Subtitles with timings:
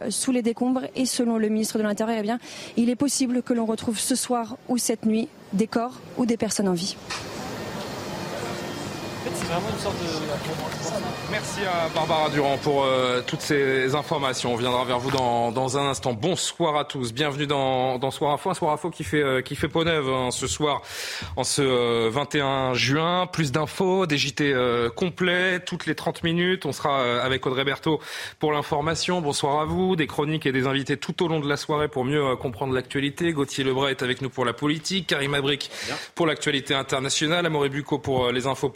[0.00, 3.52] Euh, Sous les décombres et selon le ministre de l'Intérieur, eh il est possible que
[3.52, 6.96] l'on retrouve ce soir ou cette nuit des corps ou des personnes en vie.
[11.30, 14.52] Merci à Barbara Durand pour euh, toutes ces informations.
[14.52, 16.12] On viendra vers vous dans, dans un instant.
[16.12, 17.12] Bonsoir à tous.
[17.12, 18.50] Bienvenue dans, dans Soir Info.
[18.50, 20.82] Un Soir Info qui fait, euh, qui fait peau neuve hein, ce soir,
[21.36, 23.26] en ce euh, 21 juin.
[23.26, 26.64] Plus d'infos, des JT euh, complets, toutes les 30 minutes.
[26.64, 28.00] On sera euh, avec Audrey Berthaud
[28.38, 29.20] pour l'information.
[29.20, 29.96] Bonsoir à vous.
[29.96, 32.72] Des chroniques et des invités tout au long de la soirée pour mieux euh, comprendre
[32.72, 33.32] l'actualité.
[33.32, 35.08] Gauthier Lebray est avec nous pour la politique.
[35.08, 35.70] Karim Abric
[36.14, 37.46] pour l'actualité internationale.
[37.46, 38.68] Amaury Bucco pour euh, les infos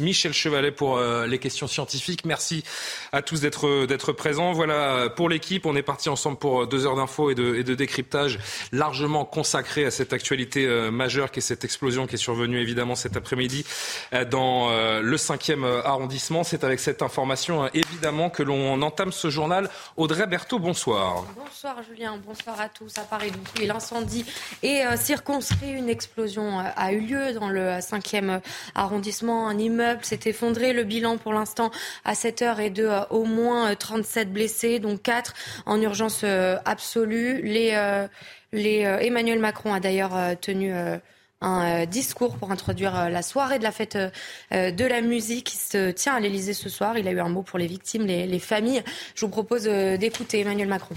[0.00, 2.24] Michel Chevalet pour euh, les questions scientifiques.
[2.24, 2.64] Merci
[3.12, 4.52] à tous d'être d'être présents.
[4.52, 5.66] Voilà pour l'équipe.
[5.66, 8.38] On est parti ensemble pour euh, deux heures d'infos et de, décryptage
[8.72, 12.94] largement consacrées à cette actualité euh, majeure qui est cette explosion qui est survenue évidemment
[12.94, 13.64] cet après-midi
[14.12, 16.44] euh, dans euh, le cinquième euh, arrondissement.
[16.44, 19.68] C'est avec cette information euh, évidemment que l'on entame ce journal.
[19.96, 21.24] Audrey Berthaud, bonsoir.
[21.36, 22.98] Bonsoir Julien, bonsoir à tous.
[22.98, 23.32] À Paris,
[23.64, 24.24] l'incendie
[24.62, 25.72] est euh, circonscrit.
[25.72, 28.40] Une explosion euh, a eu lieu dans le 5e
[28.74, 29.35] arrondissement.
[29.44, 30.72] Un immeuble s'est effondré.
[30.72, 31.70] Le bilan pour l'instant
[32.04, 35.34] à cette heure est de euh, au moins euh, 37 blessés, dont 4
[35.66, 37.42] en urgence euh, absolue.
[37.42, 38.06] Les, euh,
[38.54, 40.96] euh, Emmanuel Macron a d'ailleurs euh, tenu euh,
[41.40, 44.10] un euh, discours pour introduire euh, la soirée de la fête euh,
[44.52, 46.96] euh, de la musique qui se tient à l'Elysée ce soir.
[46.98, 48.82] Il a eu un mot pour les victimes, les, les familles.
[49.14, 50.94] Je vous propose euh, d'écouter Emmanuel Macron.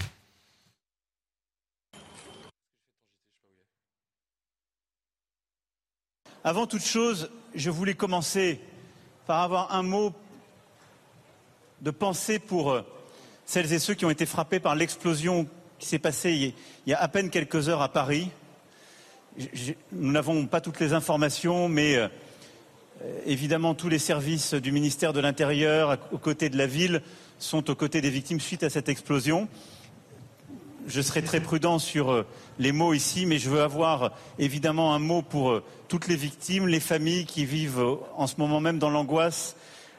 [6.42, 8.60] Avant toute chose, je voulais commencer
[9.26, 10.12] par avoir un mot
[11.82, 12.82] de pensée pour euh,
[13.46, 15.46] celles et ceux qui ont été frappés par l'explosion
[15.78, 16.54] qui s'est passée
[16.86, 18.30] il y a- à peine quelques heures à Paris.
[19.92, 22.08] Nous n'avons pas toutes les informations, mais euh,
[23.02, 27.02] euh, évidemment tous les services du ministère de l'Intérieur, aux côtés de la ville,
[27.38, 29.48] sont aux côtés des victimes suite à cette explosion.
[30.90, 32.26] Je serai très prudent sur euh,
[32.58, 34.08] les mots ici, mais je veux avoir euh,
[34.40, 38.60] évidemment un mot pour euh, toutes les victimes, les familles qui vivent en ce moment
[38.60, 39.54] même dans l'angoisse,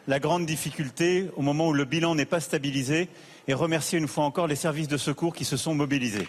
[0.10, 3.08] la grande difficulté au moment où le bilan n'est pas stabilisé,
[3.48, 6.28] et remercier une fois encore les services de secours qui se sont mobilisés.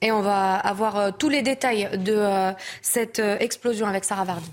[0.00, 4.50] Et on va avoir tous les détails de cette explosion avec Sarah Vardy.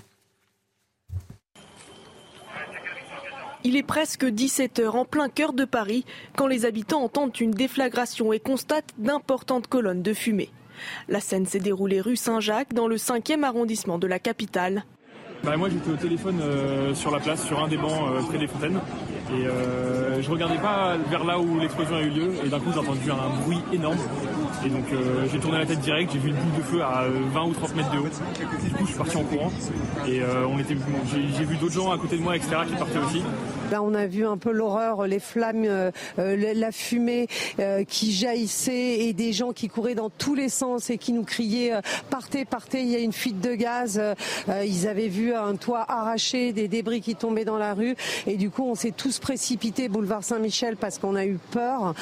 [3.64, 6.04] Il est presque 17h en plein cœur de Paris
[6.36, 10.50] quand les habitants entendent une déflagration et constatent d'importantes colonnes de fumée.
[11.08, 14.84] La scène s'est déroulée rue Saint-Jacques dans le 5e arrondissement de la capitale.
[15.44, 18.38] Bah, moi j'étais au téléphone euh, sur la place, sur un des bancs euh, près
[18.38, 18.80] des fontaines.
[19.30, 22.32] Et euh, je regardais pas vers là où l'explosion a eu lieu.
[22.44, 23.98] Et d'un coup j'ai entendu un bruit énorme.
[24.64, 27.02] Et donc euh, j'ai tourné la tête direct, j'ai vu le bout de feu à
[27.02, 28.02] euh, 20 ou 30 mètres de haut.
[28.04, 29.50] Du coup je suis parti en courant.
[30.06, 30.76] Et euh, on était,
[31.12, 32.56] j'ai, vu d'autres gens à côté de moi, etc.
[32.68, 33.22] qui partaient aussi.
[33.72, 37.26] Là, on a vu un peu l'horreur, les flammes, euh, euh, la fumée
[37.58, 41.24] euh, qui jaillissait et des gens qui couraient dans tous les sens et qui nous
[41.24, 41.80] criaient euh,
[42.10, 43.98] partez, partez, il y a une fuite de gaz.
[43.98, 44.14] Euh,
[44.50, 47.96] euh, ils avaient vu un toit arraché, des débris qui tombaient dans la rue
[48.26, 51.94] et du coup, on s'est tous précipités boulevard Saint-Michel parce qu'on a eu peur.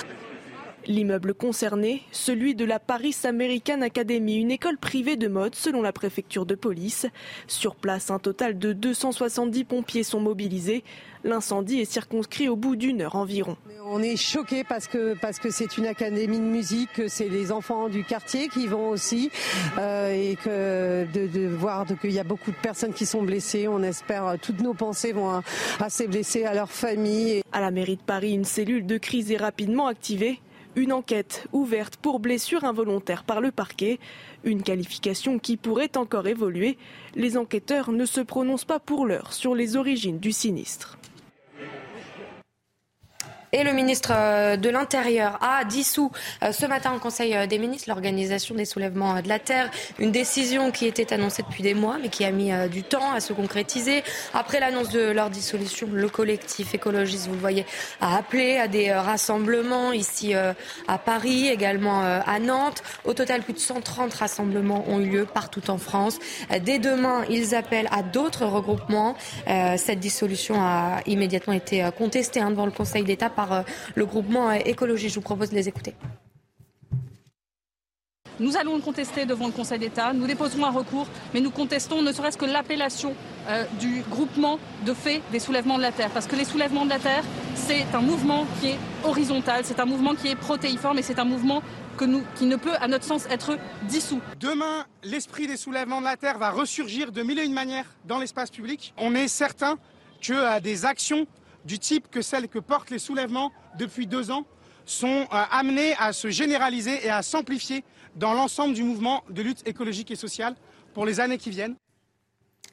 [0.87, 5.93] L'immeuble concerné, celui de la Paris American Academy, une école privée de mode selon la
[5.93, 7.07] préfecture de police.
[7.47, 10.83] Sur place, un total de 270 pompiers sont mobilisés.
[11.23, 13.59] L'incendie est circonscrit au bout d'une heure environ.
[13.85, 17.53] On est choqués parce que parce que c'est une académie de musique, que c'est les
[17.53, 19.31] enfants du quartier qui vont aussi
[19.79, 23.69] euh, et que de, de voir qu'il y a beaucoup de personnes qui sont blessées.
[23.69, 25.43] On espère euh, toutes nos pensées vont à,
[25.79, 27.43] à ces blessés, à leurs familles.
[27.53, 30.41] À la mairie de Paris, une cellule de crise est rapidement activée.
[30.77, 33.99] Une enquête ouverte pour blessure involontaire par le parquet.
[34.45, 36.78] Une qualification qui pourrait encore évoluer.
[37.17, 40.97] Les enquêteurs ne se prononcent pas pour l'heure sur les origines du sinistre.
[43.53, 46.13] Et le ministre euh, de l'Intérieur a dissous
[46.45, 49.69] euh, ce matin au Conseil euh, des ministres l'organisation des soulèvements de la terre.
[49.99, 53.19] Une décision qui était annoncée depuis des mois, mais qui a mis du temps à
[53.19, 54.05] se concrétiser.
[54.35, 57.67] Après l'annonce de leur dissolution, le collectif écologiste, vous le voyez,
[58.01, 62.83] a appelé à des rassemblements ici à Paris, également à Nantes.
[63.05, 66.19] Au total, plus de 130 rassemblements ont eu lieu partout en France.
[66.63, 69.17] Dès demain, ils appellent à d'autres regroupements.
[69.77, 73.63] Cette dissolution a immédiatement été contestée hein, devant le Conseil d'État par euh,
[73.95, 75.09] le groupement euh, écologie.
[75.09, 75.95] Je vous propose de les écouter.
[78.39, 80.15] Nous allons le contester devant le Conseil d'État.
[80.15, 83.15] Nous déposerons un recours, mais nous contestons ne serait-ce que l'appellation
[83.48, 86.10] euh, du groupement de fait des soulèvements de la Terre.
[86.10, 89.84] Parce que les soulèvements de la Terre, c'est un mouvement qui est horizontal, c'est un
[89.84, 91.63] mouvement qui est protéiforme et c'est un mouvement
[91.98, 94.21] que nous, qui ne peut, à notre sens, être dissous.
[94.39, 98.19] Demain, l'esprit des soulèvements de la Terre va ressurgir de mille et une manières dans
[98.19, 98.95] l'espace public.
[98.97, 99.77] On est certain
[100.22, 101.27] que des actions
[101.65, 104.45] du type que celles que portent les soulèvements depuis deux ans
[104.91, 107.84] sont euh, amenées à se généraliser et à s'amplifier
[108.16, 110.54] dans l'ensemble du mouvement de lutte écologique et sociale
[110.95, 111.77] pour les années qui viennent.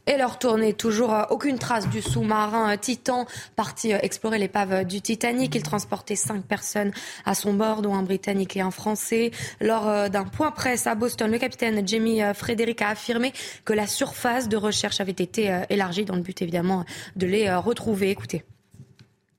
[0.07, 5.01] Et leur tournée, toujours euh, aucune trace du sous-marin euh, Titan, parti explorer l'épave du
[5.01, 5.53] Titanic.
[5.53, 6.91] Il transportait cinq personnes
[7.25, 9.31] à son bord, dont un Britannique et un Français.
[9.59, 13.33] Lors d'un point presse à Boston, le capitaine Jamie Frédéric a affirmé
[13.65, 16.85] que la surface de recherche avait été élargie dans le but évidemment
[17.15, 18.09] de les retrouver.
[18.09, 18.43] Écoutez.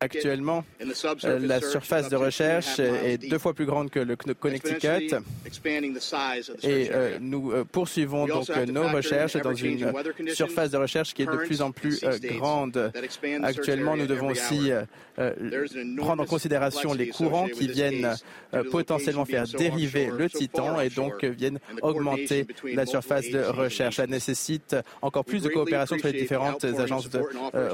[0.01, 0.65] Actuellement,
[1.25, 5.13] euh, la surface de recherche est deux fois plus grande que le Connecticut.
[6.63, 9.93] et euh, nous euh, poursuivons donc nos recherches dans une
[10.29, 12.93] surface de recherche qui est de plus en plus grande.
[13.43, 14.71] Actuellement, nous devons aussi
[15.97, 18.15] prendre en considération les courants qui viennent
[18.71, 23.97] potentiellement faire dériver le titan et donc viennent augmenter la surface de recherche.
[23.97, 27.21] Ça nécessite encore plus de coopération entre les différentes agences de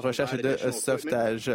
[0.00, 1.50] recherche et de sauvetage.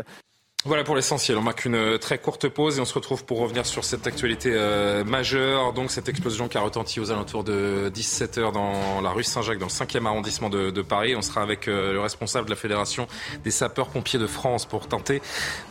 [0.65, 1.37] Voilà pour l'essentiel.
[1.37, 4.05] On marque une euh, très courte pause et on se retrouve pour revenir sur cette
[4.07, 5.71] actualité euh, majeure.
[5.71, 9.67] Donc cette explosion qui a retenti aux alentours de 17h dans la rue Saint-Jacques, dans
[9.67, 11.15] le 5e arrondissement de, Paris.
[11.15, 13.07] On sera avec euh, le responsable de la Fédération
[13.45, 15.21] des sapeurs-pompiers de France pour tenter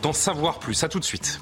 [0.01, 0.83] d'en savoir plus.
[0.83, 1.39] À tout de suite.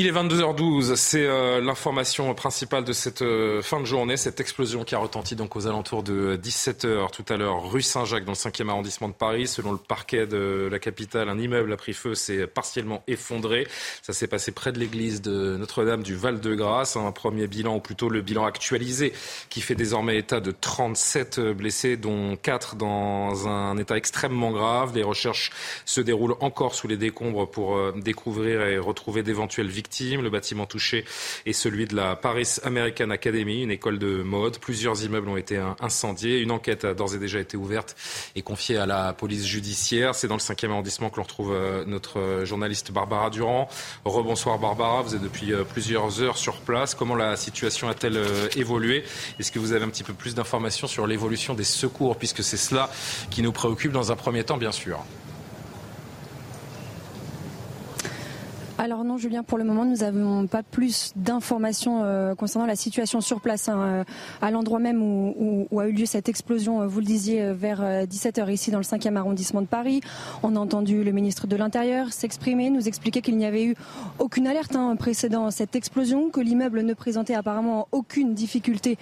[0.00, 4.82] Il est 22h12, c'est euh, l'information principale de cette euh, fin de journée, cette explosion
[4.82, 8.36] qui a retenti donc aux alentours de 17h tout à l'heure, rue Saint-Jacques dans le
[8.36, 9.46] 5e arrondissement de Paris.
[9.46, 13.66] Selon le parquet de la capitale, un immeuble a pris feu, s'est partiellement effondré.
[14.00, 16.96] Ça s'est passé près de l'église de Notre-Dame du Val-de-Grâce.
[16.96, 19.12] Un premier bilan, ou plutôt le bilan actualisé,
[19.50, 24.92] qui fait désormais état de 37 blessés, dont 4 dans un état extrêmement grave.
[24.94, 25.50] Les recherches
[25.84, 30.66] se déroulent encore sous les décombres pour euh, découvrir et retrouver d'éventuelles victimes le bâtiment
[30.66, 31.04] touché
[31.46, 34.58] est celui de la Paris American Academy, une école de mode.
[34.58, 36.38] Plusieurs immeubles ont été incendiés.
[36.38, 37.96] Une enquête a d'ores et déjà été ouverte
[38.36, 40.14] et confiée à la police judiciaire.
[40.14, 43.68] C'est dans le 5e arrondissement que l'on retrouve euh, notre euh, journaliste Barbara Durand.
[44.04, 46.94] Rebonsoir Barbara, vous êtes depuis euh, plusieurs heures sur place.
[46.94, 48.20] Comment la situation a-t-elle
[48.56, 49.04] évolué?
[49.38, 52.56] Est-ce que vous avez un petit peu plus d'informations sur l'évolution des secours, puisque c'est
[52.56, 52.90] cela
[53.30, 55.04] qui nous préoccupe dans un premier temps, bien sûr?
[58.82, 63.20] Alors non, Julien, pour le moment, nous n'avons pas plus d'informations euh, concernant la situation
[63.20, 64.04] sur place, hein, euh,
[64.40, 68.50] à l'endroit même où, a eu lieu cette explosion, euh, vous le disiez, vers 17h
[68.50, 70.00] ici dans le 5e arrondissement de Paris.
[70.42, 73.74] On a entendu le ministre de l'Intérieur s'exprimer, nous expliquer qu'il n'y avait eu
[74.18, 78.96] aucune alerte hein, précédant cette explosion, que l'immeuble ne présentait apparemment aucune difficulté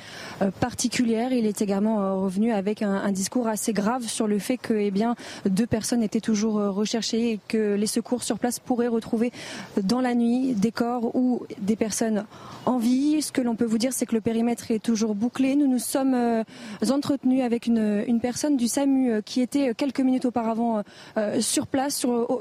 [0.58, 1.32] particulière.
[1.32, 5.14] Il est également revenu avec un, discours assez grave sur le fait que eh bien,
[5.46, 9.31] deux personnes étaient toujours recherchées et que les secours sur place pourraient retrouver
[9.82, 12.25] dans la nuit des corps ou des personnes
[12.67, 13.23] en vie.
[13.23, 15.56] Ce que l'on peut vous dire, c'est que le périmètre est toujours bouclé.
[15.56, 16.44] Nous nous sommes euh,
[16.91, 20.82] entretenus avec une, personne du SAMU euh, qui était quelques minutes auparavant
[21.17, 22.41] euh, sur place, sur,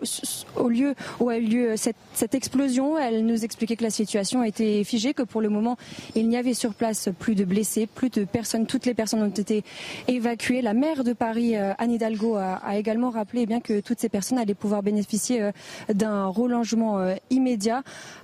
[0.55, 2.97] au, lieu où a eu lieu cette, explosion.
[2.97, 5.77] Elle nous expliquait que la situation était figée, que pour le moment,
[6.15, 8.65] il n'y avait sur place plus de blessés, plus de personnes.
[8.65, 9.63] Toutes les personnes ont été
[10.07, 10.61] évacuées.
[10.61, 14.09] La maire de Paris, Anne Hidalgo, a, a également rappelé eh bien que toutes ces
[14.09, 15.51] personnes allaient pouvoir bénéficier
[15.93, 17.83] d'un relogement immédiat.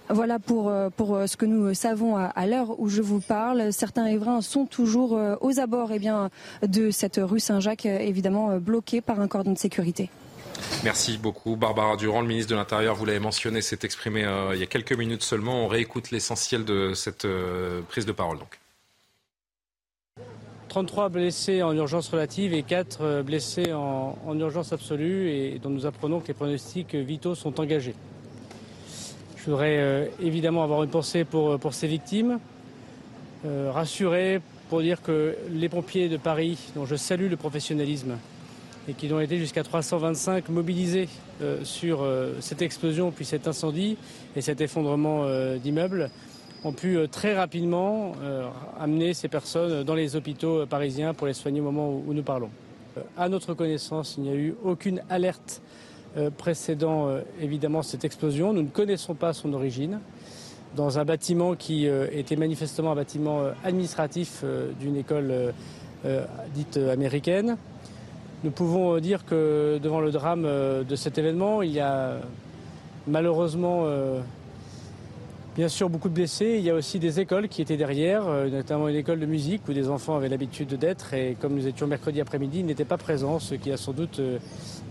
[0.09, 3.71] Voilà pour, euh, pour euh, ce que nous savons à, l'heure où je vous parle.
[3.71, 6.29] Certains riverains sont toujours euh, aux abords eh bien,
[6.62, 10.09] de cette rue Saint-Jacques, évidemment bloqués par un cordon de sécurité.
[10.83, 11.55] Merci beaucoup.
[11.55, 14.93] Barbara Durand, le ministre de l'Intérieur, vous l'avez mentionné, s'est exprimé il y a quelques
[14.93, 15.65] minutes seulement.
[15.65, 17.27] On réécoute l'essentiel de cette
[17.89, 18.39] prise de parole.
[18.39, 18.59] Donc.
[20.69, 25.85] 33 blessés en urgence relative et 4 blessés en, en urgence absolue et dont nous
[25.85, 27.95] apprenons que les pronostics vitaux sont engagés.
[29.43, 32.39] Je voudrais euh, évidemment avoir une pensée pour, euh, ces victimes,
[33.45, 38.15] euh, rassurer pour dire que les pompiers de Paris, dont je salue le professionnalisme,
[38.88, 41.09] et qu'ils ont été jusqu'à 325 mobilisés
[41.63, 42.05] sur
[42.41, 43.95] cette explosion puis cet incendie
[44.35, 46.09] et cet effondrement d'immeubles
[46.65, 48.12] ont pu très rapidement
[48.77, 52.50] amener ces personnes dans les hôpitaux parisiens pour les soigner au moment où nous parlons.
[53.17, 55.62] À notre connaissance, il n'y a eu aucune alerte
[56.38, 57.10] précédant
[57.41, 58.53] évidemment cette explosion.
[58.53, 60.00] Nous ne connaissons pas son origine
[60.75, 65.53] dans un bâtiment qui euh, était manifestement un bâtiment euh, administratif euh, d'une école
[66.53, 67.55] dite américaine.
[68.43, 72.17] Nous pouvons dire que devant le drame de cet événement, il y a
[73.08, 73.86] malheureusement
[75.55, 76.55] bien sûr beaucoup de blessés.
[76.57, 79.74] Il y a aussi des écoles qui étaient derrière, notamment une école de musique où
[79.74, 83.39] des enfants avaient l'habitude d'être et comme nous étions mercredi après-midi, ils n'étaient pas présents,
[83.39, 84.22] ce qui a sans doute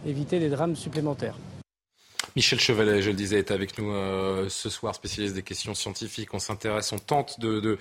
[0.06, 1.34] évité des drames supplémentaires.
[2.34, 6.32] Michel Chevalet, je le disais, est avec nous euh, ce soir, spécialiste des questions scientifiques.
[6.32, 7.78] On s'intéresse, on tente de,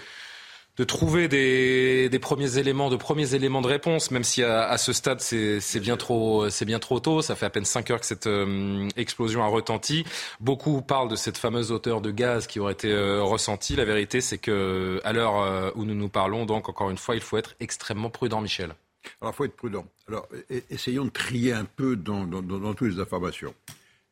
[0.84, 5.80] trouver des, premiers éléments, de premiers éléments de réponse, même si à, ce stade c'est
[5.80, 7.22] bien trop, c'est bien trop tôt.
[7.22, 10.04] Ça fait à peine 5 heures que cette euh, explosion a retenti.
[10.40, 13.76] Beaucoup parlent de cette fameuse hauteur de gaz qui aurait été euh, ressentie.
[13.76, 17.22] La vérité, c'est que à l'heure où nous nous parlons, donc encore une fois, il
[17.22, 18.74] faut être extrêmement prudent, Michel.
[19.22, 19.86] Alors, il faut être prudent.
[20.08, 20.28] Alors,
[20.70, 23.54] essayons de trier un peu dans, dans toutes les informations.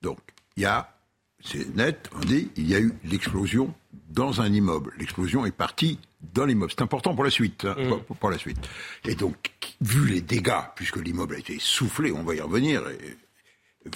[0.01, 0.20] Donc,
[0.58, 0.99] il y a,
[1.43, 3.74] c'est net, on dit, il y a eu l'explosion
[4.10, 4.93] dans un immeuble.
[4.98, 6.00] L'explosion est partie
[6.34, 6.72] dans l'immeuble.
[6.75, 8.15] C'est important pour la suite, hein, mm.
[8.15, 8.58] pour, la suite.
[9.05, 13.17] Et donc, vu les dégâts, puisque l'immeuble a été soufflé, on va y revenir, et,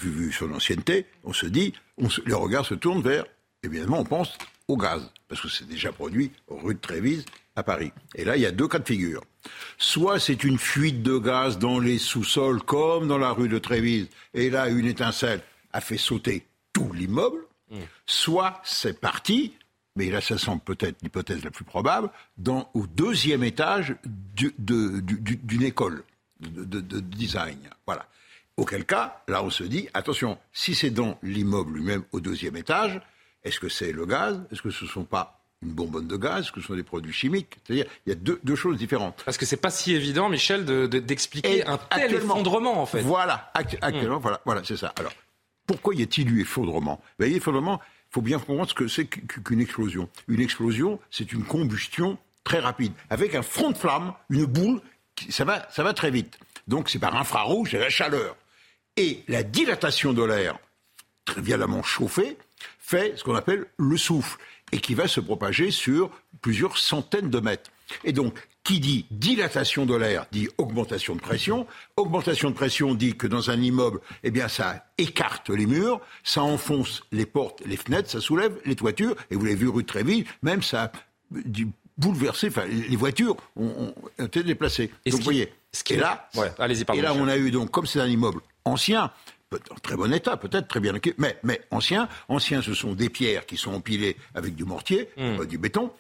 [0.01, 3.25] vu, son ancienneté, on se dit, on le regard se tourne vers,
[3.63, 7.91] évidemment, on pense au gaz, parce que c'est déjà produit rue de Trévise à Paris.
[8.15, 9.21] Et là, il y a deux cas de figure.
[9.77, 14.07] Soit c'est une fuite de gaz dans les sous-sols, comme dans la rue de Trévise,
[14.33, 15.41] et là, une étincelle,
[15.73, 17.39] a fait sauter tout l'immeuble,
[17.69, 17.79] hmm.
[18.05, 19.53] soit c'est parti,
[19.95, 23.95] mais là ça semble peut-être l'hypothèse la plus probable, dans, au deuxième étage
[24.35, 26.03] d'une école
[26.41, 27.57] de, design.
[27.85, 28.07] Voilà.
[28.57, 32.99] Auquel cas, là on se dit, attention, si c'est dans l'immeuble lui-même au deuxième étage,
[33.43, 34.41] est-ce que c'est le gaz?
[34.51, 37.13] Est-ce que ce ne sont pas une bonbonne de gaz, que ce sont des produits
[37.13, 37.57] chimiques?
[37.65, 39.23] C'est-à-dire, il y a deux, choses différentes.
[39.25, 43.01] Parce que c'est pas si évident, Michel, d'expliquer un tel effondrement, en fait.
[43.01, 44.21] Voilà, actuellement, hmm.
[44.21, 44.93] voilà, voilà c'est ça.
[44.97, 45.13] Alors,
[45.65, 47.01] pourquoi y a-t-il eu effondrement?
[47.19, 50.09] Il faut bien comprendre ce que c'est qu'une explosion.
[50.27, 54.81] Une explosion, c'est une combustion très rapide, avec un front de flamme, une boule,
[55.29, 56.37] ça, va, ça va très vite.
[56.67, 58.35] Donc c'est par infrarouge, c'est la chaleur.
[58.97, 60.59] Et la dilatation de l'air,
[61.25, 62.37] très violemment chauffé,
[62.79, 64.37] fait ce qu'on appelle le souffle,
[64.71, 66.09] et qui va se propager sur
[66.41, 67.69] plusieurs centaines de mètres.
[68.03, 71.67] Et donc, qui dit dilatation de l'air dit augmentation de pression.
[71.97, 76.43] Augmentation de pression dit que dans un immeuble, eh bien, ça écarte les murs, ça
[76.43, 79.15] enfonce les portes, les fenêtres, ça soulève les toitures.
[79.31, 80.91] Et vous l'avez vu rue Tréville, même ça a
[81.97, 84.91] bouleversé, enfin, les voitures ont, été déplacées.
[85.05, 85.53] donc, vous voyez.
[85.71, 88.41] Ce qui est là, allez-y, et là, on a eu donc, comme c'est un immeuble
[88.63, 89.11] ancien,
[89.53, 93.45] en très bon état, peut-être très bien mais, mais ancien, ancien, ce sont des pierres
[93.45, 95.45] qui sont empilées avec du mortier, hmm.
[95.45, 95.91] du béton.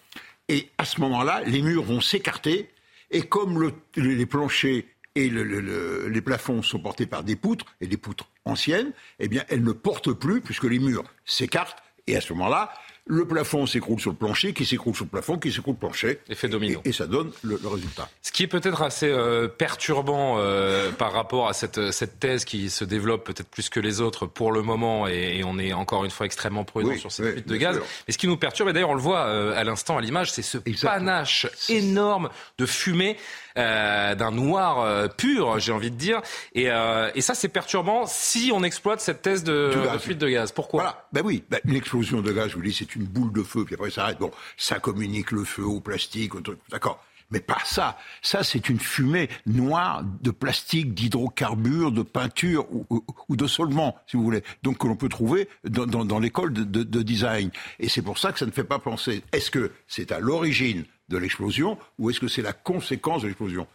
[0.49, 2.69] Et à ce moment-là, les murs vont s'écarter.
[3.11, 4.83] Et comme les planchers
[5.15, 9.63] et les plafonds sont portés par des poutres, et des poutres anciennes, eh bien, elles
[9.63, 11.83] ne portent plus, puisque les murs s'écartent.
[12.07, 12.73] Et à ce moment-là,
[13.05, 15.89] le plafond s'écroule sur le plancher, qui s'écroule sur le plafond, qui s'écroule sur le
[15.89, 16.19] plancher.
[16.29, 16.81] Effet domino.
[16.85, 18.09] Et, ça donne le, résultat.
[18.21, 22.69] Ce qui est peut-être assez euh, perturbant euh, par rapport à cette, cette thèse qui
[22.69, 26.11] se développe peut-être plus que les autres pour le moment, et, on est encore une
[26.11, 27.79] fois extrêmement prudent sur cette fuite de gaz.
[28.07, 30.31] Mais ce qui nous perturbe, et d'ailleurs on le voit euh, à l'instant à l'image,
[30.31, 33.17] c'est ce panache énorme de fumée
[33.55, 36.21] d'un noir euh, pur, j'ai envie de dire.
[36.53, 40.51] Et, euh, et ça, c'est perturbant si on exploite cette thèse de, fuite de gaz.
[40.51, 40.81] Pourquoi?
[40.81, 41.07] Voilà.
[41.13, 43.63] Ben oui, ben, une explosion de gaz, je vous dis, c'est une boule de feu,
[43.65, 44.19] puis après ça arrête.
[44.19, 47.03] Bon, ça communique le feu au plastique, au truc, d'accord.
[47.33, 47.97] Mais pas ça.
[48.21, 52.85] Ça, c'est une fumée noire de plastique, d'hydrocarbures, de peinture ou,
[53.27, 54.43] ou, de solvant, si vous voulez.
[54.61, 57.49] Donc que l'on peut trouver dans, dans, dans l'école de, de, de, design.
[57.79, 59.23] Et c'est pour ça que ça ne fait pas penser.
[59.31, 63.67] Est-ce que c'est à l'origine de l'explosion ou est-ce que c'est la conséquence de l'explosion?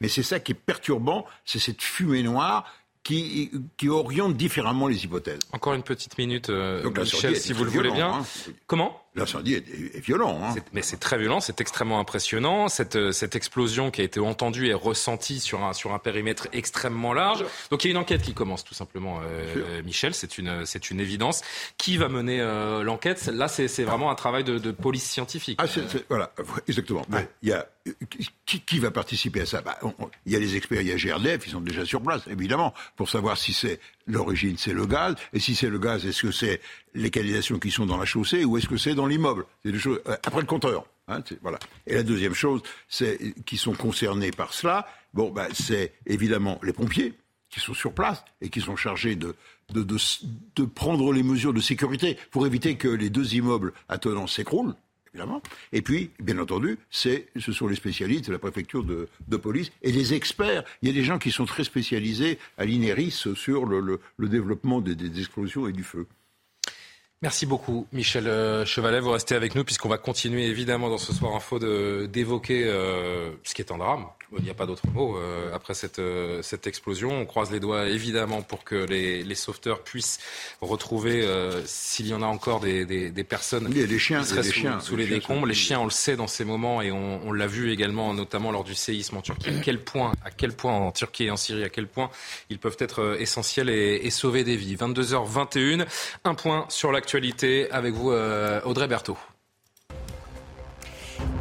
[0.00, 2.64] Mais c'est ça qui est perturbant, c'est cette fumée noire
[3.02, 5.40] qui, qui, oriente différemment les hypothèses.
[5.52, 8.14] Encore une petite minute, euh, Michel, si vous le voulez bien.
[8.14, 8.24] Hein.
[8.66, 9.03] Comment?
[9.16, 10.40] L'incendie est, violent.
[10.42, 10.54] Hein.
[10.72, 12.68] Mais c'est très violent, c'est extrêmement impressionnant.
[12.68, 16.48] Cette, euh, cette explosion qui a été entendue et ressentie sur un, sur un périmètre
[16.52, 17.44] extrêmement large.
[17.70, 20.90] Donc il y a une enquête qui commence tout simplement, euh, Michel, c'est une, c'est
[20.90, 21.42] une évidence.
[21.78, 23.26] Qui va mener euh, l'enquête?
[23.26, 25.60] Là, c'est vraiment un travail de, de police scientifique.
[25.62, 25.66] Ah,
[26.08, 26.32] voilà,
[26.66, 27.06] exactement.
[27.42, 27.66] Il y a,
[28.46, 29.60] qui, qui, va participer à ça?
[29.60, 29.78] Bah,
[30.26, 32.74] Il y a les experts, il y a GRDF, ils sont déjà sur place, évidemment,
[32.96, 35.14] pour savoir si c'est l'origine, c'est le gaz.
[35.32, 36.60] Et si c'est le gaz, est-ce que c'est
[36.94, 39.46] les canalisations qui sont dans la chaussée ou est-ce que c'est dans l'immeuble?
[39.64, 40.84] C'est choses euh, après le compteur.
[41.08, 41.58] Hein, voilà.
[41.86, 44.86] Et la deuxième chose, c'est qui sont concernés par cela.
[45.12, 47.14] Bon, bah, c'est évidemment les pompiers
[47.50, 49.36] qui sont sur place et qui sont chargés de,
[49.72, 54.74] de, de, prendre les mesures de sécurité pour éviter que les deux immeubles attenants s'écroulent.
[55.72, 57.20] Et puis, bien entendu, ce
[57.52, 60.64] sont les spécialistes de la préfecture de, police et les experts.
[60.82, 64.94] Il y a des gens qui sont très spécialisés à l'INERIS sur le, développement des,
[64.94, 66.06] des explosions et du feu.
[67.24, 69.00] Merci beaucoup, Michel euh, Chevalet.
[69.00, 71.58] Vous restez avec nous puisqu'on va continuer évidemment dans ce soir info
[72.06, 74.04] d'évoquer euh, ce qui est un drame,
[74.38, 77.10] il n'y a pas d'autre mot euh, après cette, euh, cette explosion.
[77.10, 80.18] On croise les doigts évidemment pour que les, les sauveteurs puissent
[80.60, 84.34] retrouver, euh, s'il y en a encore, des, des, des personnes oui, les chiens, qui
[84.34, 85.46] les sous, chiens, sous les, les décombres.
[85.46, 88.50] Les chiens, on le sait dans ces moments et on, on l'a vu également, notamment
[88.50, 89.50] lors du séisme en Turquie.
[89.50, 92.10] À quel point, à quel point en Turquie et en Syrie, à quel point
[92.50, 94.76] ils peuvent être essentiels et, et sauver des vies.
[94.76, 95.86] 22h21,
[96.24, 98.10] un point sur l'actualité avec vous,
[98.64, 99.18] Audrey Berthaud.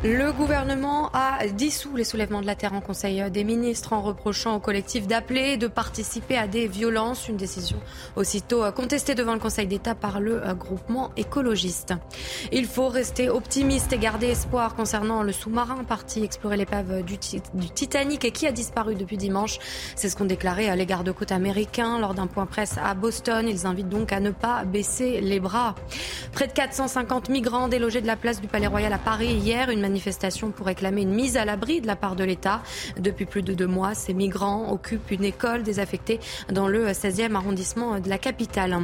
[0.06, 4.54] Le gouvernement a dissous les soulèvements de la terre en Conseil des ministres en reprochant
[4.54, 7.30] au collectif d'appeler et de participer à des violences.
[7.30, 7.78] Une décision
[8.18, 11.94] aussitôt contestée devant le Conseil d'État par le groupement écologiste.
[12.52, 18.26] Il faut rester optimiste et garder espoir concernant le sous-marin parti explorer l'épave du, Titanic
[18.26, 19.58] et qui a disparu depuis dimanche.
[19.96, 23.48] C'est ce qu'ont déclaré les gardes-côtes américains lors d'un point presse à Boston.
[23.48, 25.76] Ils invitent donc à ne pas baisser les bras.
[26.34, 29.70] Près de 450 migrants délogés de la place du Palais Royal à Paris hier.
[29.70, 32.64] Une manifestation pour réclamer une mise à l'abri de la part de l'État.
[32.98, 36.20] Depuis plus de deux mois, ces migrants occupent une école désaffectée
[36.52, 38.76] dans le 16e arrondissement de la capitale.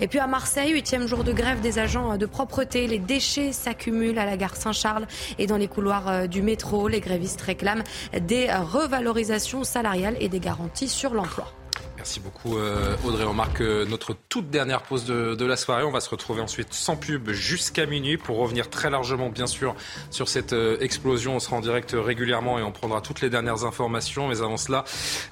[0.00, 2.88] Et puis à Marseille, huitième jour de grève des agents de propreté.
[2.88, 5.06] Les déchets s'accumulent à la gare Saint-Charles
[5.38, 6.88] et dans les couloirs du métro.
[6.88, 7.84] Les grévistes réclament
[8.20, 11.59] des revalorisations salariales et des garanties sur l'emploi.
[12.00, 13.24] Merci beaucoup euh, Audrey.
[13.24, 15.84] On marque euh, notre toute dernière pause de, de, la soirée.
[15.84, 19.74] On va se retrouver ensuite sans pub jusqu'à minuit pour revenir très largement bien sûr
[20.08, 21.36] sur cette euh, explosion.
[21.36, 24.28] On sera en direct régulièrement et on prendra toutes les dernières informations.
[24.28, 24.84] Mais avant cela,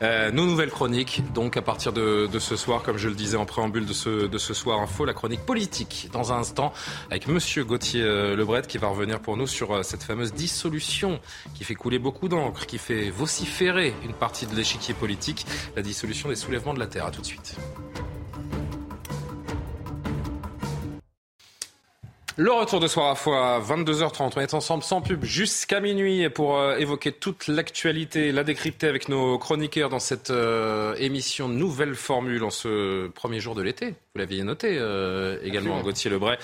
[0.02, 1.22] nos nouvelles chroniques.
[1.32, 4.26] Donc à partir de, de, ce soir, comme je le disais en préambule de ce,
[4.26, 6.74] de ce soir info, la chronique politique dans un instant
[7.10, 11.18] avec Monsieur Gauthier Lebret qui va revenir pour nous sur cette fameuse dissolution
[11.54, 16.28] qui fait couler beaucoup d'encre, qui fait vociférer une partie de l'échiquier politique, la dissolution
[16.28, 17.06] des soulèvements de la Terre.
[17.06, 17.56] À tout de suite.
[22.40, 24.34] Le retour de soir à fois 22h30.
[24.36, 29.08] On est ensemble sans pub jusqu'à minuit pour euh, évoquer toute l'actualité, la décrypter avec
[29.08, 33.96] nos chroniqueurs dans cette euh, émission Nouvelle Formule en ce premier jour de l'été.
[34.18, 36.38] Vous l'aviez noté euh, également, Gauthier Lebray.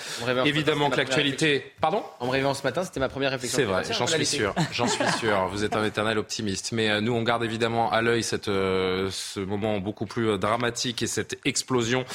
[0.45, 1.73] Évidemment que l'actualité.
[1.81, 2.03] Pardon?
[2.21, 3.57] En me réveillant ce matin, c'était ma première réflexion.
[3.57, 4.55] C'est vrai, j'en suis sûr.
[4.71, 5.49] J'en suis sûr.
[5.51, 6.71] Vous êtes un éternel optimiste.
[6.71, 11.01] Mais euh, nous, on garde évidemment à l'œil cette euh, ce moment beaucoup plus dramatique
[11.03, 12.05] et cette explosion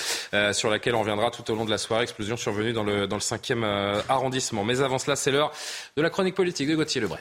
[0.53, 2.05] sur laquelle on reviendra tout au long de la soirée.
[2.05, 3.65] Explosion survenue dans le dans le cinquième
[4.09, 4.65] arrondissement.
[4.65, 5.53] Mais avant cela, c'est l'heure
[5.95, 7.21] de la chronique politique de Gauthier Lebray.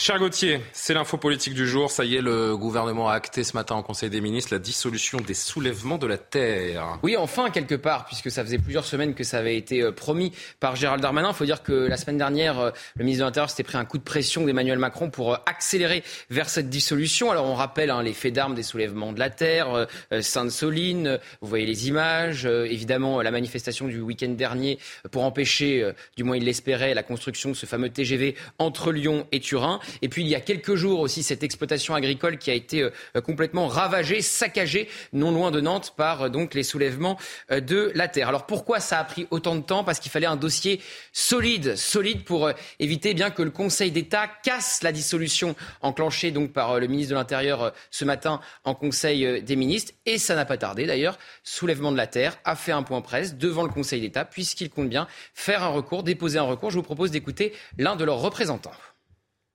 [0.00, 1.90] Cher Gauthier, c'est l'info politique du jour.
[1.90, 5.18] Ça y est, le gouvernement a acté ce matin en Conseil des ministres la dissolution
[5.18, 6.98] des soulèvements de la terre.
[7.02, 10.32] Oui, enfin, quelque part, puisque ça faisait plusieurs semaines que ça avait été euh, promis
[10.58, 11.28] par Gérald Darmanin.
[11.28, 13.84] Il faut dire que la semaine dernière, euh, le ministre de l'Intérieur s'était pris un
[13.84, 17.30] coup de pression d'Emmanuel Macron pour euh, accélérer vers cette dissolution.
[17.30, 19.86] Alors, on rappelle hein, les faits d'armes des soulèvements de la terre,
[20.22, 24.78] Sainte-Soline, vous voyez les images, évidemment, la manifestation du week-end dernier
[25.10, 29.40] pour empêcher, du moins il l'espérait, la construction de ce fameux TGV entre Lyon et
[29.40, 29.78] Turin.
[30.02, 33.20] Et puis il y a quelques jours aussi cette exploitation agricole qui a été euh,
[33.20, 37.18] complètement ravagée, saccagée, non loin de Nantes par euh, donc les soulèvements
[37.50, 38.28] euh, de la terre.
[38.28, 39.84] Alors pourquoi ça a pris autant de temps?
[39.84, 40.80] Parce qu'il fallait un dossier
[41.12, 46.78] solide, solide pour éviter bien que le Conseil d'État casse la dissolution enclenchée donc par
[46.78, 49.92] le ministre de l'Intérieur ce matin en Conseil des ministres.
[50.06, 51.18] Et ça n'a pas tardé d'ailleurs.
[51.42, 54.88] Soulèvement de la terre a fait un point presse devant le Conseil d'État puisqu'il compte
[54.88, 56.70] bien faire un recours, déposer un recours.
[56.70, 58.72] Je vous propose d'écouter l'un de leurs représentants.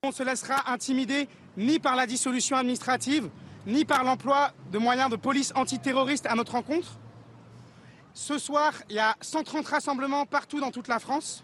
[0.06, 3.28] On ne se laissera intimider ni par la dissolution administrative,
[3.66, 7.00] ni par l'emploi de moyens de police antiterroriste à notre rencontre.
[8.14, 11.42] Ce soir, il y a 130 rassemblements partout dans toute la France.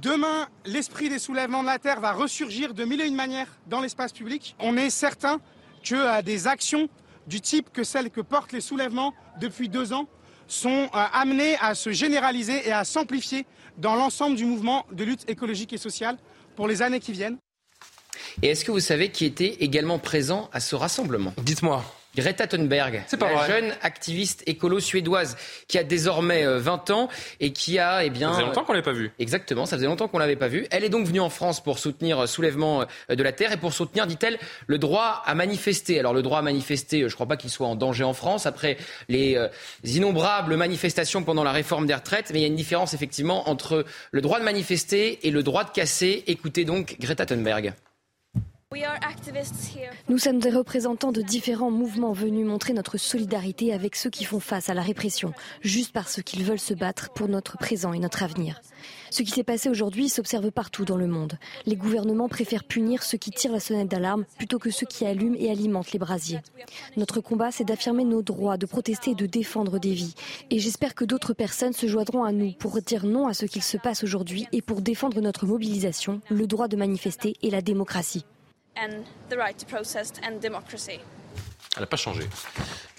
[0.00, 3.80] Demain, l'esprit des soulèvements de la Terre va ressurgir de mille et une manières dans
[3.80, 4.54] l'espace public.
[4.60, 5.40] On est certain
[5.82, 6.88] que euh, des actions
[7.26, 10.06] du type que celles que portent les soulèvements depuis deux ans
[10.46, 13.44] sont euh, amenées à se généraliser et à s'amplifier
[13.76, 16.16] dans l'ensemble du mouvement de lutte écologique et sociale
[16.56, 17.38] pour les années qui viennent.
[18.42, 21.34] Et est-ce que vous savez qui était également présent à ce rassemblement?
[21.38, 21.84] Dites-moi.
[22.14, 27.08] Greta Thunberg, la jeune activiste écolo suédoise qui a désormais 20 euh, ans
[27.40, 29.10] et qui a, eh bien, ça faisait longtemps qu'on l'avait pas vue.
[29.18, 30.66] Exactement, ça faisait longtemps qu'on l'avait pas vue.
[30.70, 33.56] Elle est donc venue en France pour soutenir euh, soulèvement euh, de la terre et
[33.56, 35.98] pour soutenir, dit-elle, le droit à manifester.
[35.98, 38.44] Alors le droit à manifester, je ne crois pas qu'il soit en danger en France
[38.44, 38.76] après
[39.08, 39.38] les
[39.84, 43.84] innombrables manifestations pendant la réforme des retraites, mais il y a une différence effectivement entre
[44.10, 46.24] le droit de manifester et le droit de casser.
[46.26, 47.74] Écoutez donc Greta Thunberg.
[50.08, 54.40] Nous sommes des représentants de différents mouvements venus montrer notre solidarité avec ceux qui font
[54.40, 58.22] face à la répression, juste parce qu'ils veulent se battre pour notre présent et notre
[58.22, 58.60] avenir.
[59.10, 61.38] Ce qui s'est passé aujourd'hui s'observe partout dans le monde.
[61.66, 65.36] Les gouvernements préfèrent punir ceux qui tirent la sonnette d'alarme plutôt que ceux qui allument
[65.38, 66.40] et alimentent les brasiers.
[66.96, 70.14] Notre combat, c'est d'affirmer nos droits, de protester et de défendre des vies.
[70.50, 73.62] Et j'espère que d'autres personnes se joindront à nous pour dire non à ce qu'il
[73.62, 78.24] se passe aujourd'hui et pour défendre notre mobilisation, le droit de manifester et la démocratie.
[78.76, 81.00] And the right to protest and democracy.
[81.74, 82.24] Elle n'a pas changé,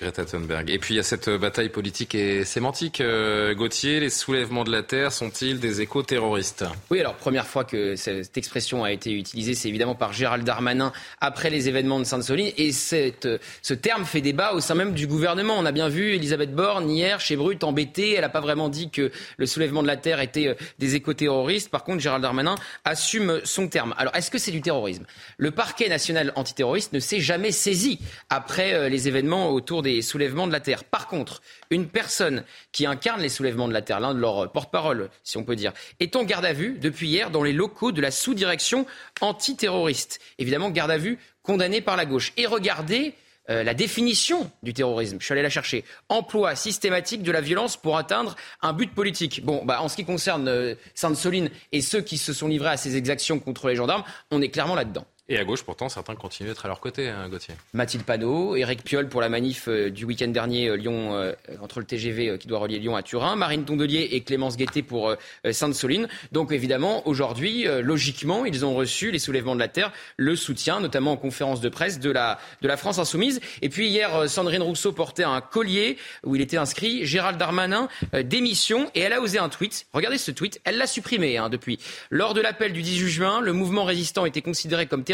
[0.01, 0.71] Greta Thunberg.
[0.71, 3.01] Et puis il y a cette bataille politique et sémantique.
[3.01, 6.65] Euh, Gauthier, les soulèvements de la Terre sont-ils des échos terroristes?
[6.89, 10.91] Oui, alors première fois que cette expression a été utilisée, c'est évidemment par Gérald Darmanin
[11.21, 12.51] après les événements de Sainte-Soline.
[12.57, 13.27] Et cette,
[13.61, 15.53] ce terme fait débat au sein même du gouvernement.
[15.55, 18.13] On a bien vu Elisabeth Borne hier chez Brut embêtée.
[18.15, 21.13] Elle n'a pas vraiment dit que le soulèvement de la Terre était euh, des échos
[21.13, 21.69] terroristes.
[21.69, 22.55] Par contre, Gérald Darmanin
[22.85, 23.93] assume son terme.
[23.99, 25.05] Alors est-ce que c'est du terrorisme?
[25.37, 27.99] Le parquet national antiterroriste ne s'est jamais saisi
[28.31, 30.85] après euh, les événements autour des soulèvements de la Terre.
[30.85, 35.09] Par contre, une personne qui incarne les soulèvements de la Terre, l'un de leurs porte-parole,
[35.23, 37.99] si on peut dire, est en garde à vue depuis hier dans les locaux de
[37.99, 38.85] la sous-direction
[39.19, 40.21] antiterroriste.
[40.39, 42.31] Évidemment, garde à vue condamnée par la gauche.
[42.37, 43.15] Et regardez
[43.49, 45.17] euh, la définition du terrorisme.
[45.19, 45.83] Je suis allé la chercher.
[46.07, 49.43] Emploi systématique de la violence pour atteindre un but politique.
[49.43, 52.77] Bon, bah, en ce qui concerne euh, Sainte-Soline et ceux qui se sont livrés à
[52.77, 55.05] ces exactions contre les gendarmes, on est clairement là-dedans.
[55.29, 57.55] Et à gauche, pourtant, certains continuent d'être à leur côté, hein, Gauthier.
[57.71, 61.31] Mathilde Panot, Éric Piolle pour la manif euh, du week-end dernier, euh, Lyon, euh,
[61.61, 65.15] entre le TGV qui doit relier Lyon à Turin, Marine Tondelier et Clémence Guettet pour
[65.49, 66.09] Sainte-Soline.
[66.33, 71.13] Donc évidemment, aujourd'hui, logiquement, ils ont reçu les soulèvements de la Terre, le soutien, notamment
[71.13, 73.39] en conférence de presse de la, de la France Insoumise.
[73.61, 77.87] Et puis hier, Sandrine Rousseau portait un collier où il était inscrit Gérald Darmanin,
[78.25, 79.85] démission, et elle a osé un tweet.
[79.93, 81.79] Regardez ce tweet, elle l'a supprimé hein, depuis.
[82.09, 85.12] Lors de l'appel du 18 juin, le mouvement résistant était considéré comme terroriste.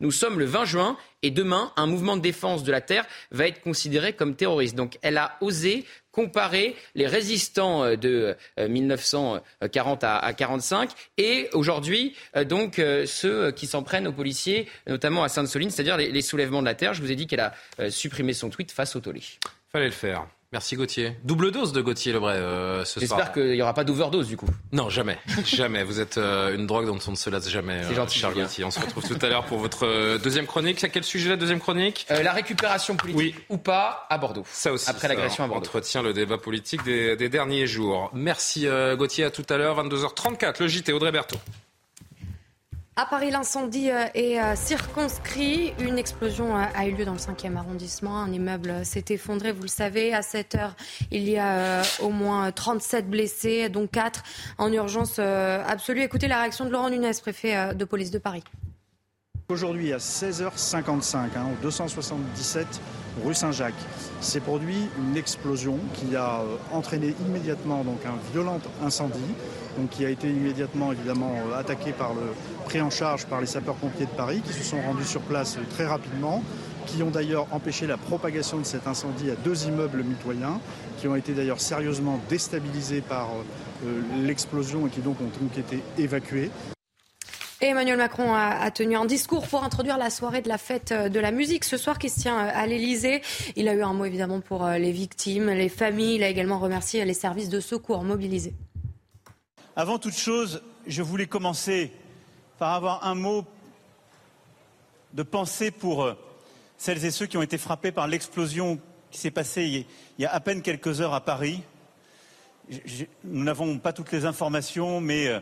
[0.00, 3.46] Nous sommes le 20 juin et demain, un mouvement de défense de la terre va
[3.48, 4.74] être considéré comme terroriste.
[4.74, 12.14] Donc elle a osé comparer les résistants euh, de 1940 euh, à 1945 et aujourd'hui
[12.36, 16.66] euh, donc ceux qui s'en prennent aux policiers, notamment à Sainte-Soline, c'est-à-dire les, soulèvements de
[16.66, 16.94] la terre.
[16.94, 17.54] Je vous ai dit qu'elle a
[17.90, 19.22] supprimé son tweet face au tollé.
[19.70, 20.26] Fallait le faire.
[20.54, 21.16] Merci Gauthier.
[21.24, 23.18] Double dose de Gauthier Lebray euh, ce soir.
[23.18, 24.46] J'espère qu'il n'y aura pas d'overdose du coup.
[24.70, 25.18] Non, jamais.
[25.44, 25.82] jamais.
[25.82, 27.82] Vous êtes euh, une drogue dont on ne se lasse jamais.
[27.88, 28.62] C'est gentil, cher Gauthier.
[28.62, 30.84] On se retrouve tout à l'heure pour votre euh, deuxième chronique.
[30.84, 32.06] À quel sujet la deuxième chronique?
[32.08, 34.44] La récupération politique ou pas à Bordeaux.
[34.46, 34.88] Ça aussi.
[34.88, 35.66] Après l'agression à Bordeaux.
[35.66, 38.12] Entretient le débat politique des, des derniers jours.
[38.14, 39.24] Merci Gauthier.
[39.24, 40.60] À tout à l'heure, 22h34.
[40.60, 41.40] Le JT Audrey Berthaud.
[42.96, 45.74] À Paris, l'incendie euh, est euh, circonscrit.
[45.80, 48.20] Une explosion euh, a eu lieu dans le 5e arrondissement.
[48.20, 50.14] Un immeuble s'est effondré, vous le savez.
[50.14, 50.76] À 7 heures,
[51.10, 54.22] il y a au moins 37 blessés, dont 4
[54.58, 56.02] en urgence absolue.
[56.02, 58.44] Écoutez la réaction de Laurent Nunez, préfet de police de Paris.
[59.48, 62.80] Aujourd'hui, à 16h55, hein, au 277
[63.24, 63.74] rue Saint-Jacques,
[64.20, 69.34] s'est produit une explosion qui a entraîné immédiatement donc, un violent incendie
[69.90, 72.22] qui a été immédiatement évidemment euh, attaqué par le
[72.64, 75.62] pris en charge par les sapeurs-pompiers de Paris qui se sont rendus sur place euh,
[75.70, 76.42] très rapidement,
[76.86, 80.60] qui ont d'ailleurs empêché la propagation de cet incendie à deux immeubles mitoyens,
[80.98, 83.28] qui ont été d'ailleurs sérieusement déstabilisés par
[83.84, 86.50] euh, l'explosion et qui donc ont donc été évacués.
[87.60, 91.30] Emmanuel Macron a, tenu un discours pour introduire la soirée de la fête de la
[91.30, 93.22] musique ce soir qui se tient à l'Elysée.
[93.56, 96.16] Il a eu un mot évidemment pour les victimes, les familles.
[96.16, 98.52] Il a également remercié les services de secours mobilisés.
[99.76, 101.90] Avant toute chose, je voulais commencer
[102.60, 103.44] par avoir un mot
[105.14, 106.14] de pensée pour euh,
[106.78, 108.78] celles et ceux qui ont été frappés par l'explosion
[109.10, 109.84] qui s'est passée
[110.16, 111.60] il y a à peine quelques heures à Paris.
[113.24, 115.40] Nous n'avons pas toutes les informations, mais euh,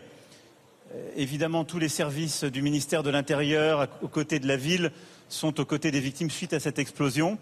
[1.14, 4.92] évidemment tous les services du ministère de l'Intérieur, aux côtés de la ville,
[5.28, 7.38] sont aux côtés des victimes suite à cette explosion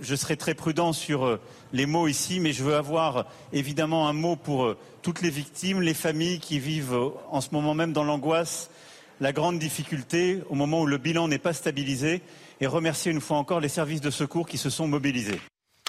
[0.00, 1.40] je serai très prudent sur euh,
[1.72, 5.80] les mots ici, mais je veux avoir évidemment un mot pour euh, toutes les victimes,
[5.80, 8.70] les familles qui vivent euh, en ce moment même dans l'angoisse,
[9.20, 12.22] la grande difficulté au moment où le bilan n'est pas stabilisé,
[12.60, 15.40] et remercier une fois encore les services de secours qui se sont mobilisés.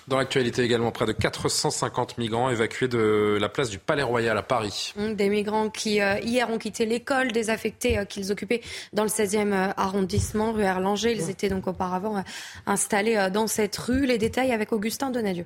[0.07, 4.41] Dans l'actualité également, près de 450 migrants évacués de la place du Palais Royal à
[4.41, 4.93] Paris.
[4.97, 8.61] Hum, des migrants qui, euh, hier, ont quitté l'école désaffectée euh, qu'ils occupaient
[8.93, 11.11] dans le 16e euh, arrondissement, rue Erlanger.
[11.11, 12.23] Ils étaient donc auparavant
[12.65, 14.05] installés dans cette rue.
[14.05, 15.45] Les détails avec Augustin Donadieu.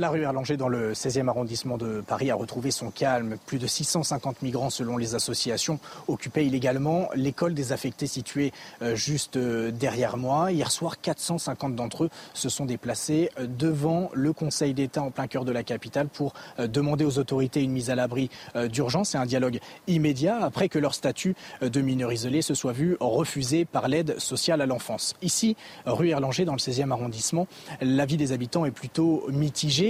[0.00, 3.36] La rue Erlanger dans le 16e arrondissement de Paris a retrouvé son calme.
[3.44, 9.70] Plus de 650 migrants selon les associations occupaient illégalement l'école désaffectée située euh, juste euh,
[9.70, 10.52] derrière moi.
[10.52, 15.26] Hier soir, 450 d'entre eux se sont déplacés euh, devant le Conseil d'État en plein
[15.26, 18.30] cœur de la capitale pour demander aux autorités une mise à l'abri
[18.70, 22.96] d'urgence et un dialogue immédiat après que leur statut de mineur isolé se soit vu
[23.00, 25.14] refusé par l'aide sociale à l'enfance.
[25.20, 27.46] Ici, rue Erlanger dans le 16e arrondissement,
[27.82, 29.26] l'avis des habitants est plutôt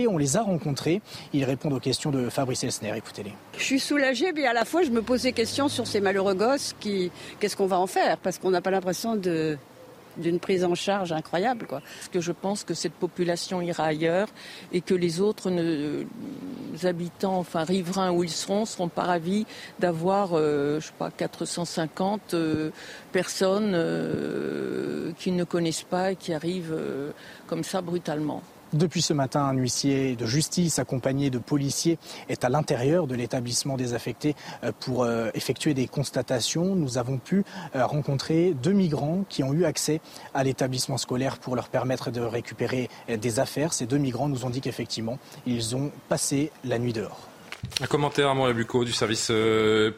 [0.06, 1.02] on les a rencontrés.
[1.32, 2.92] Ils répondent aux questions de Fabrice Elsner.
[2.96, 3.32] Écoutez-les.
[3.56, 6.34] Je suis soulagée, mais à la fois, je me pose des questions sur ces malheureux
[6.34, 6.74] gosses.
[6.80, 8.18] Qui, qu'est-ce qu'on va en faire?
[8.18, 9.58] Parce qu'on n'a pas l'impression de,
[10.16, 11.66] d'une prise en charge incroyable.
[11.66, 11.80] Quoi.
[11.80, 14.28] Parce que je pense que cette population ira ailleurs
[14.72, 16.04] et que les autres ne,
[16.84, 19.46] habitants, enfin riverains où ils seront, seront pas ravis
[19.78, 22.70] d'avoir, euh, je sais pas, 450 euh,
[23.12, 26.76] personnes euh, qu'ils ne connaissent pas et qui arrivent
[27.46, 28.42] comme ça brutalement.
[28.72, 33.76] Depuis ce matin, un huissier de justice accompagné de policiers est à l'intérieur de l'établissement
[33.76, 36.76] désaffecté euh, pour euh, effectuer des constatations.
[36.76, 40.00] Nous avons pu euh, rencontrer deux migrants qui ont eu accès
[40.34, 43.72] à l'établissement scolaire pour leur permettre de récupérer des affaires.
[43.72, 47.28] Ces deux migrants nous ont dit qu'effectivement, ils ont passé la nuit dehors.
[47.80, 49.32] Un commentaire à Bucco du service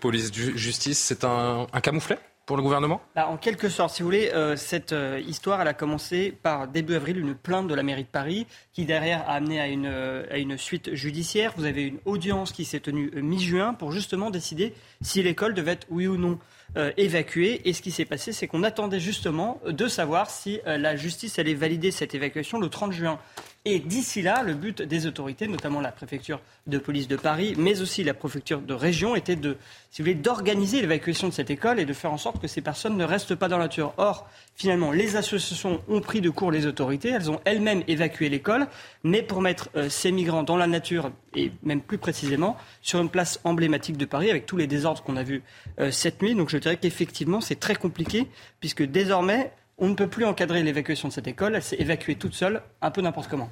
[0.00, 2.18] police-justice, c'est un camouflet?
[2.46, 3.00] Pour le gouvernement?
[3.16, 7.18] En quelque sorte, si vous voulez, euh, cette euh, histoire, a commencé par début avril
[7.18, 10.38] une plainte de la mairie de Paris qui derrière a amené à une, euh, à
[10.38, 11.52] une suite judiciaire.
[11.56, 15.86] Vous avez une audience qui s'est tenue mi-juin pour justement décider si l'école devait être
[15.90, 16.38] oui ou non
[16.96, 17.68] évacuée.
[17.68, 21.52] Et ce qui s'est passé, c'est qu'on attendait justement de savoir si la justice allait
[21.52, 23.18] valider cette évacuation le 30 juin.
[23.64, 27.80] Et d'ici là, le but des autorités, notamment la préfecture de police de Paris, mais
[27.80, 29.56] aussi la préfecture de région, était de,
[29.92, 32.60] si vous voulez, d'organiser l'évacuation de cette école et de faire en sorte que ces
[32.60, 33.94] personnes ne restent pas dans la nature.
[33.98, 38.66] Or, finalement, les associations ont pris de court les autorités, elles ont elles-mêmes évacué l'école,
[39.04, 43.10] mais pour mettre euh, ces migrants dans la nature et même plus précisément sur une
[43.10, 45.44] place emblématique de Paris avec tous les désordres qu'on a vus
[45.78, 46.34] euh, cette nuit.
[46.34, 48.26] Donc je dirais qu'effectivement, c'est très compliqué
[48.58, 51.54] puisque désormais, on ne peut plus encadrer l'évacuation de cette école.
[51.54, 53.50] Elle s'est évacuée toute seule, un peu n'importe comment.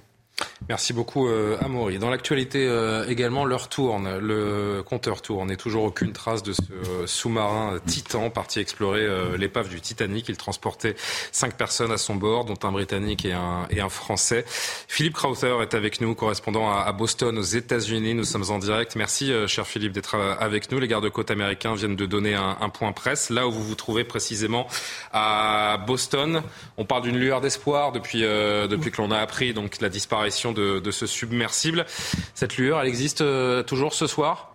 [0.69, 1.99] Merci beaucoup, euh, Amaury.
[1.99, 6.61] Dans l'actualité euh, également, l'heure tourne, le compteur tourne et toujours aucune trace de ce
[6.63, 10.29] euh, sous-marin Titan parti explorer euh, l'épave du Titanic.
[10.29, 10.95] Il transportait
[11.33, 14.45] cinq personnes à son bord, dont un Britannique et un, Français.
[14.47, 18.15] Philippe Crowther est avec nous, correspondant à, à Boston, aux États-Unis.
[18.15, 18.95] Nous sommes en direct.
[18.95, 20.79] Merci, cher Philippe, d'être avec nous.
[20.79, 23.31] Les gardes-côtes américains viennent de donner un, un, point presse.
[23.31, 24.69] Là où vous vous trouvez précisément
[25.13, 26.43] à Boston,
[26.77, 30.91] on parle d'une lueur d'espoir depuis, depuis que l'on a appris donc la disparition de,
[30.91, 31.87] ce submersible.
[32.35, 34.50] Cette lueur, elle existe euh, toujours ce soir?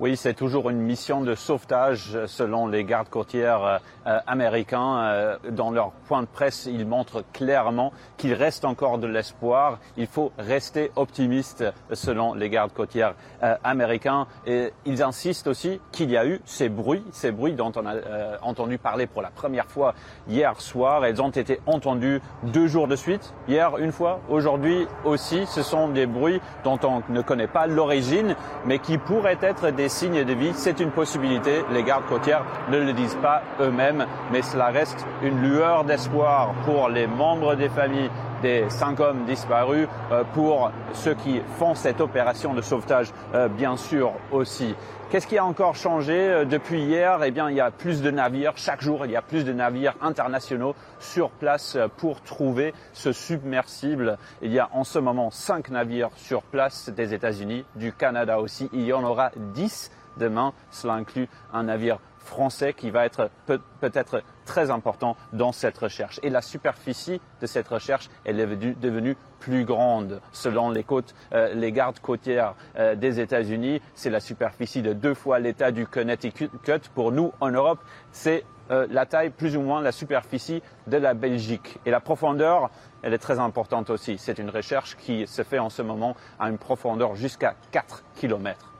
[0.00, 3.78] Oui, c'est toujours une mission de sauvetage selon les gardes côtières euh,
[4.08, 4.96] euh, américains.
[4.96, 9.78] Euh, dans leur point de presse, ils montrent clairement qu'il reste encore de l'espoir.
[9.96, 13.14] Il faut rester optimiste selon les gardes côtières
[13.62, 14.26] américains.
[14.46, 17.94] Et ils insistent aussi qu'il y a eu ces bruits, ces bruits dont on a
[18.42, 19.94] entendu parler pour la première fois
[20.28, 21.06] hier soir.
[21.06, 23.32] Ils ont été entendus deux jours de suite.
[23.46, 25.46] Hier une fois, aujourd'hui aussi.
[25.46, 29.83] Ce sont des bruits dont on ne connaît pas l'origine, mais qui pourraient être des
[29.88, 31.64] signes de vie, c'est une possibilité.
[31.72, 36.88] Les gardes côtières ne le disent pas eux-mêmes, mais cela reste une lueur d'espoir pour
[36.88, 38.10] les membres des familles
[38.42, 43.76] des cinq hommes disparus, euh, pour ceux qui font cette opération de sauvetage, euh, bien
[43.78, 44.74] sûr aussi.
[45.10, 47.22] Qu'est-ce qui a encore changé euh, depuis hier?
[47.22, 48.54] Eh bien, il y a plus de navires.
[48.56, 54.18] Chaque jour, il y a plus de navires internationaux sur place pour trouver ce submersible.
[54.42, 58.68] Il y a en ce moment cinq navires sur place des États-Unis, du Canada aussi.
[58.72, 60.52] Il y en aura dix demain.
[60.70, 66.20] Cela inclut un navire français qui va être peut-être très important dans cette recherche.
[66.22, 68.46] Et la superficie de cette recherche, elle est
[68.80, 70.20] devenue plus grande.
[70.32, 75.14] Selon les côtes, euh, les gardes côtières euh, des États-Unis, c'est la superficie de deux
[75.14, 76.48] fois l'état du Connecticut.
[76.94, 77.80] Pour nous, en Europe,
[78.10, 81.78] c'est euh, la taille plus ou moins la superficie de la Belgique.
[81.84, 82.70] Et la profondeur,
[83.02, 84.16] elle est très importante aussi.
[84.16, 88.73] C'est une recherche qui se fait en ce moment à une profondeur jusqu'à 4 kilomètres.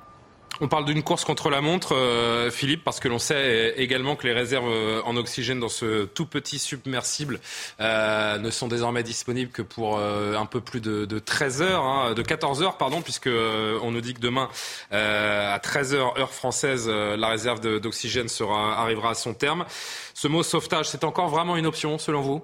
[0.61, 4.27] On parle d'une course contre la montre, euh, Philippe, parce que l'on sait également que
[4.27, 7.41] les réserves euh, en oxygène dans ce tout petit submersible
[7.81, 12.15] euh, ne sont désormais disponibles que pour un peu plus de, de 13 heures, hein,
[12.15, 14.49] de 14 heures, pardon, puisque on nous dit que demain
[14.91, 18.29] à 13 heures heure française, la réserve d'oxygène
[18.77, 19.65] arrivera à son terme.
[20.15, 22.43] Ce mot sauvetage, c'est encore vraiment une option selon vous?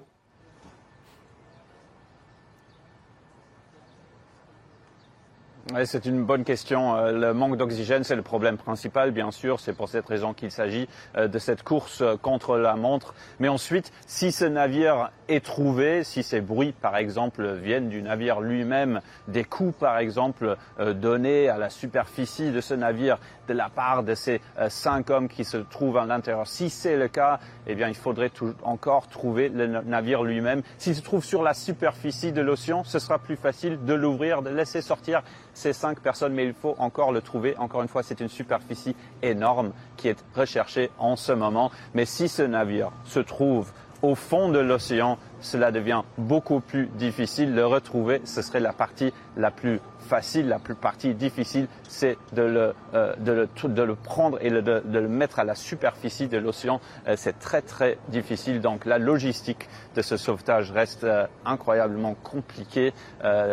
[5.85, 6.95] C'est une bonne question.
[6.95, 9.59] Euh, le manque d'oxygène, c'est le problème principal, bien sûr.
[9.59, 13.13] C'est pour cette raison qu'il s'agit euh, de cette course euh, contre la montre.
[13.39, 18.41] Mais ensuite, si ce navire est trouvé, si ces bruits, par exemple, viennent du navire
[18.41, 24.03] lui-même, des coups, par exemple, donnés à la superficie de ce navire de la part
[24.03, 27.87] de ces cinq hommes qui se trouvent à l'intérieur, si c'est le cas, eh bien,
[27.87, 28.31] il faudrait
[28.63, 30.63] encore trouver le navire lui-même.
[30.77, 34.49] S'il se trouve sur la superficie de l'océan, ce sera plus facile de l'ouvrir, de
[34.49, 37.55] laisser sortir ces cinq personnes, mais il faut encore le trouver.
[37.57, 41.71] Encore une fois, c'est une superficie énorme qui est recherchée en ce moment.
[41.93, 47.53] Mais si ce navire se trouve au fond de l'océan, cela devient beaucoup plus difficile
[47.53, 48.21] de retrouver.
[48.25, 53.15] Ce serait la partie la plus facile, la plus partie difficile, c'est de le, euh,
[53.17, 56.81] de, le, de le, prendre et de, le mettre à la superficie de l'océan.
[57.07, 58.61] Euh, c'est très très difficile.
[58.61, 62.93] Donc la logistique de ce sauvetage reste euh, incroyablement compliquée.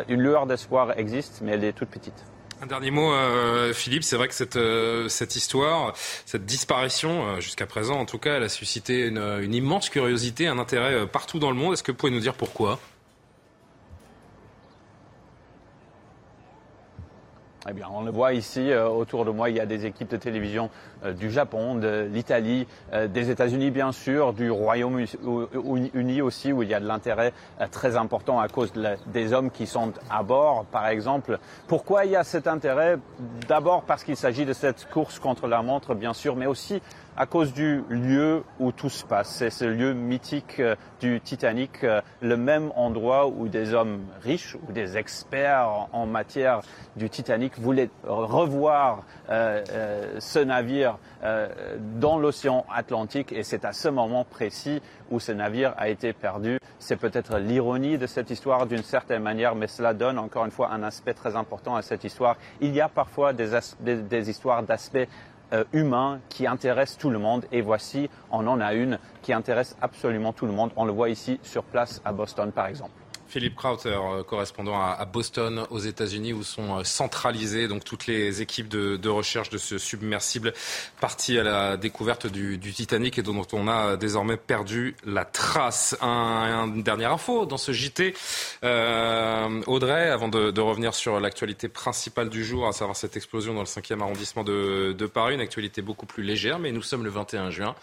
[0.09, 2.25] une lueur d'espoir existe, mais elle est toute petite.
[2.61, 4.03] Un dernier mot, euh, Philippe.
[4.03, 5.93] C'est vrai que cette, euh, cette histoire,
[6.27, 10.49] cette disparition, euh, jusqu'à présent en tout cas, elle a suscité une, une immense curiosité,
[10.49, 11.75] un intérêt partout dans le monde.
[11.75, 12.81] Est-ce que vous pouvez nous dire pourquoi?
[17.71, 20.09] Eh bien, on le voit ici euh, autour de moi, il y a des équipes
[20.09, 20.71] de télévision
[21.05, 26.71] euh, du Japon, de l'Italie, euh, des États-Unis bien sûr, du Royaume-Uni aussi, où il
[26.71, 27.35] y a de l'intérêt
[27.71, 28.73] très important à cause
[29.07, 31.39] des hommes qui sont à bord, par exemple.
[31.67, 32.97] Pourquoi il y a cet intérêt?
[33.49, 36.81] D'abord parce qu'il s'agit de cette course contre la montre, bien sûr, mais aussi
[37.19, 39.31] à cause du lieu où tout se passe.
[39.31, 44.57] C'est ce lieu mythique euh, du Titanic, euh, le même endroit où des hommes riches
[44.69, 46.61] ou des experts en matière
[46.95, 50.99] du Titanic voulaient revoir euh, ce navire
[51.99, 56.61] dans l'océan Atlantique et c'est à ce moment précis où ce navire a été perdu.
[56.79, 60.71] C'est peut-être l'ironie de cette histoire d'une certaine manière, mais cela donne encore une fois
[60.71, 62.37] un aspect très important à cette histoire.
[62.61, 63.51] Il y a parfois des,
[63.81, 65.09] des histoires d'aspects
[65.53, 67.47] euh, humain qui intéresse tout le monde.
[67.53, 70.71] Et voici, on en a une qui intéresse absolument tout le monde.
[70.77, 72.98] On le voit ici sur place à Boston, par exemple.
[73.29, 78.41] Philippe Krauter, euh, correspondant à Boston aux États-Unis, où sont euh, centralisées donc toutes les
[78.41, 80.53] équipes de, recherche de ce submersible
[81.01, 85.97] parti à la découverte du, Titanic et dont on a désormais perdu la trace.
[86.01, 88.15] Un, une dernière info dans ce JT,
[88.65, 93.61] euh, Audrey, avant de, revenir sur l'actualité principale du jour, à savoir cette explosion dans
[93.61, 97.11] le 5e arrondissement de, de Paris, une actualité beaucoup plus légère, mais nous sommes le
[97.11, 97.75] 21 juin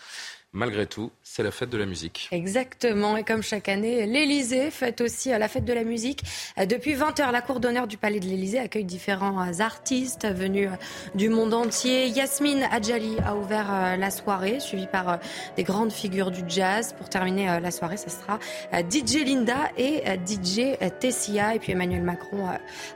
[0.55, 2.29] malgré tout, c'est la fête de la musique.
[2.31, 3.17] Exactement.
[3.17, 6.23] Et comme chaque année, l'Elysée fête aussi la fête de la musique.
[6.57, 10.69] Depuis 20h, la cour d'honneur du Palais de l'Elysée accueille différents artistes venus
[11.13, 12.07] du monde entier.
[12.07, 15.17] Yasmine Adjali a ouvert euh, la soirée, suivie par euh,
[15.57, 16.93] des grandes figures du jazz.
[16.97, 18.39] Pour terminer euh, la soirée, ce sera
[18.71, 21.55] DJ Linda et DJ Tessia.
[21.55, 22.47] Et puis Emmanuel Macron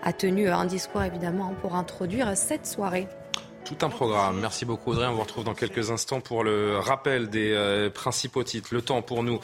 [0.03, 3.07] a tenu un discours évidemment pour introduire cette soirée.
[3.65, 4.39] Tout un programme.
[4.39, 5.05] Merci beaucoup Audrey.
[5.05, 8.69] On vous retrouve dans quelques instants pour le rappel des euh, principaux titres.
[8.73, 9.39] Le temps pour nous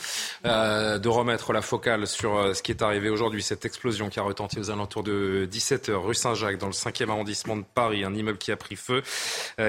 [0.45, 4.19] euh, de remettre la focale sur euh, ce qui est arrivé aujourd'hui, cette explosion qui
[4.19, 8.15] a retenti aux alentours de 17h rue Saint-Jacques dans le 5e arrondissement de Paris, un
[8.15, 9.03] immeuble qui a pris feu,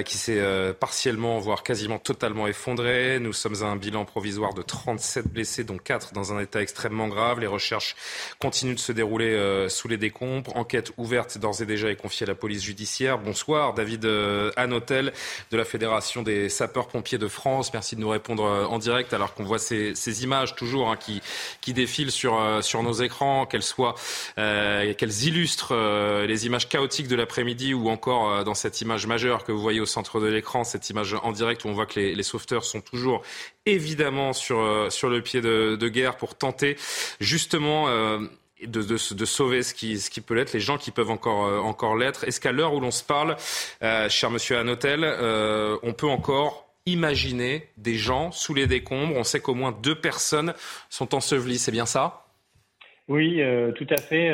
[0.05, 0.43] qui s'est
[0.79, 3.19] partiellement, voire quasiment totalement effondré.
[3.21, 7.09] Nous sommes à un bilan provisoire de 37 blessés, dont 4 dans un état extrêmement
[7.09, 7.41] grave.
[7.41, 7.97] Les recherches
[8.39, 10.57] continuent de se dérouler sous les décombres.
[10.57, 13.19] Enquête ouverte d'ores et déjà et confiée à la police judiciaire.
[13.19, 14.07] Bonsoir David
[14.57, 15.13] Anne Hôtel
[15.51, 17.73] de la Fédération des sapeurs-pompiers de France.
[17.73, 20.97] Merci de nous répondre euh, en direct alors qu'on voit ces, ces, images toujours hein,
[20.97, 21.23] qui,
[21.61, 23.95] qui défilent sur, euh, sur nos écrans, qu'elles soient,
[24.39, 25.75] euh, qu'elles illustrent
[26.27, 29.87] les images chaotiques de l'après-midi ou encore dans cette image majeure que vous voyez au
[29.87, 32.81] centre de l'écran, cette image en direct où on voit que les, les sauveteurs sont
[32.81, 33.23] toujours
[33.67, 36.77] évidemment sur, sur le pied de, de guerre pour tenter
[37.21, 37.89] justement
[38.65, 42.25] de, sauver ce qui, peut l'être, les gens qui peuvent encore, euh, l'être.
[42.25, 43.37] Est-ce qu'à l'heure où l'on se parle,
[43.83, 49.15] euh, cher monsieur Anotel, euh, on peut encore imaginer des gens sous les décombres?
[49.17, 50.55] On sait qu'au moins deux personnes
[50.89, 52.23] sont ensevelies, c'est bien ça?
[53.09, 53.41] Oui,
[53.77, 54.31] tout à fait.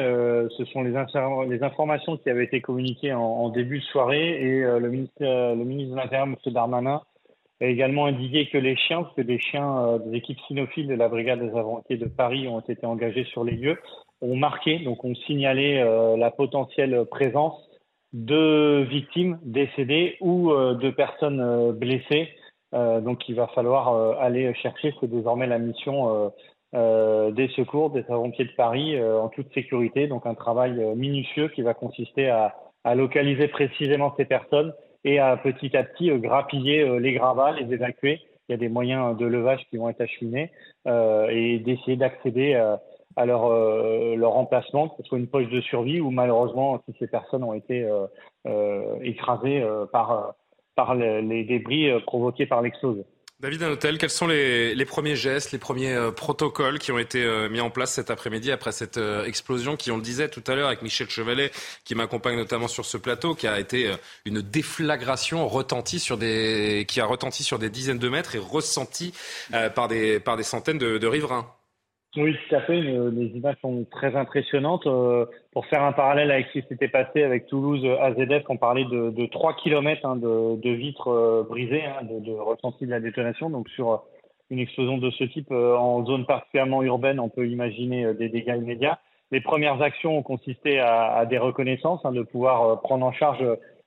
[0.57, 5.21] Ce sont les, informations qui avaient été communiquées en, début de soirée et le, ministre,
[5.21, 6.37] de l'Intérieur, M.
[6.47, 7.03] Darmanin,
[7.61, 11.09] a également indiqué que les chiens, parce que des chiens des équipes cynophiles de la
[11.09, 13.77] brigade des aventuriers de Paris ont été engagés sur les lieux,
[14.23, 17.55] ont marqué, donc ont signalé euh, la potentielle présence
[18.13, 22.29] deux victimes décédées ou deux personnes blessées.
[22.73, 26.31] donc il va falloir aller chercher, c'est désormais la mission
[26.75, 30.09] des secours, des pompiers de Paris en toute sécurité.
[30.09, 32.55] Donc un travail minutieux qui va consister à,
[32.85, 38.21] à localiser précisément ces personnes et à petit à petit grappiller les gravats, les évacuer
[38.49, 40.51] il y a des moyens de levage qui vont être acheminés
[40.87, 42.77] euh, et d'essayer d'accéder euh,
[43.17, 46.95] à leur, euh, leur remplacement, que ce soit une poche de survie ou malheureusement si
[46.99, 47.87] ces personnes ont été
[49.03, 50.35] écrasées par,
[50.75, 53.05] par les débris provoqués par l'explosion.
[53.43, 57.25] David Hôtel, quels sont les, les, premiers gestes, les premiers euh, protocoles qui ont été
[57.25, 60.45] euh, mis en place cet après-midi après cette euh, explosion qui, on le disait tout
[60.47, 61.51] à l'heure avec Michel Chevalet,
[61.85, 63.93] qui m'accompagne notamment sur ce plateau, qui a été
[64.27, 69.13] une déflagration retentie sur des, qui a retenti sur des dizaines de mètres et ressentie
[69.75, 71.53] par, des, par des centaines de riverains?
[72.17, 72.79] Oui, tout à fait.
[72.79, 74.87] Les images sont très impressionnantes.
[74.87, 78.85] Euh, pour faire un parallèle avec ce qui s'était passé avec Toulouse AZF, on parlait
[78.85, 83.49] de, de 3 km hein, de, vitres euh, brisées, hein, de, de de la détonation.
[83.49, 84.03] Donc sur
[84.51, 88.59] une explosion de ce type euh, en zone particulièrement urbaine, on peut imaginer des dégâts
[88.59, 88.99] immédiats.
[89.31, 93.43] Les premières actions ont consisté à, des reconnaissances, hein, de pouvoir prendre en charge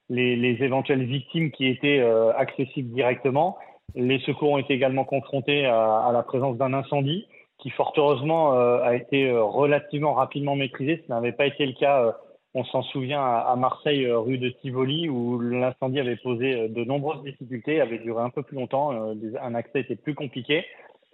[0.10, 2.02] les, les, éventuelles victimes qui étaient
[2.36, 3.56] accessibles directement.
[3.94, 7.28] Les secours ont été également confrontés à la présence d'un incendie
[7.66, 11.02] qui fort heureusement euh, a été euh, relativement rapidement maîtrisé.
[11.04, 12.12] Ce n'avait pas été le cas, euh,
[12.54, 17.82] on s'en souvient, à, Marseille, rue de Tivoli, où l'incendie avait posé de nombreuses difficultés,
[17.82, 20.64] avait duré un peu plus longtemps, un accès était plus compliqué.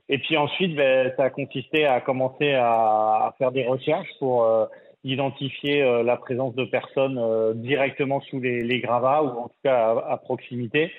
[0.09, 4.45] Et puis ensuite, ben, ça a consisté à commencer à, faire des recherches pour
[5.03, 7.19] identifier la présence de personnes
[7.55, 10.91] directement sous les, gravats ou en tout cas à proximité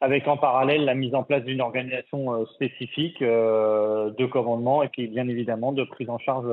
[0.00, 4.88] avec en parallèle la mise en place d'une organisation euh, spécifique euh, de commandement et
[4.88, 6.46] puis bien évidemment de prise en charge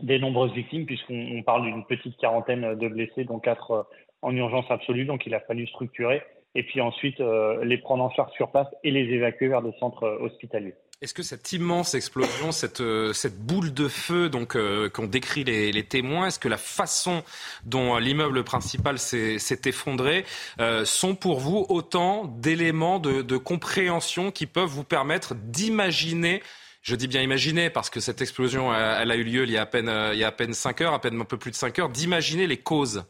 [0.00, 3.82] des nombreuses victimes puisqu'on parle d'une petite quarantaine de blessés dont quatre euh,
[4.22, 6.22] en urgence absolue donc il a fallu structurer
[6.54, 7.18] et puis ensuite
[7.62, 10.74] les prendre en charge sur place et les évacuer vers des centres hospitaliers.
[11.02, 15.42] Est-ce que cette immense explosion, cette, euh, cette boule de feu donc euh, qu'ont décrit
[15.42, 17.24] les, témoins, est-ce que la façon
[17.64, 20.24] dont l'immeuble principal s'est effondré
[20.60, 26.40] euh, sont pour vous autant d'éléments de, de, compréhension qui peuvent vous permettre d'imaginer
[26.82, 29.62] je dis bien imaginer parce que cette explosion elle a eu lieu il y a
[29.62, 31.56] à peine il y a à peine cinq heures, à peine un peu plus de
[31.56, 33.04] cinq heures, d'imaginer les causes?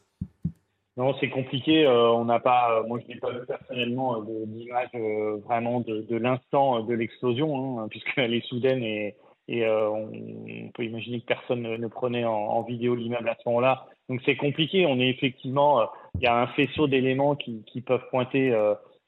[0.99, 1.87] Non, c'est compliqué.
[1.87, 4.91] Euh, on n'a pas, euh, moi je n'ai pas vu personnellement euh, d'image
[5.45, 9.15] vraiment de, l'instant de l'explosion, hein, puisqu'elle est soudaine et,
[9.49, 10.11] et on,
[10.75, 13.87] peut imaginer que personne ne, prenait en, en vidéo l'immeuble à ce moment-là.
[14.09, 14.85] Donc c'est compliqué.
[14.87, 18.55] On est effectivement, il y a un faisceau d'éléments qui, qui, peuvent pointer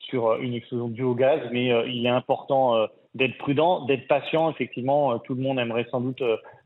[0.01, 4.51] sur une explosion due au gaz, mais il est important d'être prudent, d'être patient.
[4.51, 6.22] Effectivement, tout le monde aimerait sans doute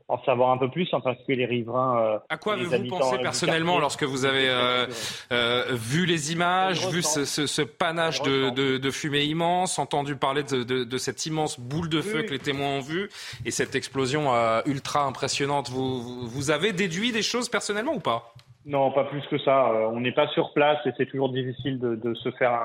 [0.09, 2.01] en savoir un peu plus, en particulier les riverains.
[2.01, 4.87] Euh, à quoi avez-vous pensé personnellement lorsque vous avez euh,
[5.31, 10.15] euh, vu les images, vu ce, ce, ce panache de, de, de, fumée immense, entendu
[10.15, 13.09] parler de, de, cette immense boule de feu que les témoins ont vue
[13.45, 14.31] et cette explosion
[14.65, 18.33] ultra impressionnante vous, vous avez déduit des choses personnellement ou pas?
[18.65, 19.71] Non, pas plus que ça.
[19.91, 22.59] on n'est pas sur place et c'est toujours difficile de, se faire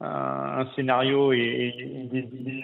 [0.00, 2.62] un, un, scénario et, et des idées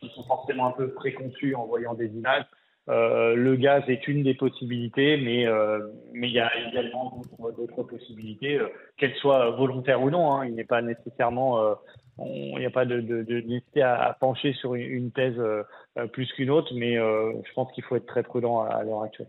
[0.00, 2.44] qui sont forcément un peu préconçues en voyant des images.
[2.90, 5.78] Euh, le gaz est une des possibilités, mais euh,
[6.12, 7.22] mais il y a également
[7.56, 8.66] d'autres possibilités, euh,
[8.96, 10.32] qu'elles soient volontaires ou non.
[10.32, 10.46] Hein.
[10.46, 11.76] Il n'est pas nécessairement,
[12.18, 15.40] il n'y a pas de, de, de à, pencher sur une, thèse
[16.12, 19.28] plus qu'une autre, mais je pense qu'il faut être très prudent à l'heure actuelle.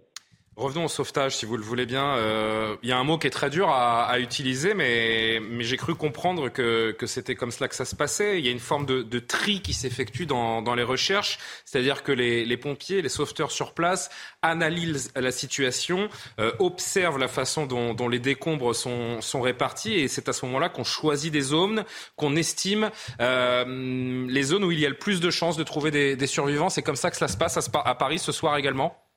[0.62, 2.18] Revenons au sauvetage, si vous le voulez bien.
[2.18, 5.64] Euh, il y a un mot qui est très dur à, à utiliser, mais, mais
[5.64, 8.38] j'ai cru comprendre que, que c'était comme cela que ça se passait.
[8.38, 12.04] Il y a une forme de, de tri qui s'effectue dans, dans, les recherches, c'est-à-dire
[12.04, 14.12] que les, les, pompiers, les sauveteurs sur place
[14.44, 16.10] analysent la situation,
[16.40, 20.46] euh, observent la façon dont, dont les décombres sont, sont, répartis, et c'est à ce
[20.46, 21.86] moment-là qu'on choisit des zones,
[22.16, 25.90] qu'on estime euh, les zones où il y a le plus de chances de trouver
[25.90, 26.70] des, des survivants.
[26.70, 29.11] C'est comme ça que cela se passe à Paris ce soir également?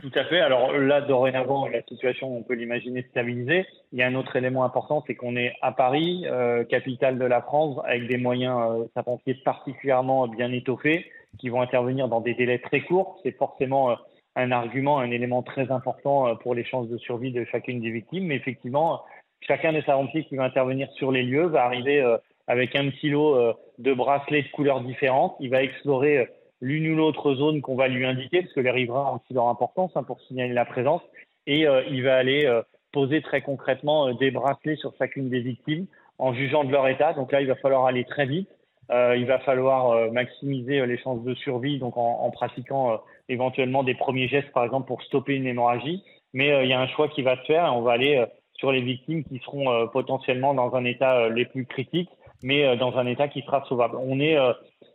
[0.00, 0.38] Tout à fait.
[0.38, 3.66] Alors là, dorénavant, la situation, on peut l'imaginer stabilisée.
[3.92, 7.24] Il y a un autre élément important, c'est qu'on est à Paris, euh, capitale de
[7.24, 12.60] la France, avec des moyens euh, particulièrement bien étoffés, qui vont intervenir dans des délais
[12.60, 13.18] très courts.
[13.24, 13.94] C'est forcément euh,
[14.36, 17.90] un argument, un élément très important euh, pour les chances de survie de chacune des
[17.90, 18.26] victimes.
[18.26, 19.02] Mais effectivement,
[19.40, 22.04] chacun des sapentiers qui va intervenir sur les lieux va arriver
[22.46, 23.36] avec un petit lot
[23.78, 25.34] de bracelets de couleurs différentes.
[25.40, 26.28] Il va explorer
[26.60, 29.48] l'une ou l'autre zone qu'on va lui indiquer, parce que les riverains ont aussi leur
[29.48, 31.02] importance hein, pour signaler la présence,
[31.46, 35.40] et euh, il va aller euh, poser très concrètement euh, des bracelets sur chacune des
[35.40, 35.86] victimes
[36.18, 37.14] en jugeant de leur état.
[37.14, 38.48] Donc là, il va falloir aller très vite.
[38.90, 44.26] il va falloir maximiser les chances de survie, donc en, en pratiquant éventuellement des premiers
[44.26, 46.02] gestes, par exemple, pour stopper une hémorragie.
[46.32, 48.72] Mais il y a un choix qui va se faire et on va aller sur
[48.72, 52.10] les victimes qui seront potentiellement dans un état les plus critiques,
[52.42, 53.96] mais dans un état qui sera sauvable.
[54.00, 54.36] On est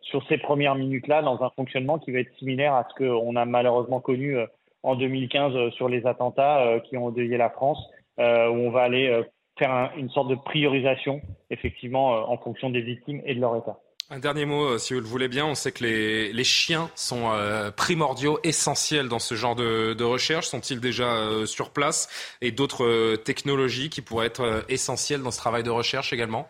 [0.01, 3.45] sur ces premières minutes-là dans un fonctionnement qui va être similaire à ce qu'on a
[3.45, 4.37] malheureusement connu
[4.83, 7.79] en 2015 sur les attentats qui ont dévié la France,
[8.17, 9.23] où on va aller
[9.57, 13.77] faire une sorte de priorisation, effectivement, en fonction des victimes et de leur état.
[14.09, 15.45] Un dernier mot, euh, si vous le voulez bien.
[15.45, 20.47] On sait que les, chiens sont euh, primordiaux, essentiels dans ce genre de, recherche.
[20.47, 22.09] Sont-ils déjà euh, sur place?
[22.41, 26.47] Et d'autres technologies qui pourraient être essentielles dans ce travail de recherche également?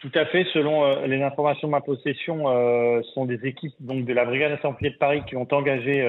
[0.00, 0.44] Tout à fait.
[0.52, 4.90] Selon les informations de ma possession, ce sont des équipes donc, de la Brigade d'incendie
[4.90, 6.02] de Paris qui ont engagé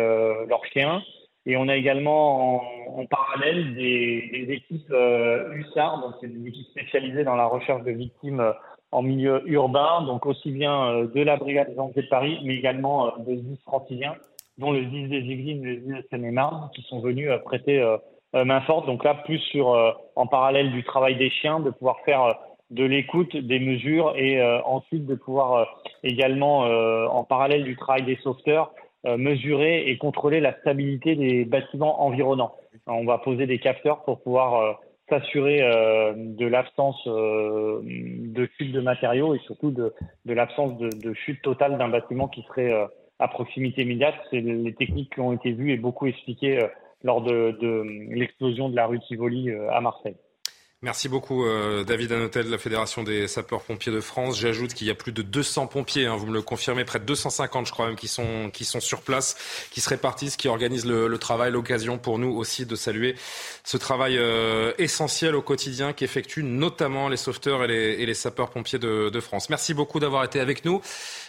[0.47, 1.01] leurs chiens.
[1.47, 2.61] Et on a également
[2.95, 4.93] en, parallèle des, équipes
[5.55, 8.53] USAR, donc c'est des équipes spécialisées dans la recherche de victimes
[8.91, 12.55] en milieu urbain, donc aussi bien euh, de la brigade des enquêtes de Paris, mais
[12.55, 14.15] également euh, des 10 franciliens,
[14.57, 17.83] dont le 10 des Yvelines le 10 de Seine-et-Marne, qui sont venus euh, prêter
[18.33, 18.85] main forte.
[18.85, 19.69] Donc là, plus sur,
[20.15, 22.37] en parallèle du travail des chiens, de pouvoir faire
[22.71, 28.71] de l'écoute, des mesures, et ensuite de pouvoir également, en parallèle du travail des sauveteurs,
[29.05, 32.53] mesurer et contrôler la stabilité des bâtiments environnants.
[32.85, 38.79] On va poser des capteurs pour pouvoir s'assurer euh, de l'absence euh, de chute de
[38.79, 39.93] matériaux et surtout de,
[40.25, 42.85] de l'absence de, de, chute totale d'un bâtiment qui serait euh,
[43.17, 44.15] à proximité immédiate.
[44.29, 46.59] C'est les techniques qui ont été vues et beaucoup expliquées
[47.03, 50.15] lors de, de l'explosion de la rue Tivoli à Marseille.
[50.81, 54.39] Merci beaucoup euh, David Anotel de la Fédération des sapeurs-pompiers de France.
[54.39, 57.03] J'ajoute qu'il y a plus de 200 pompiers, hein, vous me le confirmez, près de
[57.03, 59.35] 250 je crois même qui sont, qui sont sur place,
[59.71, 63.15] qui se répartissent, qui organisent le, travail, l'occasion pour nous aussi de saluer
[63.65, 69.09] ce travail euh, essentiel au quotidien qu'effectuent notamment les sauveteurs et les, les sapeurs-pompiers de,
[69.09, 69.49] de, France.
[69.49, 70.81] Merci beaucoup d'avoir été avec nous.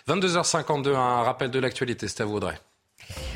[0.06, 2.56] 22h52, un rappel de l'actualité, c'est à vous Audrey.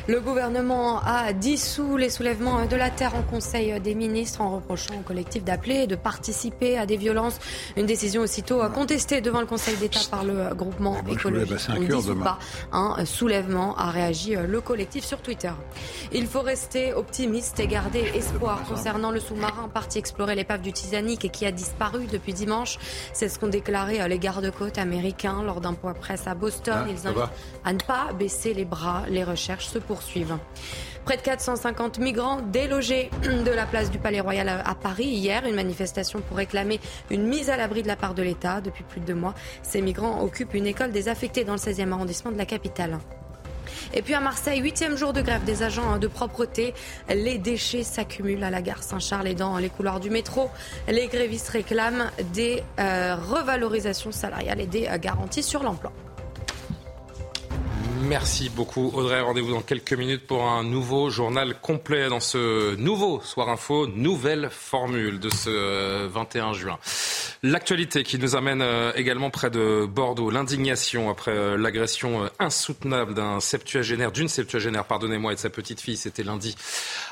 [0.06, 4.94] Le gouvernement a dissous les soulèvements de la terre en Conseil des ministres en reprochant
[5.00, 7.38] au collectif d'appeler de participer à des violences.
[7.76, 11.58] Une décision aussitôt contestée devant le Conseil d'État par le groupement écologique.
[11.70, 12.38] On pas
[12.72, 15.52] un soulèvement, a réagi le collectif sur Twitter.
[16.12, 21.24] Il faut rester optimiste et garder espoir concernant le sous-marin parti explorer l'épave du Titanic
[21.24, 22.78] et qui a disparu depuis dimanche.
[23.12, 26.84] C'est ce qu'ont déclaré les gardes-côtes américains lors d'un point presse à Boston.
[26.84, 27.22] Ah, Ils invitent
[27.64, 29.04] à ne pas baisser les bras.
[29.08, 30.38] Les recherches se poursuivent.
[31.04, 35.44] Près de 450 migrants délogés de la place du Palais Royal à Paris hier.
[35.44, 38.62] Une manifestation pour réclamer une mise à l'abri de la part de l'État.
[38.62, 42.32] Depuis plus de deux mois, ces migrants occupent une école désaffectée dans le 16e arrondissement
[42.32, 42.98] de la capitale.
[43.92, 46.74] Et puis à Marseille, huitième jour de grève des agents de propreté.
[47.08, 50.50] Les déchets s'accumulent à la gare Saint-Charles et dans les couloirs du métro.
[50.88, 55.92] Les grévistes réclament des euh, revalorisations salariales et des euh, garanties sur l'emploi.
[58.08, 59.20] Merci beaucoup Audrey.
[59.20, 64.50] Rendez-vous dans quelques minutes pour un nouveau journal complet dans ce nouveau Soir Info, nouvelle
[64.50, 66.78] formule de ce 21 euh, juin.
[67.42, 73.40] L'actualité qui nous amène euh, également près de Bordeaux, l'indignation après euh, l'agression insoutenable d'un
[73.40, 76.56] septuagénaire, d'une septuagénaire, pardonnez-moi, et de sa petite fille, c'était lundi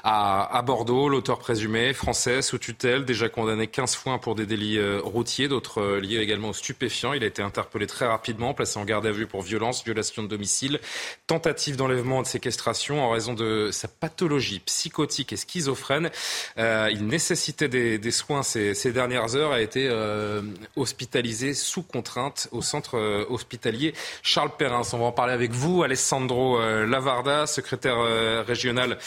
[0.05, 1.09] à, Bordeaux.
[1.09, 6.19] L'auteur présumé, français, sous tutelle, déjà condamné 15 fois pour des délits routiers, d'autres liés
[6.19, 7.13] également aux stupéfiants.
[7.13, 10.29] Il a été interpellé très rapidement, placé en garde à vue pour violence, violation de
[10.29, 10.81] domicile
[11.27, 16.11] tentative d'enlèvement et de séquestration en raison de sa pathologie psychotique et schizophrène.
[16.59, 20.43] Euh, il nécessitait des, soins ces, dernières heures, a été euh,
[20.77, 24.83] hospitalisé sous contrainte au centre euh, hospitalier Charles Perrin.
[24.93, 27.99] On va en parler avec vous, Alessandro Lavarda, secrétaire
[28.47, 28.99] régional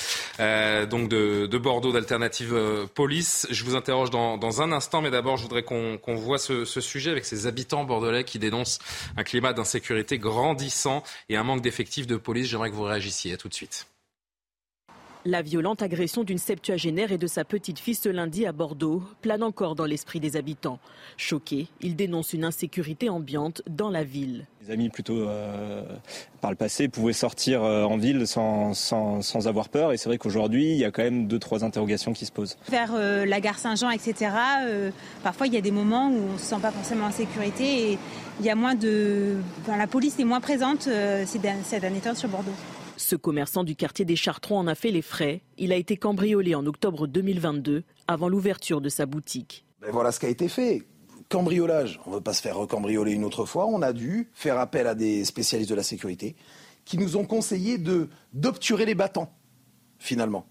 [0.89, 2.55] donc de, Bordeaux d'Alternative
[2.93, 3.47] Police.
[3.49, 7.11] Je vous interroge dans, un instant, mais d'abord, je voudrais qu'on voit ce, ce, sujet
[7.11, 8.80] avec ces habitants bordelais qui dénoncent
[9.17, 12.47] un climat d'insécurité grandissant et un manque d'effectifs de police.
[12.47, 13.34] J'aimerais que vous réagissiez.
[13.34, 13.88] À tout de suite.
[15.28, 19.41] La violente agression d'une septuagénaire et de sa petite fille ce lundi à Bordeaux plane
[19.41, 20.78] encore dans l'esprit des habitants.
[21.18, 24.45] Choqués, ils dénoncent une insécurité ambiante dans la ville.
[24.61, 25.82] Les amis, plutôt euh,
[26.41, 29.93] par le passé, pouvaient sortir euh, en ville sans, sans, avoir peur.
[29.93, 32.57] Et c'est vrai qu'aujourd'hui, il y a quand même deux, trois interrogations qui se posent.
[32.70, 34.30] Vers euh, la gare Saint-Jean, etc.,
[35.24, 37.93] parfois il y a des moments où on ne se sent pas forcément en sécurité
[37.93, 37.99] et
[38.39, 39.38] il y a moins de.
[39.67, 42.51] la police est moins présente ces derniers temps sur Bordeaux.
[42.97, 45.41] Ce commerçant du quartier des Chartrons en a fait les frais.
[45.57, 49.65] Il a été cambriolé en octobre 2022, avant l'ouverture de sa boutique.
[49.81, 50.83] Ben voilà ce qui a été fait.
[51.29, 53.65] Cambriolage, on ne veut pas se faire recambrioler une autre fois.
[53.65, 56.36] On a dû faire appel à des spécialistes de la sécurité
[56.86, 59.33] qui nous ont conseillé de d'obturer les battants,
[59.97, 60.45] finalement.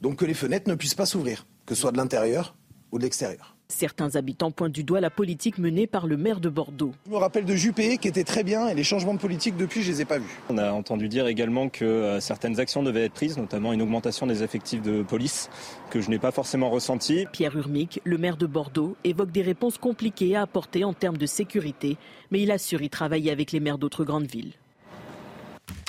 [0.00, 2.56] Donc que les fenêtres ne puissent pas s'ouvrir, que ce soit de l'intérieur
[2.92, 3.53] ou de l'extérieur.
[3.74, 6.92] Certains habitants pointent du doigt la politique menée par le maire de Bordeaux.
[7.06, 9.82] Je me rappelle de Juppé qui était très bien et les changements de politique depuis,
[9.82, 10.38] je les ai pas vus.
[10.48, 14.28] On a entendu dire également que euh, certaines actions devaient être prises, notamment une augmentation
[14.28, 15.50] des effectifs de police,
[15.90, 17.26] que je n'ai pas forcément ressenti.
[17.32, 21.26] Pierre Urmic, le maire de Bordeaux, évoque des réponses compliquées à apporter en termes de
[21.26, 21.96] sécurité,
[22.30, 24.52] mais il assure y travailler avec les maires d'autres grandes villes.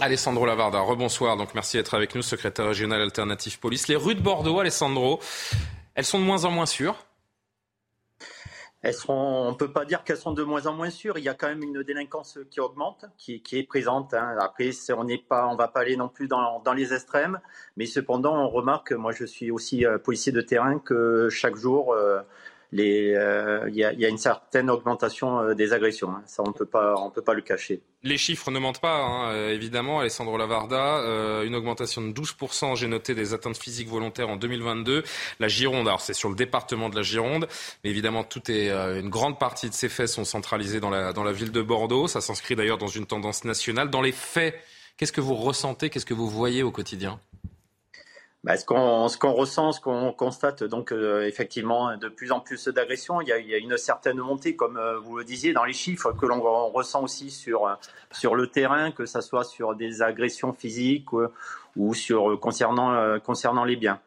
[0.01, 1.38] Alessandro Lavarda, rebonsoir.
[1.38, 3.88] Donc merci d'être avec nous, secrétaire régional alternatif police.
[3.88, 5.19] Les rues de Bordeaux, Alessandro,
[5.93, 7.05] elles sont de moins en moins sûres
[9.07, 11.17] on ne peut pas dire qu'elles sont de moins en moins sûres.
[11.17, 14.13] Il y a quand même une délinquance qui augmente, qui, est présente.
[14.13, 14.36] Hein.
[14.39, 17.39] Après, on n'est pas, on va pas aller non plus dans, les extrêmes,
[17.77, 18.91] mais cependant, on remarque.
[18.91, 22.21] Moi, je suis aussi euh, policier de terrain que chaque jour, euh,
[22.74, 26.09] euh, il y, a une certaine augmentation euh, des agressions.
[26.09, 26.24] Hein.
[26.26, 27.82] Ça, on ne peut pas le cacher.
[28.03, 29.99] Les chiffres ne mentent pas, hein, euh, évidemment.
[29.99, 35.03] Alessandro Lavarda, une augmentation de 12%, j'ai noté, des atteintes physiques volontaires en 2022.
[35.39, 37.47] La Gironde, alors c'est sur le département de la Gironde,
[37.84, 41.61] mais évidemment, tout une grande partie de ces faits sont centralisés dans la ville de
[41.61, 42.07] Bordeaux.
[42.07, 43.89] Ça s'inscrit d'ailleurs dans une tendance nationale.
[43.89, 44.55] Dans les faits,
[44.97, 47.20] qu'est-ce que vous ressentez, qu'est-ce que vous voyez au quotidien?
[48.46, 53.20] Bah, ce qu'on ressent, ce qu'on constate, donc euh, effectivement, de plus en plus d'agressions.
[53.20, 56.28] Il, y a une certaine montée, comme euh, vous le disiez, dans les chiffres que
[56.28, 56.39] l'on
[56.70, 57.76] ressent aussi sur,
[58.12, 61.24] sur le terrain, que ce soit sur des agressions physiques ou,
[61.76, 64.00] ou sur concernant, concernant les biens.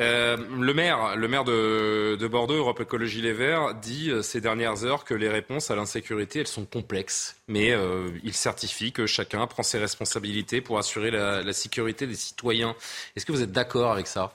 [0.00, 4.84] Euh, le maire, le maire de, Bordeaux, Europe Écologie Les Verts, dit euh, ces dernières
[4.84, 7.36] heures que les réponses à l'insécurité, elles sont complexes.
[7.46, 12.74] Mais euh, il certifie que chacun prend ses responsabilités pour assurer la sécurité des citoyens.
[13.16, 14.34] Est-ce que vous êtes d'accord avec ça?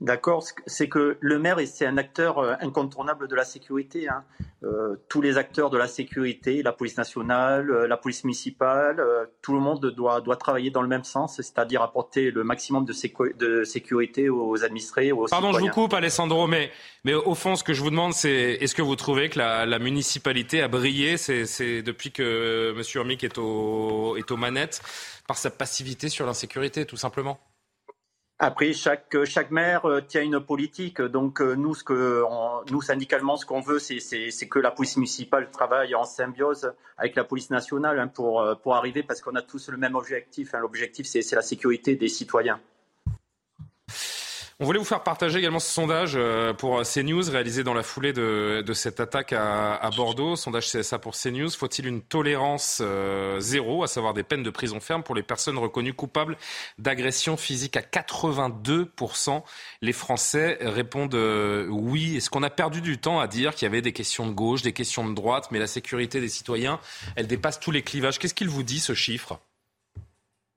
[0.00, 4.08] D'accord, c'est que le maire, c'est un acteur euh, incontournable de la sécurité.
[4.08, 4.24] Hein.
[4.64, 9.00] Euh, tous les acteurs de la sécurité, la police nationale, euh, la police municipale,
[9.40, 12.92] tout le monde doit, doit travailler dans le même sens, c'est-à-dire apporter le maximum de,
[13.38, 16.72] de, sécurité aux administrés, aux Pardon, je vous coupe, Alessandro, mais,
[17.04, 19.78] mais au fond, ce que je vous demande, c'est est-ce que vous trouvez que la,
[19.78, 22.82] municipalité a brillé c'est, depuis que M.
[22.96, 24.82] Urmic est, au, est aux manettes
[25.28, 27.38] par sa passivité sur l'insécurité, tout simplement?
[28.40, 31.00] Après, chaque, chaque maire euh, tient une politique.
[31.00, 32.24] Donc, euh, nous, ce que,
[32.70, 37.22] nous syndicalement, ce qu'on veut, c'est que la police municipale travaille en symbiose avec la
[37.22, 40.52] police nationale hein, pour, euh, pour arriver, parce qu'on a tous le même objectif.
[40.54, 40.58] Hein.
[40.58, 42.60] L'objectif, c'est la sécurité des citoyens.
[44.64, 48.14] On voulait vous faire partager également ce sondage euh, pour CNews réalisé dans la foulée
[48.14, 50.36] de, cette attaque à, Bordeaux.
[50.36, 51.50] Sondage CSA pour CNews.
[51.50, 55.58] Faut-il une tolérance euh, zéro, à savoir des peines de prison ferme pour les personnes
[55.58, 56.38] reconnues coupables
[56.78, 59.42] d'agression physique à 82%
[59.82, 62.16] Les Français répondent euh, oui.
[62.16, 64.62] Est-ce qu'on a perdu du temps à dire qu'il y avait des questions de gauche,
[64.62, 66.80] des questions de droite, mais la sécurité des citoyens,
[67.16, 69.38] elle dépasse tous les clivages Qu'est-ce qu'il vous dit ce chiffre?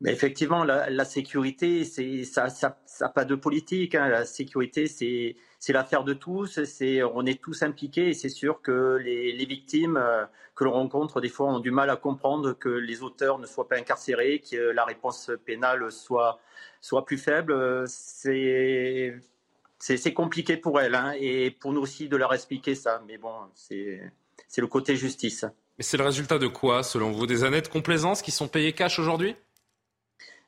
[0.06, 2.78] Effectivement, la, sécurité, c'est ça, ça,
[3.10, 3.96] pas de politique.
[3.96, 4.10] Hein.
[4.10, 5.36] La sécurité, c'est
[5.70, 6.64] l'affaire de tous.
[6.64, 8.10] C'est on est tous impliqués.
[8.10, 10.26] Et c'est sûr que les, les victimes euh,
[10.56, 13.68] que l'on rencontre des fois ont du mal à comprendre que les auteurs ne soient
[13.68, 16.40] pas incarcérés, que la réponse pénale soit
[16.82, 17.86] soit plus faible.
[17.88, 19.14] C'est
[20.14, 23.02] compliqué pour elles hein, et pour nous aussi de leur expliquer ça.
[23.08, 24.02] Mais bon, c'est
[24.58, 25.46] le côté justice.
[25.78, 27.28] Mais c'est le résultat de quoi, selon vous?
[27.28, 29.36] Des années de complaisance qui sont payées cash aujourd'hui?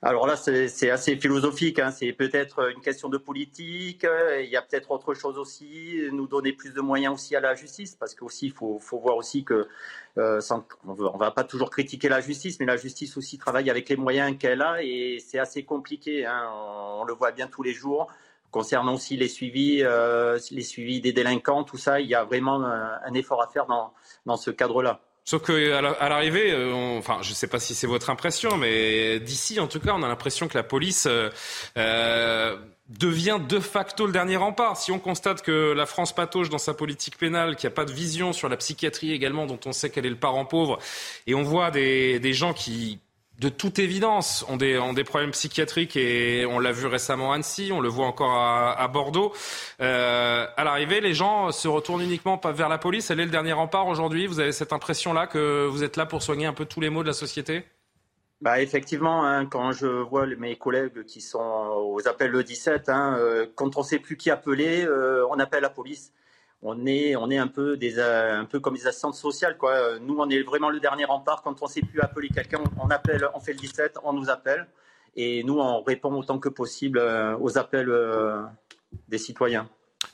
[0.01, 1.77] Alors là, c'est assez philosophique.
[1.77, 1.91] Hein.
[1.91, 4.05] C'est peut-être une question de politique.
[4.39, 6.07] Il y a peut-être autre chose aussi.
[6.13, 9.43] Nous donner plus de moyens aussi à la justice, parce qu'aussi, il faut, voir aussi
[9.43, 9.67] que
[10.17, 10.39] euh,
[10.87, 13.97] on ne va pas toujours critiquer la justice, mais la justice aussi travaille avec les
[13.97, 16.25] moyens qu'elle a, et c'est assez compliqué.
[16.25, 16.49] Hein.
[16.53, 18.07] On, le voit bien tous les jours.
[18.51, 22.63] Concernant aussi les suivis, euh, les suivis des délinquants, tout ça, il y a vraiment
[22.63, 23.93] un, effort à faire dans,
[24.25, 25.01] dans ce cadre-là.
[25.25, 29.59] Sauf qu'à l'arrivée, euh, enfin, je ne sais pas si c'est votre impression, mais d'ici,
[29.59, 31.29] en tout cas, on a l'impression que la police euh,
[31.77, 32.57] euh,
[32.87, 34.75] devient de facto le dernier rempart.
[34.75, 37.85] Si on constate que la France patauge dans sa politique pénale, qu'il n'y a pas
[37.85, 40.79] de vision sur la psychiatrie également, dont on sait qu'elle est le parent pauvre,
[41.27, 42.99] et on voit des, des gens qui
[43.39, 47.71] de toute évidence, ont des, des problèmes psychiatriques et on l'a vu récemment à Annecy,
[47.71, 49.33] on le voit encore à, Bordeaux.
[49.79, 53.11] Euh, à l'arrivée, les gens se retournent uniquement vers la police.
[53.11, 54.27] Elle est le dernier rempart aujourd'hui.
[54.27, 57.01] Vous avez cette impression-là que vous êtes là pour soigner un peu tous les maux
[57.01, 57.63] de la société?
[58.41, 63.17] Bah effectivement, hein, quand je vois mes collègues qui sont aux appels le 17, hein,
[63.19, 66.13] euh, quand on ne sait plus qui appeler, euh, on appelle la police
[66.61, 69.97] on est, on est un peu des, un peu comme des assistantes sociales, quoi.
[69.99, 71.41] Nous, on est vraiment le dernier rempart.
[71.41, 74.29] Quand on ne sait plus appeler quelqu'un, on appelle, on fait le 17, on nous
[74.29, 74.67] appelle,
[75.15, 78.41] et nous, on répond autant que possible euh, aux appels euh,
[79.07, 79.69] des citoyens.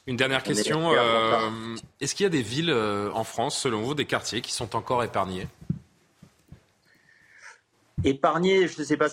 [0.08, 0.92] Une dernière question.
[0.94, 4.76] Euh, est-ce qu'il y a des villes en France, selon vous, des quartiers qui sont
[4.76, 5.48] encore épargnés?
[8.04, 9.10] Épargnés, je ne sais pas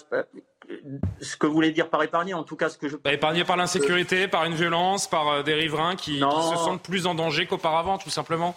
[1.20, 2.97] ce que vous voulez dire par épargner, en tout cas, ce que je.
[2.97, 7.07] Bah, épargné par l'insécurité, par une violence, par des riverains qui, qui se sentent plus
[7.07, 8.57] en danger qu'auparavant, tout simplement.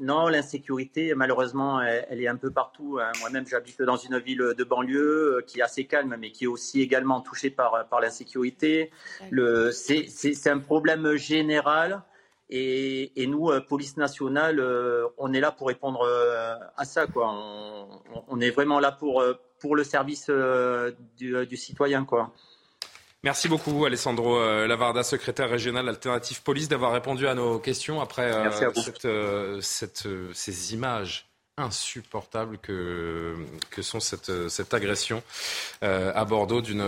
[0.00, 2.98] Non, l'insécurité, malheureusement, elle, est un peu partout.
[2.98, 3.12] Hein.
[3.20, 6.46] Moi-même, j'habite dans une ville de banlieue euh, qui est assez calme, mais qui est
[6.46, 8.90] aussi également touchée par, par l'insécurité.
[9.72, 12.02] C'est un problème général.
[12.48, 16.08] Et, nous, euh, police nationale, euh, on est là pour répondre
[16.78, 17.06] à ça.
[17.06, 17.30] Quoi.
[18.26, 19.22] On, est vraiment là pour,
[19.60, 20.30] pour le service
[21.18, 22.04] du, du citoyen.
[22.04, 22.32] Quoi.
[23.22, 28.32] Merci beaucoup Alessandro euh, Lavarda, secrétaire régional Alternative Police, d'avoir répondu à nos questions après
[28.32, 28.48] euh,
[29.04, 29.60] euh,
[30.32, 31.29] ces images
[31.60, 33.36] insupportable que,
[33.70, 35.22] que sont cette, cette agression
[35.82, 36.84] euh, à Bordeaux d'une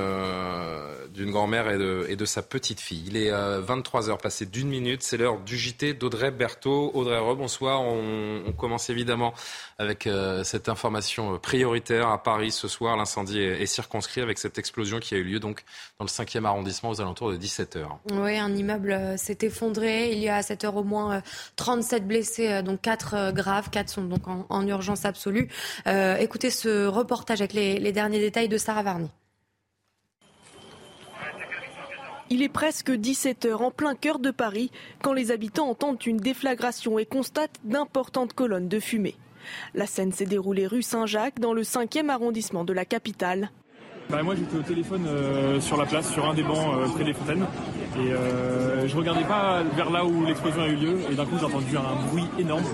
[1.13, 3.05] d'une grand-mère et de, et de sa petite fille.
[3.07, 6.91] Il est 23h passé d'une minute, c'est l'heure du JT d'Audrey Berthaud.
[6.95, 7.83] Audrey bonsoir.
[7.83, 9.35] On, commence évidemment
[9.79, 12.97] avec euh, cette information prioritaire à Paris ce soir.
[12.97, 15.65] L'incendie est, circonscrit avec cette explosion qui a eu lieu donc
[15.99, 17.87] dans le 5e arrondissement aux alentours de 17h.
[18.13, 20.13] Oui, un immeuble euh, s'est effondré.
[20.13, 21.23] Il y a à cette heure au moins
[21.57, 25.49] 37 blessés, donc 4 graves, 4 sont donc en urgence absolue.
[25.87, 29.11] Euh, écoutez ce reportage avec les, derniers détails de Sarah Varny.
[32.31, 34.71] Il est presque 17h en plein cœur de Paris
[35.03, 39.17] quand les habitants entendent une déflagration et constatent d'importantes colonnes de fumée.
[39.75, 43.51] La scène s'est déroulée rue Saint-Jacques dans le 5e arrondissement de la capitale.
[44.09, 47.05] Bah, moi j'étais au téléphone euh, sur la place, sur un des bancs euh, près
[47.05, 47.45] des fontaines.
[47.99, 50.99] Et je regardais pas vers là où l'explosion a eu lieu.
[51.11, 52.65] Et d'un coup j'ai entendu un bruit énorme.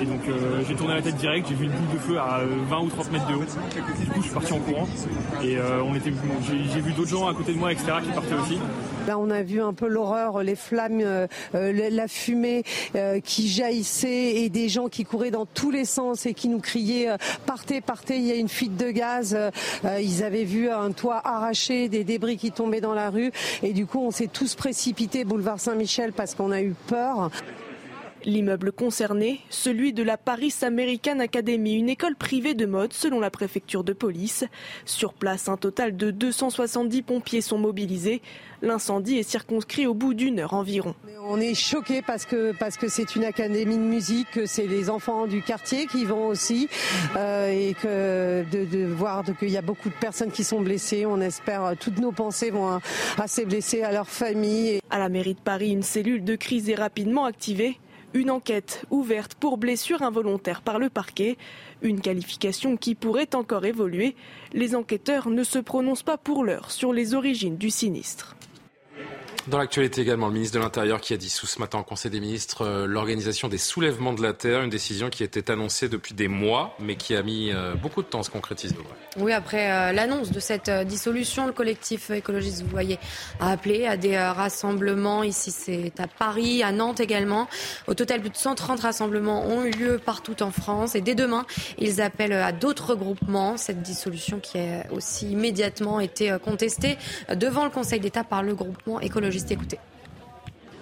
[0.00, 2.40] Et donc euh, j'ai tourné la tête direct, j'ai vu une boule de feu à
[2.68, 3.40] 20 ou 30 mètres de haut.
[3.40, 4.88] Du coup je suis parti en courant
[5.42, 6.12] et euh, on était,
[6.72, 7.92] j'ai vu d'autres gens à côté de moi, etc.
[8.04, 8.58] qui partaient aussi.
[9.06, 12.62] Là, on a vu un peu l'horreur, les flammes, euh, la fumée
[13.24, 17.08] qui jaillissait et des gens qui couraient dans tous les sens et qui nous criaient
[17.46, 19.36] partez, partez, il y a une fuite de gaz.
[20.00, 23.32] ils avaient vu un toit arraché, des débris qui tombaient dans la rue
[23.62, 27.30] et du coup, on s'est tous précipités boulevard Saint-Michel parce qu'on a eu peur.
[28.24, 33.30] L'immeuble concerné, celui de la Paris American Academy, une école privée de mode selon la
[33.30, 34.44] préfecture de police.
[34.84, 38.22] Sur place, un total de 270 pompiers sont mobilisés.
[38.60, 40.94] L'incendie est circonscrit au bout d'une heure environ.
[41.26, 44.88] On est choqués parce que parce que c'est une académie de musique, que c'est les
[44.88, 46.68] enfants du quartier qui vont aussi
[47.16, 51.06] euh, et que de, voir qu'il y a beaucoup de personnes qui sont blessées.
[51.06, 52.80] On espère toutes nos pensées vont à,
[53.18, 54.78] à ces blessés, à leurs familles.
[54.90, 57.80] À la mairie de Paris, une cellule de crise est rapidement activée.
[58.14, 61.38] Une enquête ouverte pour blessure involontaire par le parquet,
[61.80, 64.14] une qualification qui pourrait encore évoluer.
[64.52, 68.36] Les enquêteurs ne se prononcent pas pour l'heure sur les origines du sinistre.
[69.48, 72.12] Dans l'actualité également, le ministre de l'Intérieur qui a dit sous ce matin au Conseil
[72.12, 76.14] des ministres euh, l'organisation des soulèvements de la Terre, une décision qui était annoncée depuis
[76.14, 78.76] des mois, mais qui a mis euh, beaucoup de temps à se concrétiser.
[79.16, 83.00] Oui, après euh, l'annonce de cette dissolution, le collectif écologiste, vous voyez,
[83.40, 85.24] a appelé à des rassemblements.
[85.24, 87.48] Ici, c'est à Paris, à Nantes également.
[87.88, 90.94] Au total, plus de 130 rassemblements ont eu lieu partout en France.
[90.94, 91.46] Et dès demain,
[91.78, 93.56] ils appellent à d'autres groupements.
[93.56, 96.96] Cette dissolution qui a aussi immédiatement été contestée
[97.34, 99.31] devant le Conseil d'État par le groupement écologiste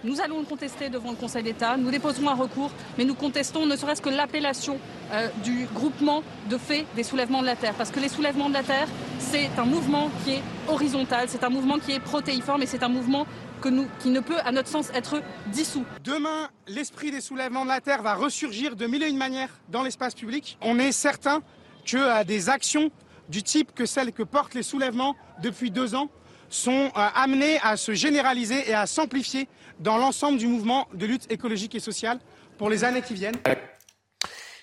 [0.02, 1.76] nous allons le contester devant le Conseil d'État.
[1.76, 4.78] Nous déposerons un recours, mais nous contestons ne serait-ce que l'appellation
[5.12, 7.74] euh, du groupement de fait des soulèvements de la Terre.
[7.74, 8.88] Parce que les soulèvements de la Terre,
[9.18, 12.88] c'est un mouvement qui est horizontal, c'est un mouvement qui est protéiforme et c'est un
[12.88, 13.26] mouvement
[13.60, 15.84] que nous, qui ne peut, à notre sens, être dissous.
[16.02, 19.82] Demain, l'esprit des soulèvements de la Terre va ressurgir de mille et une manières dans
[19.82, 20.56] l'espace public.
[20.62, 21.42] On est certain
[21.84, 22.90] que des actions
[23.28, 26.08] du type que celles que portent les soulèvements depuis deux ans
[26.50, 29.48] sont euh, amenés à se généraliser et à s'amplifier
[29.78, 32.18] dans l'ensemble du mouvement de lutte écologique et sociale
[32.58, 33.36] pour les années qui viennent.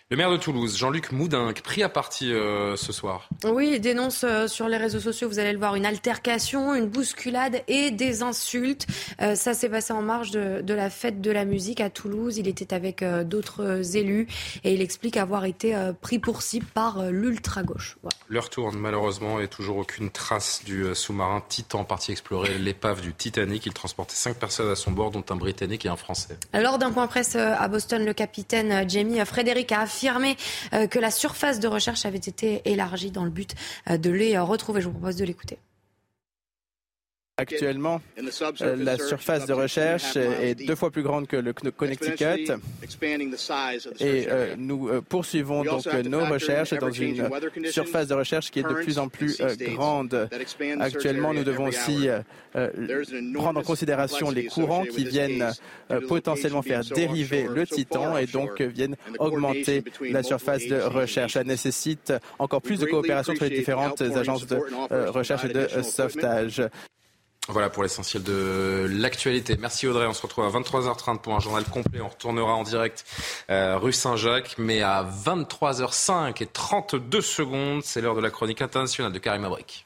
[0.09, 3.27] Le maire de Toulouse, Jean-Luc Moudinque, pris à partie euh, ce soir.
[3.43, 6.85] Oui, il dénonce euh, sur les réseaux sociaux, vous allez le voir, une altercation, une
[6.85, 8.87] bousculade et des insultes.
[9.21, 12.37] Euh, ça s'est passé en marge de, de, la fête de la musique à Toulouse.
[12.37, 14.27] Il était avec d'autres élus
[14.63, 17.97] et il explique avoir été pris pour cible par l'ultra-gauche.
[18.01, 18.15] Voilà.
[18.29, 23.65] L'heure tourne malheureusement et toujours aucune trace du sous-marin Titan parti explorer l'épave du Titanic.
[23.65, 26.37] Il transportait cinq personnes à son bord, dont un Britannique et un Français.
[26.53, 30.37] Lors d'un point presse à Boston, le capitaine Jamie Frédéric a affirmé
[30.73, 33.55] euh, que la surface de recherche avait été élargie dans le but
[33.89, 34.79] euh, de les euh, retrouver.
[34.79, 35.57] Je vous propose de l'écouter.
[37.39, 38.01] Actuellement,
[38.61, 42.51] euh, la surface de recherche est deux fois plus grande que le Connecticut.
[43.99, 47.29] et euh, nous euh, poursuivons donc nos recherches dans une
[47.69, 50.27] surface de recherche qui est de plus en plus grande.
[50.79, 52.07] Actuellement, nous devons aussi
[53.35, 55.51] prendre en considération les courants qui viennent
[56.07, 61.33] potentiellement faire dériver le titan et donc viennent augmenter la surface de recherche.
[61.33, 64.57] Ça nécessite encore plus de coopération entre les différentes agences de
[65.11, 66.63] recherche et de sauvetage.
[67.49, 69.55] Voilà pour l'essentiel de l'actualité.
[69.57, 70.05] Merci Audrey.
[70.05, 72.01] On se retrouve à 23h30 pour un journal complet.
[72.01, 73.05] On retournera en direct
[73.49, 74.55] euh, rue Saint-Jacques.
[74.57, 79.85] Mais à 23h05 et 32 secondes, c'est l'heure de la chronique internationale de Karim Abrik.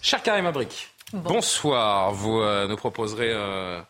[0.00, 2.12] Cher Karim Abrik, bonsoir.
[2.12, 3.80] Vous euh, nous proposerez euh,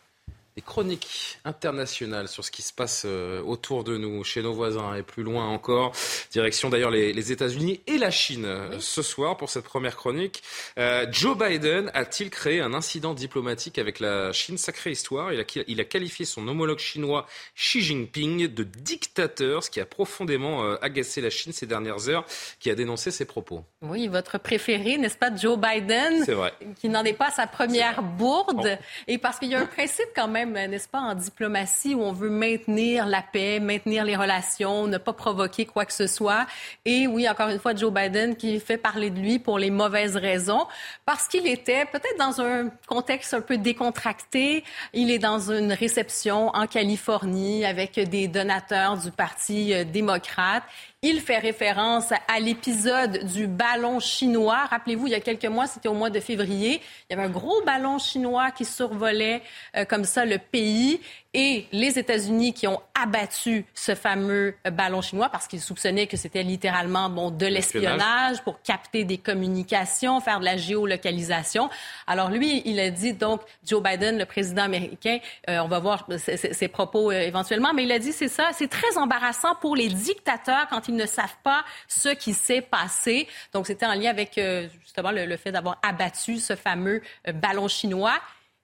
[0.59, 4.93] des chroniques internationales sur ce qui se passe euh, autour de nous, chez nos voisins
[4.93, 5.93] et plus loin encore.
[6.31, 10.43] Direction d'ailleurs les, États-Unis et la Chine euh, ce soir pour cette première chronique.
[10.77, 14.57] Euh, Joe Biden a-t-il créé un incident diplomatique avec la Chine?
[14.57, 15.31] Sacrée histoire.
[15.31, 19.85] Il a, il a, qualifié son homologue chinois Xi Jinping de dictateur, ce qui a
[19.85, 22.25] profondément agacé la Chine ces dernières heures,
[22.59, 23.63] qui a dénoncé ses propos.
[23.81, 26.53] Oui, votre préféré, n'est-ce pas, Joe Biden, vrai.
[26.81, 30.27] qui n'en est pas sa première bourde, et parce qu'il y a un principe quand
[30.27, 34.97] même n'est-ce pas, en diplomatie où on veut maintenir la paix, maintenir les relations, ne
[34.97, 36.45] pas provoquer quoi que ce soit.
[36.85, 40.15] Et oui, encore une fois, Joe Biden qui fait parler de lui pour les mauvaises
[40.15, 40.65] raisons,
[41.05, 44.63] parce qu'il était peut-être dans un contexte un peu décontracté.
[44.93, 50.63] Il est dans une réception en Californie avec des donateurs du Parti euh, démocrate.
[51.01, 54.65] Il fait référence à l'épisode du ballon chinois.
[54.65, 57.31] Rappelez-vous, il y a quelques mois, c'était au mois de février, il y avait un
[57.31, 59.41] gros ballon chinois qui survolait
[59.77, 60.99] euh, comme ça le pays
[61.33, 66.41] et les États-Unis qui ont abattu ce fameux ballon chinois parce qu'ils soupçonnaient que c'était
[66.41, 71.69] littéralement bon, de l'espionnage pour capter des communications, faire de la géolocalisation.
[72.07, 75.19] Alors lui, il a dit donc, Joe Biden, le président américain,
[75.49, 78.69] euh, on va voir ses, propos euh, éventuellement, mais il a dit c'est ça, c'est
[78.69, 83.27] très embarrassant pour les dictateurs quand ils ne savent pas ce qui s'est passé.
[83.53, 87.01] Donc c'était en lien avec euh, justement le, le fait d'avoir abattu ce fameux
[87.35, 88.19] ballon chinois.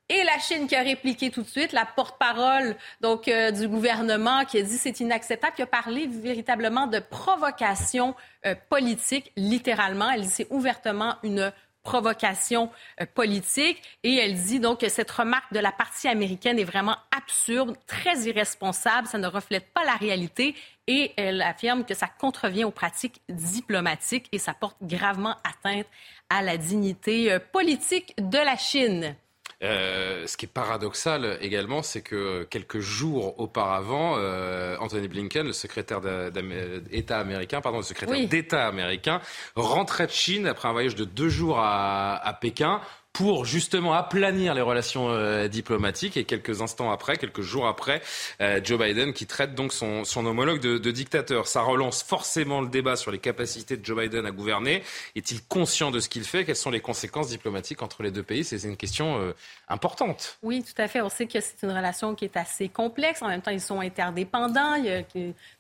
[0.07, 4.45] Et la Chine qui a répliqué tout de suite, la porte-parole donc euh, du gouvernement
[4.45, 8.13] qui a dit c'est inacceptable, qui a parlé véritablement de provocation
[8.45, 10.11] euh, politique, littéralement.
[10.11, 11.51] Elle dit c'est ouvertement une
[11.81, 12.69] provocation
[13.01, 16.97] euh, politique et elle dit donc que cette remarque de la partie américaine est vraiment
[17.17, 20.53] absurde, très irresponsable, ça ne reflète pas la réalité
[20.85, 25.87] et elle affirme que ça contrevient aux pratiques diplomatiques et ça porte gravement atteinte
[26.29, 29.15] à la dignité politique de la Chine.
[29.65, 35.53] Euh, ce qui est paradoxal également, c'est que quelques jours auparavant, euh, Anthony Blinken, le
[35.53, 39.21] secrétaire d'État américain, pardon, le secrétaire d'État américain,
[39.55, 42.81] rentrait de Chine après un voyage de deux jours à Pékin
[43.15, 46.17] pour justement aplanir les relations euh, diplomatiques.
[46.17, 48.01] Et quelques instants après, quelques jours après,
[48.41, 51.47] euh, Joe Biden qui traite donc son, homologue de, dictateur.
[51.47, 54.83] Ça relance forcément le débat sur les capacités de Joe Biden à gouverner.
[55.15, 56.43] Est-il conscient de ce qu'il fait?
[56.43, 58.43] Quelles sont les conséquences diplomatiques entre les deux pays?
[58.43, 59.31] C'est une question euh,
[59.69, 60.37] importante.
[60.43, 60.99] Oui, tout à fait.
[60.99, 63.21] On sait que c'est une relation qui est assez complexe.
[63.21, 64.75] En même temps, ils sont interdépendants.
[64.75, 65.03] Il y a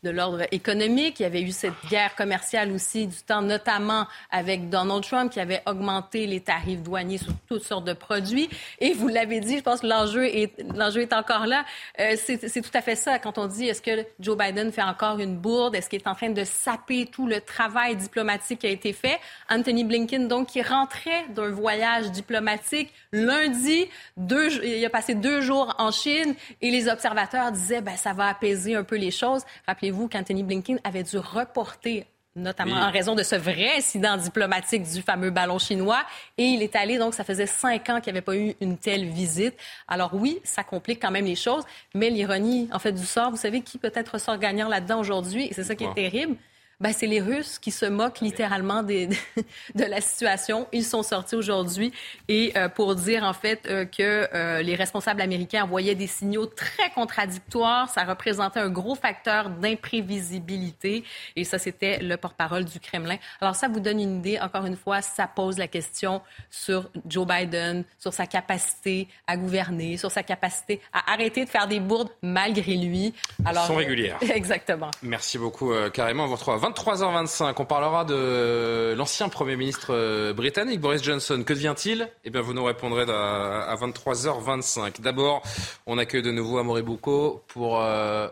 [0.03, 1.21] de l'ordre économique.
[1.21, 5.39] Il y avait eu cette guerre commerciale aussi du temps, notamment avec Donald Trump qui
[5.39, 8.49] avait augmenté les tarifs douaniers toutes sortes de produits.
[8.79, 11.65] Et vous l'avez dit, je pense que l'enjeu est, l'enjeu est encore là.
[11.99, 15.19] Euh, c'est, tout à fait ça quand on dit est-ce que Joe Biden fait encore
[15.19, 15.75] une bourde?
[15.75, 19.19] Est-ce qu'il est en train de saper tout le travail diplomatique qui a été fait?
[19.49, 23.87] Anthony Blinken, donc, qui rentrait d'un voyage diplomatique lundi,
[24.17, 28.75] il a passé deux jours en Chine et les observateurs disaient ben, ça va apaiser
[28.75, 29.43] un peu les choses.
[29.67, 32.05] Rappelez-vous qu'Anthony Blinken avait dû reporter
[32.35, 36.03] notamment en raison de ce vrai incident diplomatique du fameux ballon chinois.
[36.37, 38.77] Et il est allé, donc ça faisait cinq ans qu'il n'y avait pas eu une
[38.77, 39.55] telle visite.
[39.87, 41.63] Alors oui, ça complique quand même les choses,
[41.93, 45.53] mais l'ironie, en fait, du sort, vous savez qui peut-être ressort gagnant là-dedans aujourd'hui, et
[45.53, 46.35] c'est ça qui est terrible,
[46.81, 49.07] ben, c'est les Russes qui se moquent littéralement des,
[49.75, 50.67] de la situation.
[50.73, 51.93] Ils sont sortis aujourd'hui
[52.27, 56.45] et euh, pour dire en fait euh, que euh, les responsables américains envoyaient des signaux
[56.45, 57.89] très contradictoires.
[57.89, 61.03] Ça représentait un gros facteur d'imprévisibilité
[61.35, 63.17] et ça c'était le porte-parole du Kremlin.
[63.39, 64.39] Alors ça vous donne une idée.
[64.39, 69.95] Encore une fois, ça pose la question sur Joe Biden, sur sa capacité à gouverner,
[69.97, 73.13] sur sa capacité à arrêter de faire des bourdes malgré lui.
[73.45, 74.19] Alors, sont régulières.
[74.33, 74.91] Exactement.
[75.01, 76.25] Merci beaucoup, carrément.
[76.25, 81.43] On vous retrouve 23h25, on parlera de l'ancien Premier ministre euh, britannique, Boris Johnson.
[81.45, 82.09] Que devient-il?
[82.23, 84.99] Eh bien, vous nous répondrez à 23h25.
[84.99, 85.43] D'abord,
[85.85, 88.27] on accueille de nouveau Amaury Bucco pour, euh,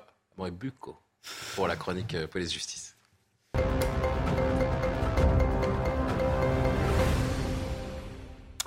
[1.55, 2.97] pour la chronique euh, Police-Justice.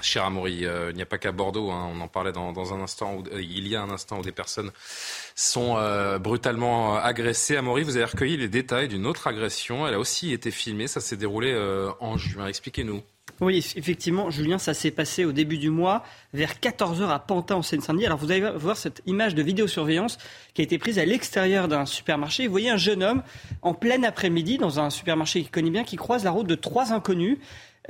[0.00, 0.64] Cher Amaury.
[0.90, 1.90] il n'y a pas qu'à Bordeaux, hein.
[1.92, 4.70] on en parlait dans, un instant, où, il y a un instant où des personnes
[5.34, 5.76] sont
[6.20, 7.56] brutalement agressées.
[7.56, 9.86] Amaury, vous avez recueilli les détails d'une autre agression.
[9.86, 11.54] Elle a aussi été filmée, ça s'est déroulé
[12.00, 12.46] en juin.
[12.46, 13.02] Expliquez-nous.
[13.40, 17.62] Oui, effectivement, Julien, ça s'est passé au début du mois, vers 14h à Pantin, en
[17.62, 18.06] Seine-Saint-Denis.
[18.06, 20.16] Alors, vous allez voir cette image de vidéosurveillance
[20.54, 22.46] qui a été prise à l'extérieur d'un supermarché.
[22.46, 23.22] Vous voyez un jeune homme
[23.60, 26.94] en plein après-midi dans un supermarché qu'il connaît bien qui croise la route de trois
[26.94, 27.36] inconnus.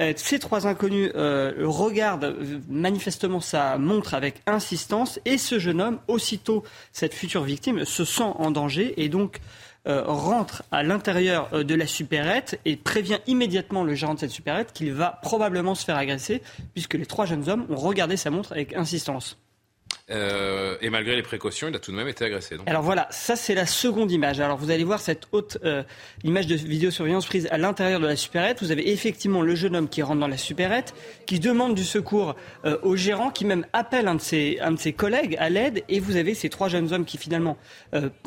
[0.00, 5.80] Euh, ces trois inconnus euh, regardent euh, manifestement sa montre avec insistance et ce jeune
[5.80, 9.40] homme, aussitôt cette future victime, se sent en danger et donc
[9.88, 14.32] euh, rentre à l'intérieur euh, de la supérette et prévient immédiatement le gérant de cette
[14.32, 16.42] supérette qu'il va probablement se faire agresser
[16.74, 19.38] puisque les trois jeunes hommes ont regardé sa montre avec insistance.
[20.08, 22.56] Euh, et malgré les précautions, il a tout de même été agressé.
[22.66, 24.38] Alors voilà, ça c'est la seconde image.
[24.38, 25.82] Alors vous allez voir cette haute euh,
[26.22, 28.62] image de vidéosurveillance prise à l'intérieur de la supérette.
[28.62, 30.94] Vous avez effectivement le jeune homme qui rentre dans la supérette,
[31.26, 35.50] qui demande du secours euh, au gérant, qui même appelle un de ses, collègues à
[35.50, 35.82] l'aide.
[35.88, 37.56] Et vous avez ces trois jeunes hommes qui finalement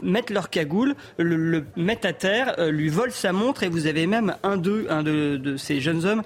[0.04, 3.64] mettent leur cagoule, le, mettent à terre, lui volent sa montre.
[3.64, 6.24] Et vous avez même un de, ces jeunes hommes,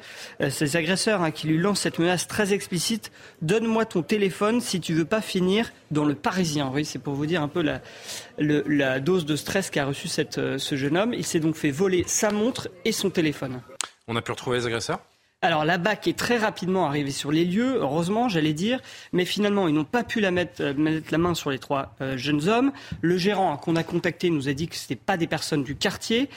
[0.49, 3.11] ces agresseurs, hein, qui lui lancent cette menace très explicite
[3.43, 6.69] donne-moi ton téléphone si tu veux pas finir dans le Parisien.
[6.71, 7.63] Oui, c'est pour vous dire un peu
[8.37, 10.07] la, dose de stress qu'a reçu
[10.37, 11.13] euh, ce jeune homme.
[11.15, 13.59] Il s'est donc fait voler sa montre et son téléphone.
[14.07, 14.99] On a pu retrouver les agresseurs?
[15.43, 18.79] Alors la BAC est très rapidement arrivée sur les lieux, heureusement, j'allais dire,
[19.11, 22.47] mais finalement ils n'ont pas pu euh, mettre la main sur les trois euh, jeunes
[22.47, 22.71] hommes.
[23.01, 25.75] Le gérant qu'on a contacté nous a dit que ce n'étaient pas des personnes du
[25.75, 26.29] quartier.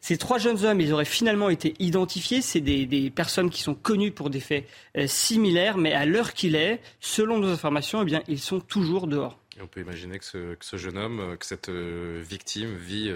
[0.00, 2.40] Ces trois jeunes hommes, ils auraient finalement été identifiés.
[2.40, 6.54] C'est des, personnes qui sont connues pour des faits euh, similaires, mais à l'heure qu'il
[6.54, 9.40] est, selon nos informations, eh bien ils sont toujours dehors.
[9.58, 13.12] Et on peut imaginer que ce jeune homme, que cette victime vit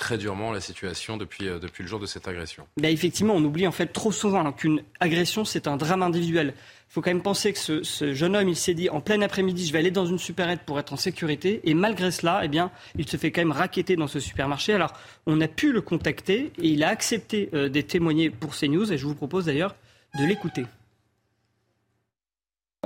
[0.00, 2.66] très durement la situation depuis, euh, depuis le jour de cette agression.
[2.78, 6.54] Ben effectivement, on oublie en fait trop souvent qu'une agression, c'est un drame individuel.
[6.56, 9.66] Il faut quand même penser que ce, jeune homme, il s'est dit en plein après-midi,
[9.66, 11.60] je vais aller dans une supérette pour être en sécurité.
[11.64, 14.72] Et malgré cela, eh bien, il se fait quand même raqueter dans ce supermarché.
[14.72, 14.94] Alors,
[15.26, 18.90] on a pu le contacter et il a accepté euh, de témoigner pour CNews.
[18.92, 19.76] Et je vous propose d'ailleurs
[20.18, 20.64] de l'écouter.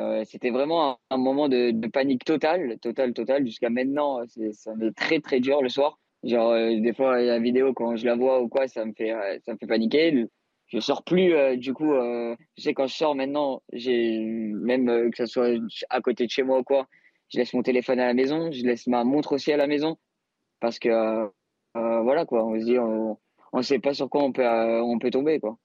[0.00, 3.46] Euh, c'était vraiment un, moment de, panique totale, totale, totale.
[3.46, 4.20] Jusqu'à maintenant,
[4.52, 5.98] ça m'est très, très dur le soir.
[6.24, 9.12] Genre, euh, des fois, la vidéo, quand je la vois ou quoi, ça me fait,
[9.12, 10.26] euh, ça me fait paniquer.
[10.68, 15.16] Je sors plus, euh, du coup, je sais quand je sors maintenant, j'ai même que
[15.18, 15.50] ce soit
[15.90, 16.88] à côté de chez moi ou quoi,
[17.28, 19.98] je laisse mon téléphone à la maison, je laisse ma montre aussi à la maison,
[20.60, 21.28] parce que
[21.74, 23.18] voilà quoi, on se dit, on,
[23.52, 25.58] on sait pas sur quoi on peut, on peut tomber quoi.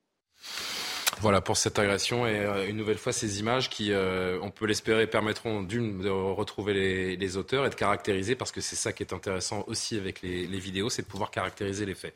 [1.21, 4.65] Voilà pour cette agression et euh, une nouvelle fois ces images qui, euh, on peut
[4.65, 9.03] l'espérer, permettront d'une de retrouver les, auteurs et de caractériser parce que c'est ça qui
[9.03, 12.13] est intéressant aussi avec les, vidéos, c'est de pouvoir caractériser les faits.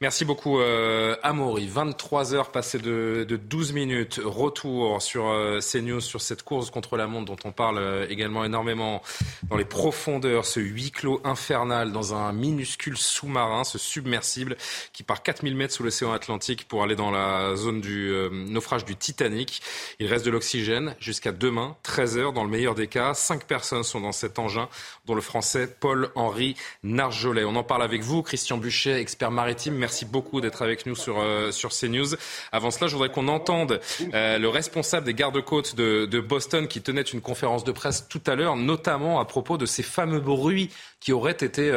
[0.00, 1.68] Merci beaucoup euh, Amaury.
[1.68, 4.20] 23 heures passées de, de 12 minutes.
[4.24, 8.44] Retour sur euh, CNews sur cette course contre la montre dont on parle euh, également
[8.44, 9.02] énormément
[9.48, 14.56] dans les profondeurs, ce huis clos infernal dans un minuscule sous-marin, ce submersible
[14.92, 18.84] qui part 4000 mètres sous l'océan Atlantique pour aller dans la zone du euh, naufrage
[18.84, 19.62] du Titanic.
[19.98, 23.14] Il reste de l'oxygène jusqu'à demain, 13 heures dans le meilleur des cas.
[23.14, 24.68] Cinq personnes sont dans cet engin,
[25.06, 27.44] dont le français Paul-Henri Narjolet.
[27.44, 29.74] On en parle avec vous, Christian Buchet, expert maritime.
[29.74, 32.16] Merci beaucoup d'être avec nous sur, euh, sur CNews.
[32.52, 33.80] Avant cela, je voudrais qu'on entende
[34.12, 38.22] euh, le responsable des gardes-côtes de, de Boston qui tenait une conférence de presse tout
[38.26, 40.70] à l'heure, notamment à propos de ces fameux bruits
[41.00, 41.72] qui auraient été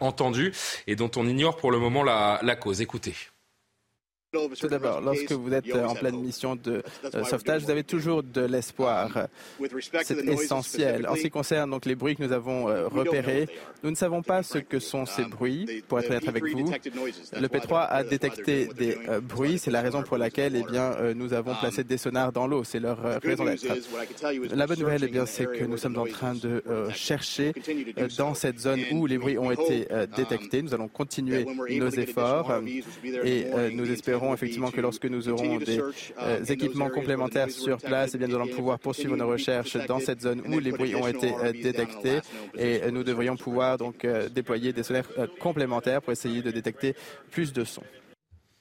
[0.00, 0.52] entendus
[0.86, 2.80] et dont on ignore pour le moment la, la cause.
[2.80, 3.14] Écoutez.
[4.32, 6.82] Tout d'abord, lorsque vous êtes en pleine mission de
[7.14, 9.28] euh, sauvetage, vous avez toujours de l'espoir.
[10.04, 11.06] C'est essentiel.
[11.06, 13.46] En ce qui concerne donc les bruits que nous avons euh, repérés,
[13.82, 16.64] nous ne savons pas ce que sont ces bruits, pour être honnête avec vous.
[16.64, 21.34] Le P3 a détecté des euh, bruits, c'est la raison pour laquelle eh bien, nous
[21.34, 23.66] avons placé des sonars dans l'eau, c'est leur raison d'être.
[24.54, 26.62] La bonne nouvelle, eh bien, c'est que nous sommes en train de
[26.94, 27.52] chercher
[28.16, 30.62] dans cette zone où les bruits ont été détectés.
[30.62, 32.62] Nous allons continuer nos efforts
[33.24, 35.80] et nous espérons effectivement que lorsque nous aurons des
[36.18, 40.20] euh, équipements complémentaires sur place, eh bien, nous allons pouvoir poursuivre nos recherches dans cette
[40.20, 42.20] zone où les bruits ont été euh, détectés
[42.56, 45.08] et nous devrions pouvoir donc euh, déployer des solaires
[45.40, 46.94] complémentaires pour essayer de détecter
[47.30, 47.84] plus de sons.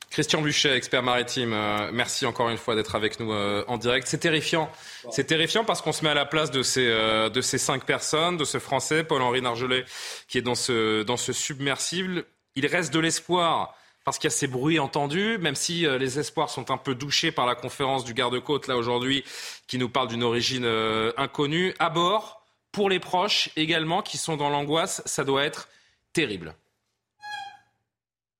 [0.09, 1.55] Christian Buchet, expert maritime,
[1.93, 4.07] merci encore une fois d'être avec nous en direct.
[4.07, 4.70] C'est terrifiant.
[5.09, 8.36] C'est terrifiant parce qu'on se met à la place de ces, de ces cinq personnes,
[8.36, 9.86] de ce Français, Paul-Henri Nargelet,
[10.28, 12.26] qui est dans ce, dans ce submersible.
[12.55, 13.74] Il reste de l'espoir
[14.04, 16.95] parce qu'il y a ces bruits entendus, même si euh, les espoirs sont un peu
[16.95, 19.24] douchés par la conférence du garde-côte là aujourd'hui,
[19.68, 21.74] qui nous parle d'une origine euh, inconnue.
[21.80, 25.70] À bord, pour les proches également qui sont dans l'angoisse, ça doit être
[26.14, 26.56] terrible.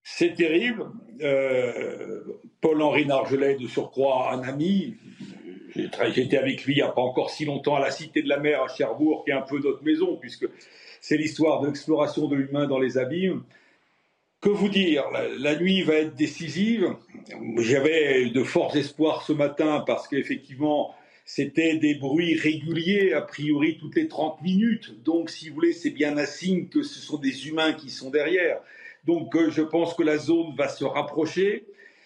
[0.04, 0.88] C'est terrible.
[1.22, 2.24] Euh,
[2.60, 4.98] Paul-Henri Nargelet, de surcroît, un ami,
[6.14, 8.38] J'étais avec lui il n'y a pas encore si longtemps à la Cité de la
[8.38, 10.48] Mer à Cherbourg, qui est un peu notre maison, puisque
[11.00, 13.44] c'est l'histoire de l'exploration de l'humain dans les abîmes.
[14.42, 15.04] Que vous dire?
[15.38, 16.96] La, nuit va être décisive.
[17.60, 23.96] J'avais de forts espoirs ce matin parce qu'effectivement, c'était des bruits réguliers, a priori toutes
[23.96, 25.04] les 30 minutes.
[25.04, 28.10] Donc, si vous voulez, c'est bien un signe que ce sont des humains qui sont
[28.10, 28.60] derrière.
[29.06, 31.66] Donc, euh, je pense que la zone va se rapprocher.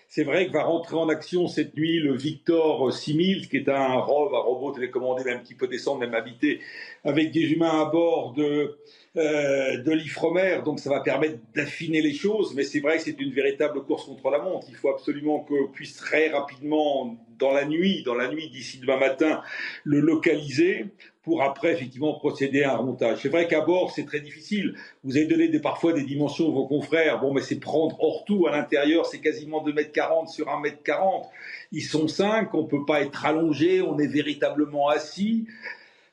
[0.10, 3.76] C'est vrai que va rentrer en action cette nuit le Victor 6000, qui est un
[3.76, 6.60] un robot télécommandé, même qui peut descendre, même habiter,
[7.06, 8.78] avec des humains à bord de,
[9.18, 10.60] euh, de l'Ifremer.
[10.66, 14.06] Donc ça va permettre d'affiner les choses, mais c'est vrai que c'est une véritable course
[14.06, 14.68] contre la montre.
[14.70, 18.98] Il faut absolument qu'on puisse très rapidement, dans la nuit, dans la nuit d'ici demain
[18.98, 19.42] matin,
[19.84, 20.88] le localiser
[21.24, 23.20] pour après effectivement procéder à un remontage.
[23.22, 24.76] C'est vrai qu'à bord, c'est très difficile.
[25.04, 27.20] Vous avez donné des, parfois des dimensions à vos confrères.
[27.20, 30.60] Bon, mais c'est prendre hors tout à l'intérieur, c'est quasiment 2 mètres 40 sur 1
[30.60, 31.28] mètre 40.
[31.72, 35.48] Ils sont 5, on ne peut pas être allongé, on est véritablement assis.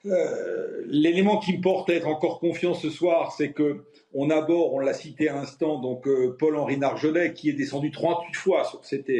[0.07, 3.85] Euh, l'élément qui me porte à être encore confiant ce soir, c'est que
[4.15, 8.35] on aborde, on l'a cité à l'instant, donc euh, Paul-Henri Nargelet, qui est descendu 38
[8.35, 9.11] fois sur cette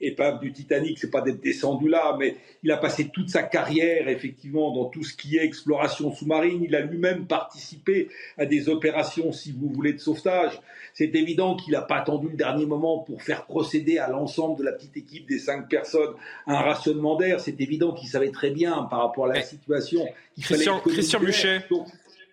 [0.00, 0.98] épave du Titanic.
[0.98, 5.02] C'est pas d'être descendu là, mais il a passé toute sa carrière effectivement dans tout
[5.02, 6.62] ce qui est exploration sous-marine.
[6.64, 10.60] Il a lui-même participé à des opérations, si vous voulez, de sauvetage.
[10.94, 14.64] C'est évident qu'il n'a pas attendu le dernier moment pour faire procéder à l'ensemble de
[14.64, 16.14] la petite équipe des cinq personnes
[16.46, 17.40] à un rationnement d'air.
[17.40, 20.06] C'est évident qu'il savait très bien par rapport à la situation.
[20.40, 21.60] Christian, Christian Buchet.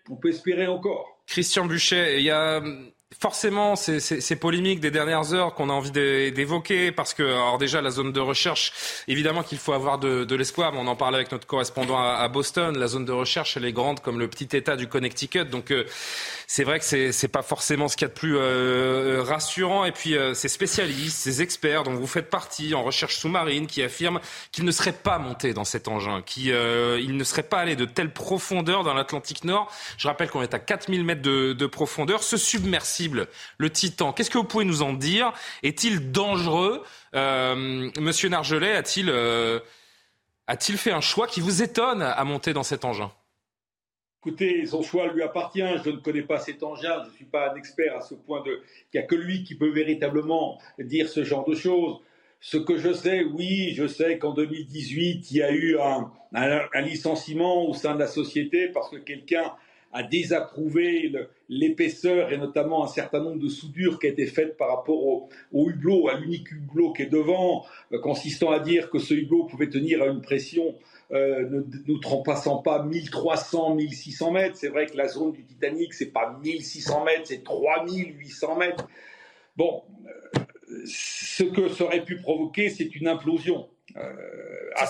[0.09, 1.16] on peut espérer encore.
[1.27, 2.61] Christian Buchet, il y a
[3.19, 7.81] forcément ces, ces, polémiques des dernières heures qu'on a envie d'évoquer parce que alors déjà
[7.81, 8.73] la zone de recherche
[9.07, 12.27] évidemment qu'il faut avoir de, de l'espoir on en parlait avec notre correspondant à, à,
[12.27, 12.77] Boston.
[12.77, 15.45] La zone de recherche elle est grande comme le petit état du Connecticut.
[15.45, 15.85] Donc euh,
[16.47, 19.85] c'est vrai que c'est pas forcément ce qu'il y a de plus euh, rassurant.
[19.85, 23.81] Et puis euh, ces spécialistes ces experts dont vous faites partie en recherche sous-marine qui
[23.83, 24.19] affirment
[24.51, 27.85] qu'ils ne seraient pas montés dans cet engin qui il ne serait pas allé de
[27.85, 29.71] telle profondeur dans l'Atlantique Nord.
[29.97, 32.21] Je rappelle qu'on est à 4000 mètres de, de profondeur.
[32.21, 32.96] Ce submersible
[33.57, 34.13] le Titan.
[34.13, 35.33] Qu'est-ce que vous pouvez nous en dire?
[35.63, 36.83] Est-il dangereux?
[37.15, 39.59] Euh, Monsieur Nargelet a-t-il euh,
[40.47, 43.11] a-t-il fait un choix qui vous étonne à monter dans cet engin?
[44.21, 45.63] Écoutez, son choix lui appartient.
[45.83, 47.03] Je ne connais pas cet engin.
[47.03, 48.61] Je ne suis pas un expert à ce point de.
[48.93, 51.99] Il n'y a que lui qui peut véritablement dire ce genre de choses.
[52.39, 57.67] Ce que je sais, oui, je sais qu'en 2018, il y a eu un licenciement
[57.67, 59.53] au sein de la société parce que quelqu'un
[59.93, 61.11] a désapprouvé
[61.49, 66.09] l'épaisseur et notamment un certain nombre de soudures qui étaient faites par rapport au, hublot,
[66.09, 70.01] à l'unique hublot qui est devant, euh, consistant à dire que ce hublot pouvait tenir
[70.01, 70.75] à une pression
[71.11, 74.57] euh, ne nous trompassant pas 1300, 1600 mètres.
[74.57, 78.87] C'est vrai que la zone du Titanic, c'est pas 1600 mètres, c'est 3800 mètres.
[79.55, 83.69] Bon, euh, ce que ça aurait pu provoquer, c'est une implosion.
[83.95, 84.85] À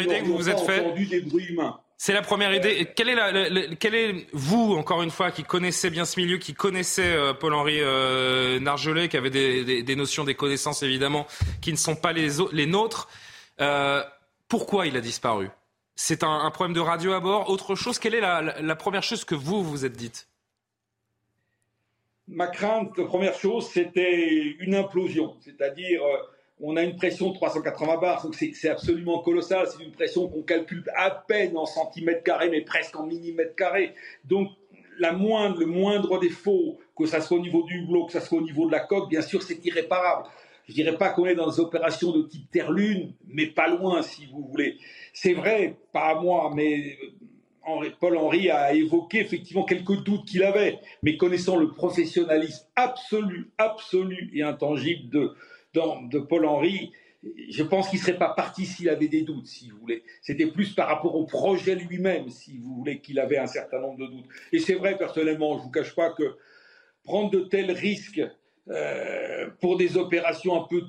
[0.00, 0.82] idée que vous vous êtes fait.
[1.10, 1.78] des bruits humains.
[1.98, 2.92] C'est la première idée.
[2.94, 7.06] Quelle est, la, est, vous, encore une fois, qui connaissez bien ce milieu, qui connaissez
[7.06, 11.26] euh, Paul-Henri euh, Nargelet, qui avait des, des, notions, des connaissances évidemment,
[11.62, 13.08] qui ne sont pas les, les nôtres,
[13.62, 14.04] euh,
[14.48, 15.48] pourquoi il a disparu?
[15.94, 17.48] C'est un, un, problème de radio à bord?
[17.48, 20.28] Autre chose Quelle est la, la première chose que vous vous êtes dite?
[22.28, 25.36] Ma crainte, la première chose, c'était une implosion.
[25.40, 26.16] C'est-à-dire euh,
[26.60, 29.66] on a une pression de 380 bars, donc c'est absolument colossal.
[29.66, 33.94] C'est une pression qu'on calcule à peine en centimètres carrés, mais presque en millimètres carrés.
[34.24, 34.48] Donc,
[34.98, 38.38] la moindre, le moindre défaut, que ça soit au niveau du hublot, que ça soit
[38.38, 40.28] au niveau de la coque, bien sûr, c'est irréparable.
[40.66, 44.26] Je dirais pas qu'on est dans des opérations de type Terre-Lune, mais pas loin, si
[44.26, 44.78] vous voulez.
[45.12, 46.96] C'est vrai, pas à moi, mais
[48.00, 54.42] Paul-Henri a évoqué effectivement quelques doutes qu'il avait, mais connaissant le professionnalisme absolu, absolu et
[54.42, 55.34] intangible de,
[56.10, 56.92] de Paul-Henri,
[57.50, 60.02] je pense qu'il ne serait pas parti s'il avait des doutes, si vous voulez.
[60.22, 63.98] C'était plus par rapport au projet lui-même, si vous voulez, qu'il avait un certain nombre
[63.98, 64.26] de doutes.
[64.52, 66.36] Et c'est vrai, personnellement, je ne vous cache pas que
[67.04, 68.22] prendre de tels risques
[68.68, 70.82] euh, pour des opérations un peu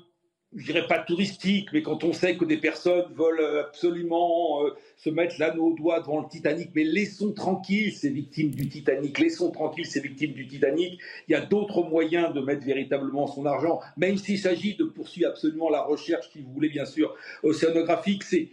[0.56, 5.10] je dirais pas touristique, mais quand on sait que des personnes veulent absolument euh, se
[5.10, 9.52] mettre l'anneau au doigt devant le Titanic, mais laissons tranquilles ces victimes du Titanic, laissons
[9.52, 11.00] tranquilles ces victimes du Titanic.
[11.28, 15.30] Il y a d'autres moyens de mettre véritablement son argent, même s'il s'agit de poursuivre
[15.30, 18.50] absolument la recherche, si vous voulez bien sûr, océanographique, c'est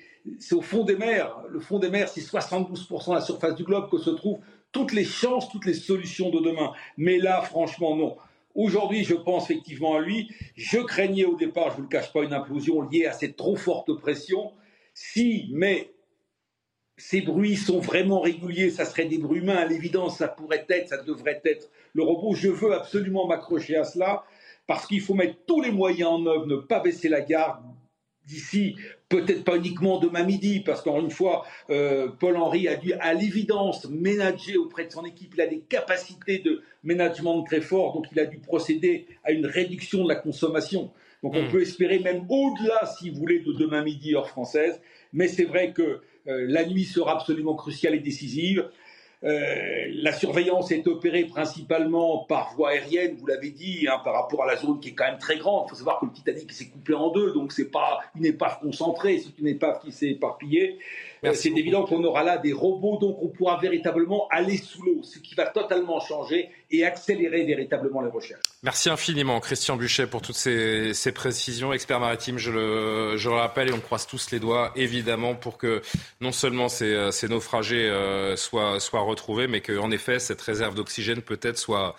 [0.53, 1.37] au fond des mers.
[1.49, 4.41] Le fond des mers, c'est 72% de la surface du globe que se trouvent
[4.73, 6.73] toutes les chances, toutes les solutions de demain.
[6.97, 8.17] Mais là, franchement, non.
[8.55, 10.31] Aujourd'hui, je pense effectivement à lui.
[10.57, 13.37] Je craignais au départ, je ne vous le cache pas, une implosion liée à cette
[13.37, 14.53] trop forte pression.
[14.95, 15.91] Si, mais
[16.97, 20.89] ces bruits sont vraiment réguliers, ça serait des bruits humains, à l'évidence, ça pourrait être,
[20.89, 22.35] ça devrait être le robot.
[22.35, 24.25] Je veux absolument m'accrocher à cela
[24.67, 27.63] parce qu'il faut mettre tous les moyens en œuvre, ne pas baisser la garde
[28.25, 28.77] d'ici
[29.21, 33.15] peut-être pas uniquement demain midi, parce qu'encore une fois, euh, Paul Henry a dû, à
[33.15, 35.33] l'évidence, ménager auprès de son équipe.
[35.35, 39.47] Il a des capacités de management très fortes, donc il a dû procéder à une
[39.47, 40.91] réduction de la consommation.
[41.23, 41.51] Donc on hmm.
[41.51, 44.81] peut espérer même au-delà, si vous voulez, de demain midi heure française.
[45.13, 48.69] Mais c'est vrai que euh, la nuit sera absolument cruciale et décisive.
[49.25, 54.43] Euh, la surveillance est opérée principalement par voie aérienne, vous l'avez dit, hein, par rapport
[54.43, 55.65] à la zone qui est quand même très grande.
[55.67, 58.59] Il faut savoir que le Titanic s'est coupé en deux, donc c'est pas une épave
[58.61, 60.79] concentrée, c'est une épave qui s'est éparpillée.
[61.33, 65.19] C'est évident qu'on aura là des robots, donc on pourra véritablement aller sous l'eau, ce
[65.19, 68.43] qui va totalement changer et accélérer véritablement les recherches.
[68.63, 71.73] Merci infiniment, Christian Buchet, pour toutes ces, précisions.
[71.73, 75.59] Expert maritime, je le, je le, rappelle, et on croise tous les doigts, évidemment, pour
[75.59, 75.83] que
[76.21, 81.23] non seulement ces, ces naufragés euh, soient, soient, retrouvés, mais qu'en effet, cette réserve d'oxygène
[81.23, 81.95] peut-être soit,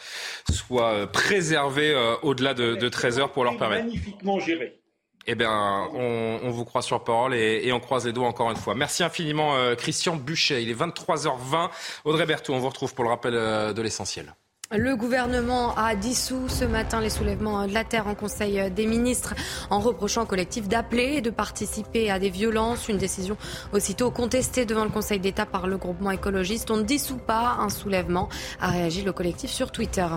[0.52, 3.86] soit préservée euh, au-delà de, de 13 heures pour leur permettre.
[3.86, 4.80] Magnifiquement géré.
[5.28, 8.76] Eh bien, on, vous croit sur parole et, on croise les doigts encore une fois.
[8.76, 10.62] Merci infiniment, Christian Buchet.
[10.62, 11.70] Il est 23h20.
[12.04, 14.36] Audrey Berthaud, on vous retrouve pour le rappel de l'essentiel.
[14.78, 19.34] Le gouvernement a dissous ce matin les soulèvements de la terre en Conseil des ministres
[19.70, 22.90] en reprochant au collectif d'appeler et de participer à des violences.
[22.90, 23.38] Une décision
[23.72, 26.72] aussitôt contestée devant le Conseil d'État par le groupement écologiste.
[26.72, 28.28] On ne dissout pas un soulèvement,
[28.60, 30.08] a réagi le collectif sur Twitter.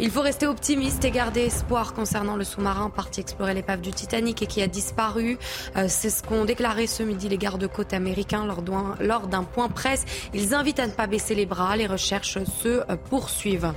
[0.00, 4.40] Il faut rester optimiste et garder espoir concernant le sous-marin parti explorer l'épave du Titanic
[4.42, 5.38] et qui a disparu.
[5.76, 10.04] Euh, c'est ce qu'ont déclaré ce midi les gardes-côtes américains lors d'un point presse.
[10.32, 11.76] Ils invitent à ne pas baisser les bras.
[11.76, 13.72] Les recherches se poursuivent.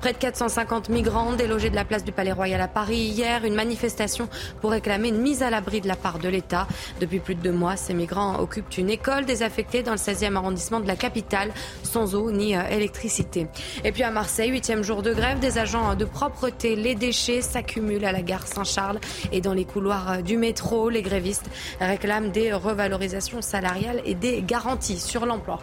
[0.00, 3.54] Près de 450 migrants délogés de la place du Palais Royal à Paris hier, une
[3.54, 4.28] manifestation
[4.60, 6.66] pour réclamer une mise à l'abri de la part de l'État.
[7.00, 10.80] Depuis plus de deux mois, ces migrants occupent une école désaffectée dans le 16e arrondissement
[10.80, 11.52] de la capitale,
[11.82, 13.46] sans eau ni euh, électricité.
[13.82, 18.04] Et puis à Marseille, huitième jour de grève, des agents de propreté, les déchets s'accumulent
[18.04, 19.00] à la gare Saint-Charles
[19.32, 20.90] et dans les couloirs euh, du métro.
[20.90, 21.48] Les grévistes
[21.80, 25.60] réclament des revalorisations salariales et des garanties sur l'emploi.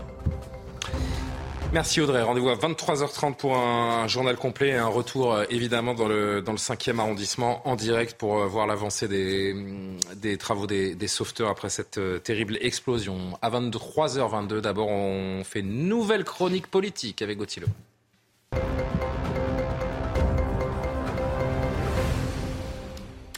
[1.74, 2.22] Merci Audrey.
[2.22, 6.52] Rendez-vous à 23h30 pour un journal complet et un retour euh, évidemment dans le, dans
[6.52, 9.56] le 5e arrondissement en direct pour euh, voir l'avancée des,
[10.18, 13.40] des travaux des, des sauveteurs après cette euh, terrible explosion.
[13.42, 17.64] À 23h22, d'abord, on fait une nouvelle chronique politique avec Gauthier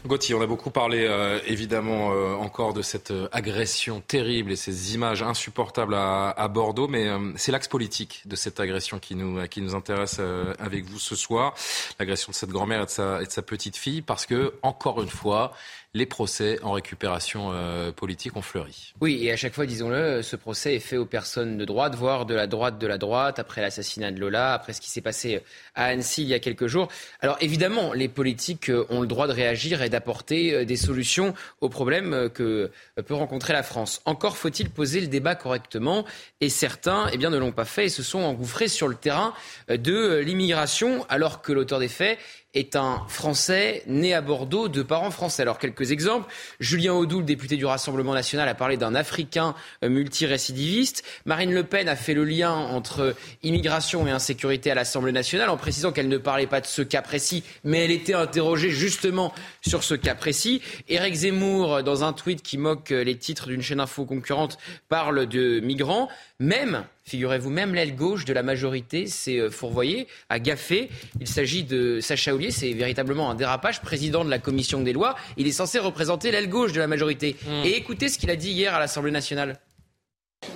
[0.06, 4.58] Gauthier, on a beaucoup parlé euh, évidemment euh, encore de cette euh, agression terrible et
[4.58, 7.08] ces images insupportables à, Bordeaux, mais
[7.38, 10.20] c'est l'axe politique de cette agression qui nous, qui nous intéresse
[10.60, 11.56] avec vous ce soir,
[12.00, 15.54] l'agression de cette grand-mère et, et, de sa petite fille, parce que, encore une fois,
[15.96, 18.94] les procès en récupération euh, politique ont fleuri.
[19.00, 22.26] Oui, et à chaque fois, disons-le, ce procès est fait aux personnes de droite, voire
[22.26, 25.44] de la droite de la droite, après l'assassinat de Lola, après ce qui s'est passé
[25.76, 26.88] à Annecy il y a quelques jours.
[27.22, 31.36] Alors évidemment, les politiques euh, ont le droit de réagir et d'apporter euh, des solutions
[31.62, 32.72] aux problèmes que
[33.06, 34.02] peut rencontrer la France.
[34.06, 36.06] Encore faut-il poser le débat correctement,
[36.42, 39.34] et certains eh bien, ne l'ont pas fait et se sont engouffrés sur le terrain
[39.70, 42.18] de l'immigration, alors que l'auteur des faits
[42.54, 45.42] est un Français né à Bordeaux de parents français.
[45.42, 46.32] Alors quelques exemples.
[46.60, 51.04] Julien Audoul, député du Rassemblement national, a parlé d'un Africain euh, multirécidiviste.
[51.26, 55.58] Marine Le Pen a fait le lien entre immigration et insécurité à l'Assemblée nationale en
[55.58, 59.84] précisant qu'elle ne parlait pas de ce cas précis, mais elle était interrogée justement sur
[59.84, 60.62] ce cas précis.
[60.90, 64.58] Éric Zemmour, dans un tweet qui moque les titres d'une chaîne info concurrente,
[64.90, 66.10] parle de migrants.
[66.40, 70.90] Même, figurez-vous, même l'aile gauche de la majorité s'est euh, fourvoyée, a gaffé.
[71.20, 75.16] Il s'agit de Sacha Oulier, c'est véritablement un dérapage, président de la commission des lois.
[75.38, 77.36] Il est censé représenter l'aile gauche de la majorité.
[77.46, 77.66] Hmm.
[77.66, 79.60] Et écoutez ce qu'il a dit hier à l'Assemblée nationale.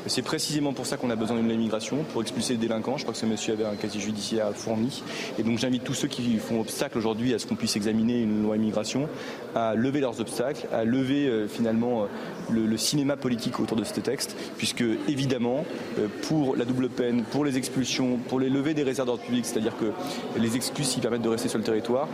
[0.05, 2.97] C'est précisément pour ça qu'on a besoin d'une immigration, pour expulser les délinquants.
[2.97, 5.03] Je crois que ce monsieur avait un casier judiciaire fourni.
[5.37, 8.43] Et donc j'invite tous ceux qui font obstacle aujourd'hui à ce qu'on puisse examiner une
[8.43, 9.09] loi immigration
[9.55, 12.05] à lever leurs obstacles, à lever euh, finalement euh,
[12.51, 15.65] le, cinéma politique autour de ce texte, puisque évidemment,
[15.97, 19.45] euh, pour la double peine, pour les expulsions, pour les levées des réserves d'ordre public,
[19.45, 19.91] c'est-à-dire que
[20.39, 22.07] les excuses qui permettent de rester sur le territoire,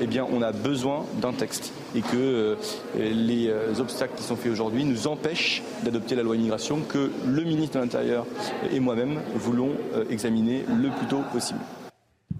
[0.00, 2.56] eh bien on a besoin d'un texte et que
[2.96, 7.76] les obstacles qui sont faits aujourd'hui nous empêchent d'adopter la loi immigration que le ministre
[7.76, 8.26] de l'Intérieur
[8.72, 11.60] et moi-même voulons euh, examiner le plus tôt possible.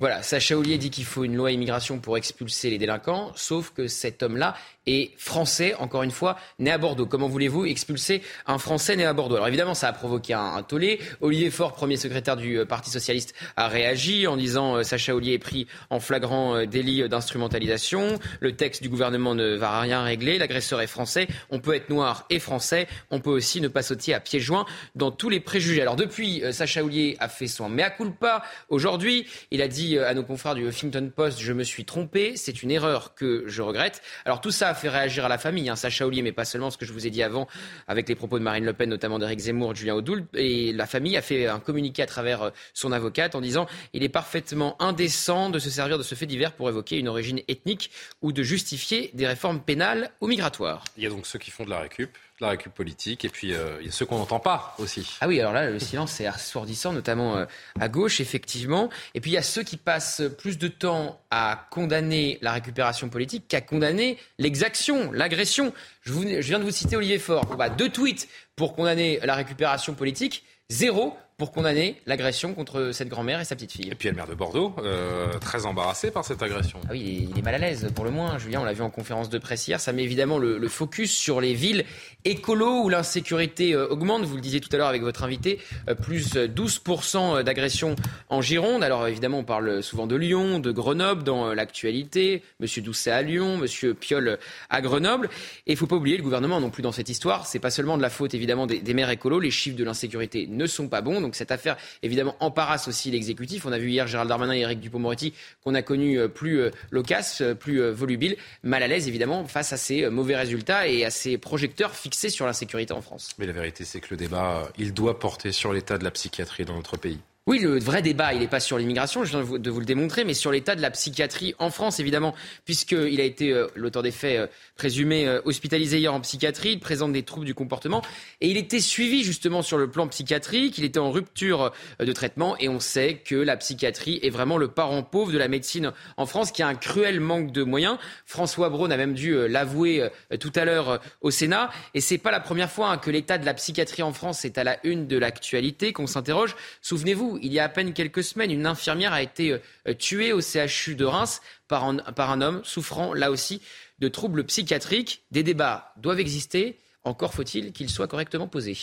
[0.01, 3.89] Voilà, Sacha Ollier dit qu'il faut une loi immigration pour expulser les délinquants, sauf que
[3.89, 4.55] cet homme-là
[4.87, 7.05] est français, encore une fois, né à Bordeaux.
[7.05, 9.35] Comment voulez-vous expulser un Français né à Bordeaux?
[9.35, 11.01] Alors évidemment, ça a provoqué un, tollé.
[11.21, 15.33] Olivier Faure, premier secrétaire du euh, Parti socialiste, a réagi en disant euh, Sacha Ollier
[15.33, 18.21] est pris en flagrant euh, délit d'instrumentalisation.
[18.41, 20.39] Le texte du gouvernement ne va rien régler.
[20.39, 21.27] L'agresseur est français.
[21.51, 22.87] On peut être noir et français.
[23.11, 24.65] On peut aussi ne pas sauter à pieds joints
[24.95, 25.83] dans tous les préjugés.
[25.83, 28.43] Alors depuis, Sacha Ollier a fait son mea culpa.
[28.69, 32.37] Aujourd'hui, il a dit dit à nos confrères du Huffington Post, je me suis trompé,
[32.37, 34.03] c'est une erreur que je regrette.
[34.27, 36.71] Alors tout ça a fait réagir à la famille, hein, Sacha Ollier, mais pas seulement
[36.71, 37.49] ce que je vous ai dit avant,
[37.87, 40.27] avec les propos de Marine Le Pen, notamment d'Éric Zemmour, Julien Audoul.
[40.35, 44.09] Et la famille a fait un communiqué à travers son avocate en disant il est
[44.09, 47.91] parfaitement indécent de se servir de ce fait divers pour évoquer une origine ethnique
[48.21, 50.85] ou de justifier des réformes pénales ou migratoires.
[50.99, 52.11] Il y a donc ceux qui font de la récup,
[52.41, 55.17] la récup politique, et puis euh, il y a ceux qu'on n'entend pas aussi.
[55.21, 57.47] Ah oui, alors là, le silence est assourdissant, notamment euh,
[57.81, 58.91] à gauche, effectivement.
[59.15, 63.09] Et puis il y a ceux qui passent plus de temps à condamner la récupération
[63.09, 65.73] politique qu'à condamner l'exaction, l'agression.
[66.03, 67.45] Je, viens de vous citer Olivier Faure.
[67.57, 73.41] Bah, deux tweets pour condamner la récupération politique, zéro pour condamner l'agression contre cette grand-mère
[73.41, 73.87] et sa petite fille.
[73.87, 76.81] Et puis il y a le maire de Bordeaux, euh, très embarrassé par cette agression.
[76.87, 78.39] Ah oui, il est, mal à l'aise pour le moins.
[78.39, 79.79] Julien, on l'a vu en conférence de presse hier.
[79.79, 81.85] Ça met évidemment le, focus sur les villes
[82.25, 84.25] écolo où l'insécurité euh, augmente.
[84.25, 87.95] Vous le disiez tout à l'heure avec votre invité, euh, plus 12% d'agressions
[88.31, 88.83] en Gironde.
[88.83, 92.43] Alors évidemment, on parle souvent de Lyon, de Grenoble dans l'actualité.
[92.59, 94.41] Monsieur Doucet à Lyon, Monsieur Piolle
[94.71, 95.31] à Grenoble.
[95.69, 97.47] Et il faut pas oublier le gouvernement non plus dans cette histoire.
[97.47, 99.39] C'est pas seulement de la faute évidemment des, des maires écolos.
[99.39, 101.21] Les chiffres de l'insécurité ne sont pas bons.
[101.21, 103.67] Donc cette affaire, évidemment, embarrasse aussi l'exécutif.
[103.67, 106.71] On a vu hier Gérald Darmanin et Éric Dupond-Moretti qu'on a connu euh, plus euh,
[106.91, 111.11] loquace, euh, plus volubile, mal à l'aise évidemment face à ces mauvais résultats et à
[111.11, 113.31] ces projecteurs fixés sur l'insécurité en France.
[113.39, 116.65] Mais la vérité, c'est que le débat, il doit porter sur l'état de la psychiatrie
[116.65, 117.19] dans notre pays.
[117.49, 120.25] Oui, le vrai débat, il n'est pas sur l'immigration, je viens de vous le démontrer,
[120.25, 122.35] mais sur l'état de la psychiatrie en France, évidemment,
[122.67, 124.47] puisqu'il a été, euh, l'auteur des faits, euh,
[124.77, 128.03] présumé euh, hospitalisé hier en psychiatrie, il présente des troubles du comportement,
[128.43, 132.55] et il était suivi justement sur le plan psychiatrique, il était en rupture de traitement,
[132.59, 136.27] et on sait que la psychiatrie est vraiment le parent pauvre de la médecine en
[136.27, 137.97] France, qui a un cruel manque de moyens.
[138.27, 140.07] François Braun a même dû l'avouer
[140.39, 143.47] tout à l'heure au Sénat, et c'est pas la première fois hein, que l'état de
[143.47, 146.55] la psychiatrie en France est à la une de l'actualité, qu'on s'interroge.
[146.83, 150.41] Souvenez-vous, il y a à peine quelques semaines, une infirmière a été euh, tuée au
[150.41, 153.61] CHU de Reims par un, homme souffrant, là aussi,
[153.99, 155.23] de troubles psychiatriques.
[155.31, 156.79] Des débats doivent exister.
[157.05, 158.77] Encore faut-il qu'ils soient correctement posés.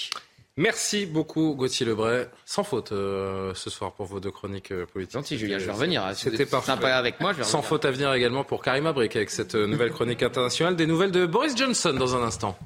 [0.57, 2.27] Merci beaucoup Gauthier Lebray.
[2.45, 5.13] Sans faute euh, ce soir pour vos deux chroniques euh, politiques.
[5.13, 6.05] Gentil Julien, je vais revenir.
[6.05, 6.13] Hein.
[6.13, 6.67] C'était parfait.
[6.67, 7.33] Sympa avec moi.
[7.41, 10.75] Sans faute à venir également pour Karim Abrik avec cette nouvelle chronique internationale.
[10.75, 12.57] Des nouvelles de Boris Johnson dans un instant.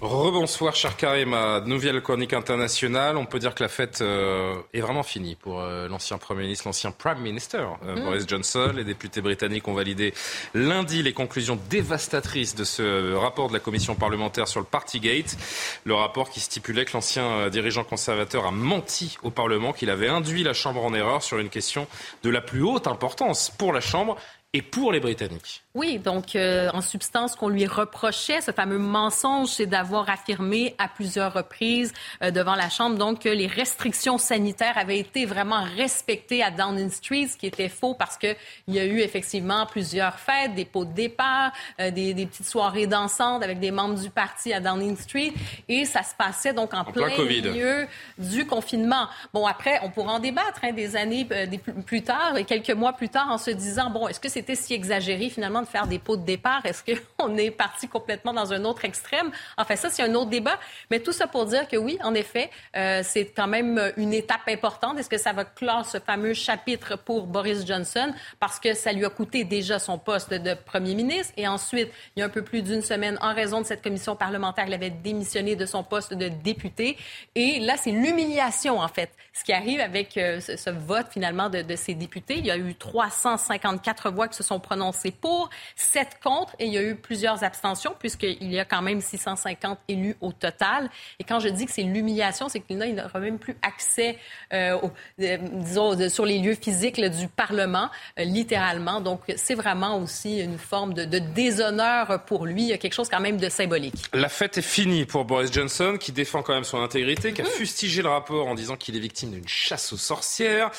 [0.00, 3.16] Rebonsoir, cher Karim, à nouvelle chronique internationale.
[3.16, 6.68] On peut dire que la fête euh, est vraiment finie pour euh, l'ancien Premier ministre,
[6.68, 8.04] l'ancien Prime Minister, euh, mm.
[8.04, 8.72] Boris Johnson.
[8.76, 10.14] Les députés britanniques ont validé
[10.54, 15.36] lundi les conclusions dévastatrices de ce rapport de la commission parlementaire sur le Partygate.
[15.82, 20.44] Le rapport qui stipulait que l'ancien dirigeant conservateur a menti au Parlement, qu'il avait induit
[20.44, 21.88] la Chambre en erreur sur une question
[22.22, 24.16] de la plus haute importance pour la Chambre
[24.54, 25.62] et pour les Britanniques.
[25.74, 30.88] Oui, donc euh, en substance, qu'on lui reprochait, ce fameux mensonge, c'est d'avoir affirmé à
[30.88, 31.92] plusieurs reprises
[32.22, 36.90] euh, devant la Chambre donc que les restrictions sanitaires avaient été vraiment respectées à Downing
[36.90, 38.36] Street, ce qui était faux parce qu'il
[38.68, 42.86] y a eu effectivement plusieurs fêtes, des pots de départ, euh, des, des, petites soirées
[42.86, 45.34] dansantes avec des membres du parti à Downing Street,
[45.68, 49.08] et ça se passait donc en, plein, milieu du confinement.
[49.34, 52.94] Bon, après, on pourra en débattre hein, des années des, plus tard et quelques mois
[52.94, 55.98] plus tard en se disant, bon, est-ce que c'était si exagéré finalement de faire des
[55.98, 56.64] pots de départ?
[56.64, 59.32] Est-ce qu'on est parti complètement dans un autre extrême?
[59.56, 60.60] Enfin, ça, c'est un autre débat.
[60.92, 64.46] Mais tout ça pour dire que oui, en effet, euh, c'est quand même une étape
[64.46, 64.96] importante.
[64.96, 68.12] Est-ce que ça va clore ce fameux chapitre pour Boris Johnson?
[68.38, 71.32] Parce que ça lui a coûté déjà son poste de premier ministre.
[71.36, 74.14] Et ensuite, il y a un peu plus d'une semaine, en raison de cette commission
[74.14, 76.96] parlementaire, il avait démissionné de son poste de député.
[77.34, 79.10] Et là, c'est l'humiliation, en fait.
[79.38, 82.38] Ce qui arrive avec euh, ce, vote, finalement, de, de ces députés.
[82.38, 86.72] Il y a eu 354 voix qui se sont prononcées pour, 7 contre et il
[86.72, 90.90] y a eu plusieurs abstentions puisqu'il y a quand même 650 élus au total.
[91.20, 94.18] Et quand je dis que c'est l'humiliation, c'est qu'il n'aura même plus accès,
[94.52, 94.76] euh,
[95.20, 99.00] euh, disons, sur les lieux physiques du Parlement, littéralement.
[99.00, 102.62] Donc, c'est vraiment aussi une forme de, de, déshonneur pour lui.
[102.62, 103.94] Il y a quelque chose quand même de symbolique.
[104.12, 107.44] La fête est finie pour Boris Johnson, qui défend quand même son intégrité, qui a
[107.44, 107.48] mm-hmm.
[107.48, 110.70] fustigé le rapport en disant qu'il est victime d'une chasse aux sorcières.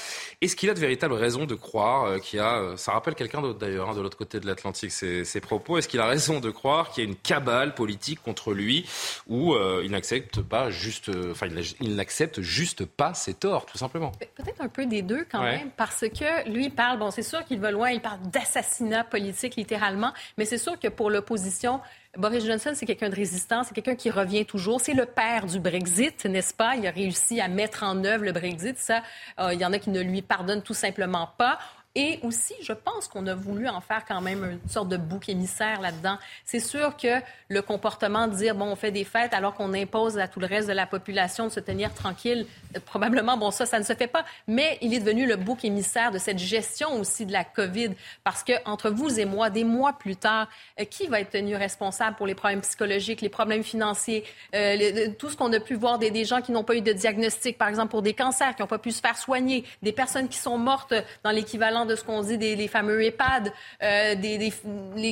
[0.41, 2.75] Est-ce qu'il a de véritables raisons de croire qu'il a...
[2.77, 5.77] Ça rappelle quelqu'un d'autre d'ailleurs, hein, de l'autre côté de l'Atlantique, ses, propos.
[5.77, 8.85] Est-ce qu'il a raison de croire qu'il y a une cabale politique contre lui
[9.27, 11.47] ou euh, il n'accepte pas juste, euh, enfin,
[11.79, 14.11] il, n'accepte juste pas ses torts, tout simplement?
[14.35, 17.59] Peut-être un peu des deux quand même, parce que lui parle, bon, c'est sûr qu'il
[17.59, 21.81] va loin, il parle d'assassinat politique littéralement, mais c'est sûr que pour l'opposition,
[22.17, 24.81] Boris Johnson, c'est quelqu'un de résistant, c'est quelqu'un qui revient toujours.
[24.81, 26.75] C'est le père du Brexit, n'est-ce pas?
[26.75, 28.79] Il a réussi à mettre en œuvre le Brexit.
[28.79, 29.03] Ça,
[29.39, 31.59] euh, il y en a qui ne lui pardonnent tout simplement pas.
[31.95, 35.27] Et aussi, je pense qu'on a voulu en faire quand même une sorte de bouc
[35.27, 36.19] émissaire là-dedans.
[36.45, 40.19] C'est sûr que le comportement de dire, bon, on fait des fêtes alors qu'on impose
[40.19, 42.45] à tout le reste de la population de se tenir tranquille,
[42.75, 44.23] euh, probablement, bon, ça, ça ne se fait pas.
[44.47, 47.89] Mais il est devenu le bouc émissaire de cette gestion aussi de la COVID.
[48.23, 50.47] Parce que entre vous et moi, des mois plus tard,
[50.79, 55.31] euh, qui va être tenu responsable pour les problèmes psychologiques, les problèmes financiers, euh, tout
[55.31, 57.67] ce qu'on a pu voir des, des gens qui n'ont pas eu de diagnostic, par
[57.67, 60.59] exemple, pour des cancers, qui n'ont pas pu se faire soigner, des personnes qui sont
[60.59, 60.93] mortes
[61.23, 63.51] dans l'équivalent de ce qu'on dit des fameux EHPAD,
[63.83, 64.51] euh, des,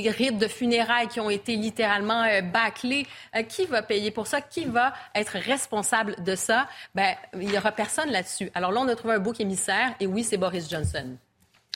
[0.09, 3.05] rites de funérailles qui ont été littéralement euh, bâclés.
[3.35, 4.41] Euh, qui va payer pour ça?
[4.41, 6.67] Qui va être responsable de ça?
[6.95, 8.51] Ben, il n'y aura personne là-dessus.
[8.53, 11.15] Alors là, on a trouvé un bouc émissaire, et oui, c'est Boris Johnson.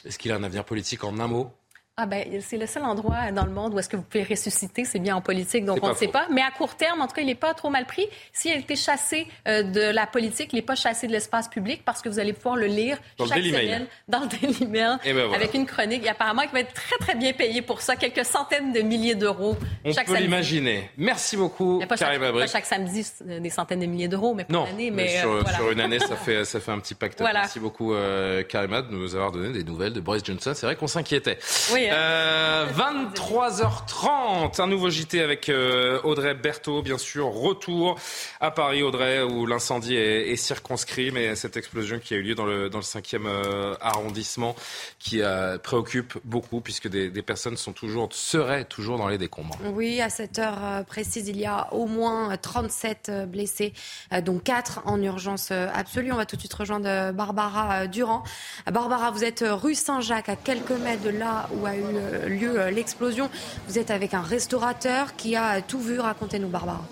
[0.05, 1.51] Est-ce qu'il a un avenir politique en un mot?
[1.97, 4.85] Ah ben, c'est le seul endroit dans le monde où est-ce que vous pouvez ressusciter,
[4.85, 6.26] c'est bien en politique, donc on ne sait pas.
[6.31, 8.07] Mais à court terme, en tout cas, il n'est pas trop mal pris.
[8.31, 11.81] S'il a été chassé euh, de la politique, il n'est pas chassé de l'espace public
[11.84, 14.97] parce que vous allez pouvoir le lire dans chaque le semaine dans le Daily Mail
[15.03, 15.35] ben voilà.
[15.35, 16.05] avec une chronique.
[16.05, 19.15] Et apparemment, il va être très très bien payé pour ça, quelques centaines de milliers
[19.15, 20.23] d'euros on chaque peut samedi.
[20.27, 20.89] l'imaginer.
[20.97, 24.45] Merci beaucoup, Pas Karim chaque, pas chaque samedi euh, des centaines de milliers d'euros, mais
[24.45, 24.91] pour l'année.
[24.91, 25.57] mais Mais, sur, euh, voilà.
[25.57, 27.19] sur une année, ça fait, ça fait un petit pacte.
[27.19, 27.41] Voilà.
[27.41, 30.53] Merci beaucoup, euh, Karima, de nous avoir donné des nouvelles de Boris Johnson.
[30.55, 31.38] C'est vrai qu'on s'inquiétait.
[31.73, 31.80] Oui.
[31.89, 37.27] Euh, 23h30, un nouveau JT avec euh, Audrey Berthaud, bien sûr.
[37.27, 37.97] Retour
[38.39, 42.35] à Paris, Audrey, où l'incendie est, est circonscrit, mais cette explosion qui a eu lieu
[42.35, 44.55] dans le, dans le 5e euh, arrondissement
[44.99, 49.57] qui euh, préoccupe beaucoup, puisque des, des personnes sont toujours, seraient toujours dans les décombres.
[49.73, 53.73] Oui, à cette heure euh, précise, il y a au moins 37 euh, blessés,
[54.13, 56.11] euh, dont 4 en urgence euh, absolue.
[56.11, 58.23] On va tout de suite rejoindre euh, Barbara euh, Durand.
[58.67, 61.84] Euh, Barbara, vous êtes euh, rue Saint-Jacques, à quelques mètres de là où a eu
[61.84, 63.30] euh, lieu euh, l'explosion.
[63.68, 65.99] Vous êtes avec un restaurateur qui a tout vu.
[65.99, 66.84] Racontez-nous, Barbara.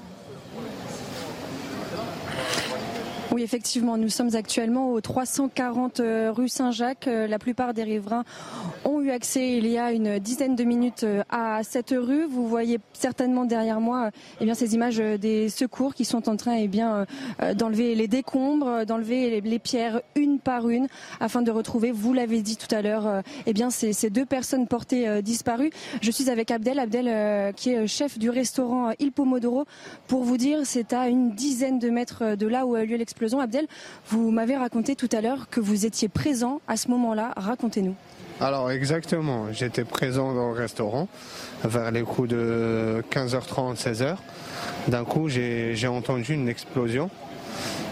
[3.31, 7.07] Oui, effectivement, nous sommes actuellement au 340 euh, rue Saint-Jacques.
[7.07, 8.23] Euh, La plupart des riverains
[8.85, 12.25] ont eu accès il y a une dizaine de minutes euh, à cette rue.
[12.25, 14.09] Vous voyez certainement derrière moi
[14.41, 17.05] eh bien, ces images des secours qui sont en train eh bien,
[17.55, 20.87] d'enlever les décombres, d'enlever les, pierres une par une
[21.19, 24.67] afin de retrouver, vous l'avez dit tout à l'heure, eh bien, ces, ces deux personnes
[24.67, 25.71] portées disparues.
[26.01, 29.65] Je suis avec Abdel, Abdel qui est chef du restaurant Il Pomodoro.
[30.07, 32.97] Pour vous dire, c'est à une dizaine de mètres de là où a eu lieu
[32.97, 33.18] l'explosion.
[33.41, 33.67] Abdel,
[34.09, 37.33] vous m'avez raconté tout à l'heure que vous étiez présent à ce moment-là.
[37.35, 37.95] Racontez-nous.
[38.41, 41.09] Alors exactement, j'étais présent dans le restaurant
[41.65, 44.15] vers les coups de 15h30, 16h.
[44.87, 47.09] D'un coup, j'ai entendu une explosion.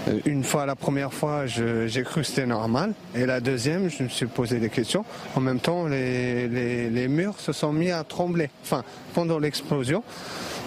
[0.08, 2.94] Euh, Une fois, la première fois, j'ai cru que c'était normal.
[3.14, 5.04] Et la deuxième, je me suis posé des questions.
[5.36, 8.50] En même temps, les, les- les murs se sont mis à trembler.
[8.64, 8.84] Enfin,
[9.14, 10.02] pendant l'explosion,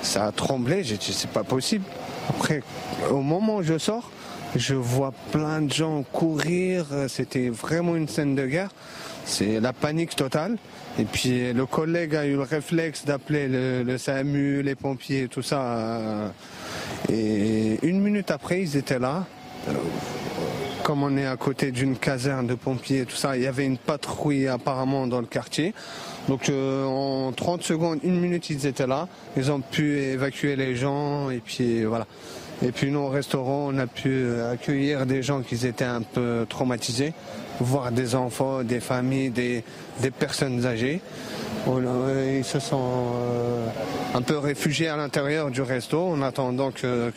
[0.02, 0.84] ça a tremblé.
[0.84, 1.84] J'ai dit, c'est pas possible.
[2.28, 2.62] Après,
[3.10, 4.10] au moment où je sors,
[4.56, 6.86] je vois plein de gens courir.
[7.08, 8.70] C'était vraiment une scène de guerre.
[9.24, 10.56] C'est la panique totale.
[10.98, 15.60] Et puis le collègue a eu le réflexe d'appeler le, SAMU, les pompiers, tout ça.
[15.62, 16.28] euh,
[17.08, 19.24] Et une minute après, ils étaient là.
[19.68, 19.72] Euh,
[20.82, 23.78] Comme on est à côté d'une caserne de pompiers, tout ça, il y avait une
[23.78, 25.74] patrouille apparemment dans le quartier.
[26.28, 29.06] Donc euh, en 30 secondes, une minute, ils étaient là.
[29.36, 32.06] Ils ont pu évacuer les gens et puis voilà.
[32.62, 36.44] Et puis nous au restaurant, on a pu accueillir des gens qui étaient un peu
[36.48, 37.14] traumatisés,
[37.58, 39.64] voir des enfants, des familles, des,
[40.18, 41.00] personnes âgées.
[41.66, 43.66] A- ils se sont euh,
[44.14, 47.10] un peu réfugiés à l'intérieur du resto en attendant que,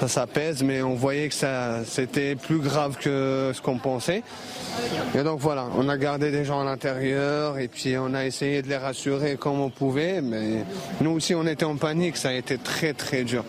[0.00, 1.34] ça s'apaise, mais on voyait que
[1.84, 4.22] c'était plus grave que ce qu'on pensait.
[5.14, 8.62] Et donc voilà, on a gardé des gens à l'intérieur et puis on a essayé
[8.62, 10.64] de les rassurer comme on pouvait, mais
[11.00, 13.44] nous aussi on était en panique, ça a été très très dur.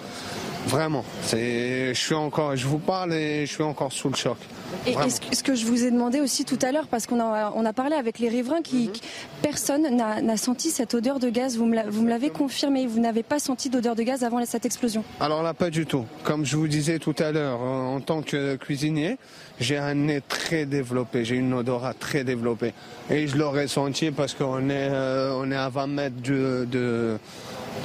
[0.68, 4.38] Vraiment, c'est, je suis encore, je vous parle et je suis encore sous le choc.
[4.86, 7.20] Et, ce, que- ce que je vous ai demandé aussi tout à l'heure, parce qu'on
[7.20, 9.02] a, on a parlé avec les riverains, qui, qui-
[9.42, 11.58] personne n'a n'a senti cette odeur de gaz.
[11.58, 14.46] Vous me l'a- vous me l'avez confirmé, vous n'avez pas senti d'odeur de gaz avant
[14.46, 15.04] cette explosion.
[15.20, 16.06] Alors là, pas du tout.
[16.24, 19.18] Comme je vous disais tout à l'heure, euh, en tant que cuisinier,
[19.60, 22.74] j'ai un nez très développé, j'ai une odorat très développée.
[23.10, 26.32] Et je l'aurais senti parce qu'on est, euh, on est à 20 mètres du,
[26.68, 27.18] de,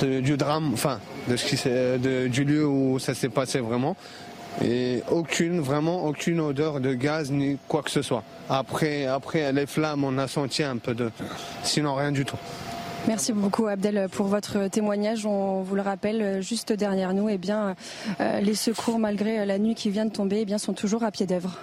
[0.03, 0.99] du drame, enfin,
[1.29, 1.57] de ce qui
[1.99, 3.97] de- du lieu où ça s'est passé vraiment.
[4.65, 8.23] Et aucune, vraiment aucune odeur de gaz ni quoi que ce soit.
[8.49, 11.11] Après, après les flammes, on a senti un peu de...
[11.65, 12.37] Sinon, rien du tout.
[13.09, 15.27] Merci beaucoup Abdel pour votre témoignage.
[15.27, 17.75] On vous le rappelle, juste derrière nous, eh bien,
[18.21, 21.27] euh, les secours, malgré la nuit qui vient de tomber, eh sont toujours à pied
[21.27, 21.59] d'œuvre.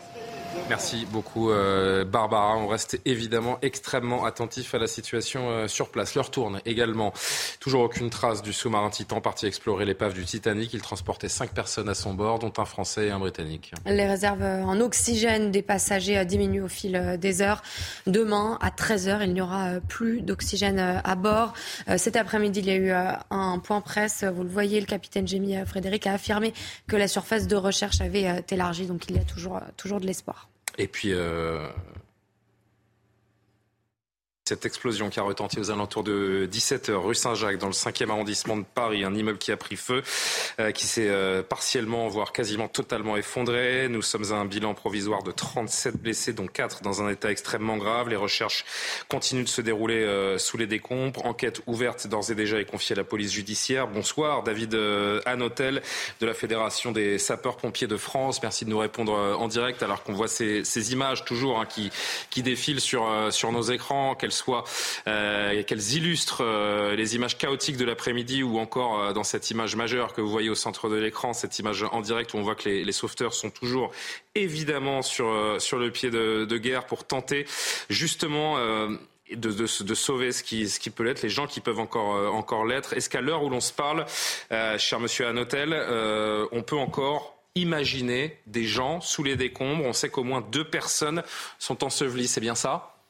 [0.69, 2.57] Merci beaucoup euh, Barbara.
[2.57, 6.15] On reste évidemment extrêmement attentif à la situation euh, sur place.
[6.15, 7.13] Leur tourne également.
[7.59, 10.73] Toujours aucune trace du sous-marin Titan parti explorer l'épave du Titanic.
[10.73, 13.73] Il transportait cinq personnes à son bord, dont un Français et un Britannique.
[13.85, 17.61] Les réserves en oxygène des passagers diminuent au fil des heures.
[18.07, 21.53] Demain, à 13h, il n'y aura plus d'oxygène à bord.
[21.97, 22.91] Cet après-midi, il y a eu
[23.29, 24.23] un point presse.
[24.23, 26.53] Vous le voyez, le capitaine Jémy Frédéric a affirmé
[26.87, 28.85] que la surface de recherche avait élargi.
[28.85, 30.47] Donc il y a toujours, toujours de l'espoir.
[30.81, 31.67] Et puis, euh,
[34.51, 38.57] cette explosion qui a retenti aux alentours de 17h rue Saint-Jacques dans le 5e arrondissement
[38.57, 40.03] de Paris, un immeuble qui a pris feu,
[40.59, 43.87] euh, qui s'est euh, partiellement, voire quasiment totalement effondré.
[43.87, 47.77] Nous sommes à un bilan provisoire de 37 blessés, dont 4 dans un état extrêmement
[47.77, 48.09] grave.
[48.09, 48.65] Les recherches
[49.07, 51.25] continuent de se dérouler euh, sous les décombres.
[51.25, 53.87] Enquête ouverte d'ores et déjà et confiée à la police judiciaire.
[53.87, 54.77] Bonsoir, David
[55.25, 55.81] Anotel
[56.19, 58.43] de la Fédération des sapeurs-pompiers de France.
[58.43, 61.89] Merci de nous répondre en direct alors qu'on voit ces, images toujours hein, qui,
[62.29, 64.63] qui défilent sur, sur nos écrans, soit
[65.07, 69.75] euh, qu'elles illustrent euh, les images chaotiques de l'après-midi ou encore euh, dans cette image
[69.75, 72.55] majeure que vous voyez au centre de l'écran, cette image en direct où on voit
[72.55, 73.91] que les, sauveteurs sont toujours
[74.35, 77.45] évidemment sur, sur le pied de, guerre pour tenter
[77.89, 82.35] justement de, de, sauver ce qui, ce qui peut l'être, les gens qui peuvent encore,
[82.35, 82.93] encore l'être.
[82.93, 84.05] Est-ce qu'à l'heure où l'on se parle,
[84.77, 85.73] cher monsieur Anotel,
[86.51, 89.85] on peut encore imaginer des gens sous les décombres?
[89.85, 91.23] On sait qu'au moins deux personnes
[91.57, 93.00] sont ensevelies, c'est bien ça?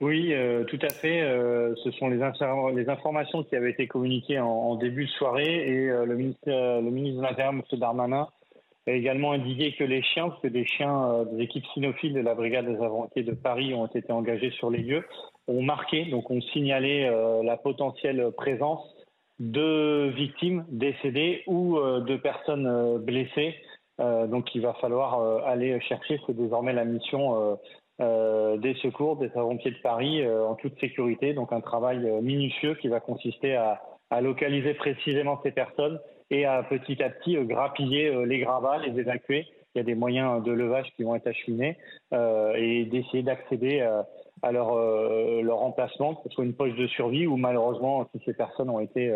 [0.00, 1.22] Oui, euh, tout à fait.
[1.22, 6.04] Euh, ce sont les, informations qui avaient été communiquées en, début de soirée et euh,
[6.04, 7.62] le, ministre, le ministre de l'Intérieur, M.
[7.78, 8.28] Darmanin,
[8.86, 12.34] a également indiqué que les chiens, parce que des chiens des équipes cynophiles de la
[12.34, 15.04] brigade des aventuriers de Paris ont été engagés sur les lieux,
[15.48, 17.10] ont marqué, donc ont signalé
[17.42, 18.84] la potentielle présence
[19.38, 23.54] de victimes décédées ou de personnes blessées.
[23.98, 27.56] donc il va falloir aller chercher, c'est désormais la mission
[28.00, 31.32] euh, des secours, des pompiers de Paris euh, en toute sécurité.
[31.32, 33.80] Donc un travail euh, minutieux qui va consister à,
[34.10, 39.46] à, localiser précisément ces personnes et à petit à petit grappiller les gravats, les évacuer.
[39.74, 41.76] Il y a des moyens de levage qui vont être acheminés
[42.12, 43.80] et d'essayer d'accéder
[44.42, 44.72] à leur,
[45.62, 49.14] emplacement, que ce soit une poche de survie ou malheureusement si ces personnes ont été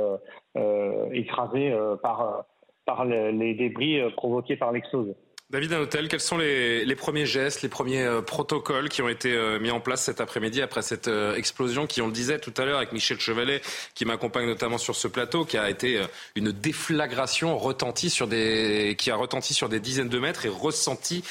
[1.13, 2.45] écrasées par,
[2.85, 5.15] par les débris provoqués par l'explosion.
[5.51, 9.59] David Hôtel, quels sont les, premiers gestes, les premiers euh, protocoles qui ont été euh,
[9.59, 12.67] mis en place cet après-midi après cette euh, explosion qui, on le disait tout à
[12.67, 13.63] l'heure avec Michel Chevalet,
[13.95, 16.03] qui m'accompagne notamment sur ce plateau, qui a été
[16.35, 21.25] une déflagration retentie sur des, qui a retenti sur des dizaines de mètres et ressentie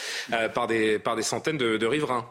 [0.55, 2.25] par, des, par des centaines de riverains?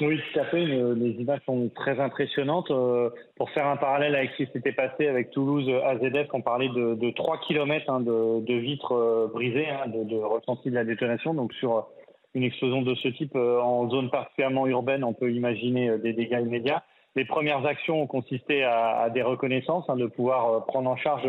[0.00, 0.64] Oui, tout à fait.
[0.64, 2.70] Les images sont très impressionnantes.
[2.70, 6.68] Euh, pour faire un parallèle avec ce qui s'était passé avec Toulouse AZF, on parlait
[6.68, 11.34] de, de 3 km hein, de, vitres euh, brisées, hein, de, de, de la détonation.
[11.34, 11.88] Donc sur
[12.34, 16.40] une explosion de ce type euh, en zone particulièrement urbaine, on peut imaginer des dégâts
[16.40, 16.82] immédiats.
[17.14, 21.28] Les premières actions ont consisté à, des reconnaissances, hein, de pouvoir prendre en charge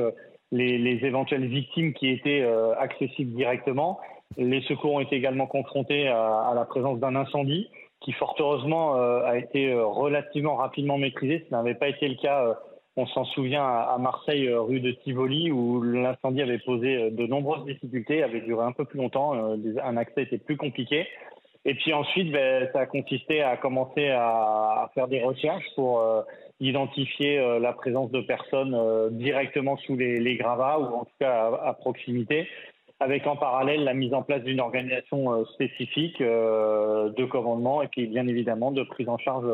[0.53, 2.47] les, les, éventuelles victimes qui étaient
[2.79, 3.99] accessibles directement.
[4.37, 7.67] Les secours ont été également confrontés à la présence d'un incendie
[8.03, 11.45] qui fort heureusement euh, a été euh, relativement rapidement maîtrisé.
[11.47, 12.53] Ce n'avait pas été le cas, euh,
[12.95, 18.21] on s'en souvient, à Marseille, rue de Tivoli, où l'incendie avait posé de nombreuses difficultés,
[18.21, 21.07] avait duré un peu plus longtemps, un accès était plus compliqué.
[21.65, 26.05] Et puis ensuite, ben, ça a consisté à commencer à, faire des recherches pour
[26.59, 28.77] identifier la présence de personnes
[29.17, 32.47] directement sous les, gravats ou en tout cas à proximité
[32.99, 37.87] avec en parallèle la mise en place d'une organisation euh, spécifique euh, de commandement et
[37.87, 39.45] puis bien évidemment de prise en charge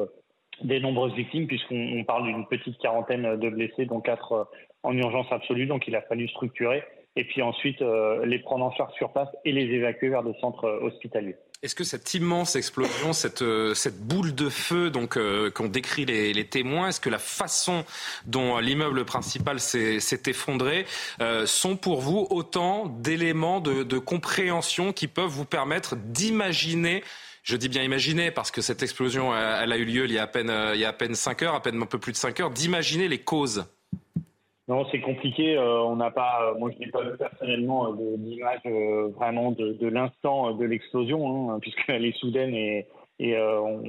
[0.61, 4.44] des nombreuses victimes puisqu'on parle d'une petite quarantaine de blessés, dont quatre euh,
[4.84, 5.66] en urgence absolue.
[5.66, 6.84] Donc il a fallu structurer
[7.16, 7.82] et puis ensuite
[8.24, 11.36] les prendre en charge sur place et les évacuer vers des centres hospitaliers.
[11.61, 16.06] Est-ce que cette immense explosion, cette, euh, cette boule de feu donc euh, qu'ont décrit
[16.06, 17.84] les, témoins, est-ce que la façon
[18.26, 20.86] dont l'immeuble principal s'est effondré
[21.19, 27.03] euh, sont pour vous autant d'éléments de, de, compréhension qui peuvent vous permettre d'imaginer
[27.44, 30.23] je dis bien imaginer parce que cette explosion elle a eu lieu il y a
[30.23, 32.18] à peine il y a à peine cinq heures, à peine un peu plus de
[32.18, 33.65] cinq heures, d'imaginer les causes?
[34.69, 35.57] Non, c'est compliqué.
[35.57, 38.61] Euh, on n'a pas, euh, moi je n'ai pas personnellement euh, d'image
[39.15, 42.85] vraiment de, l'instant de l'explosion, hein, puisqu'elle est soudaine et,
[43.19, 43.81] et on,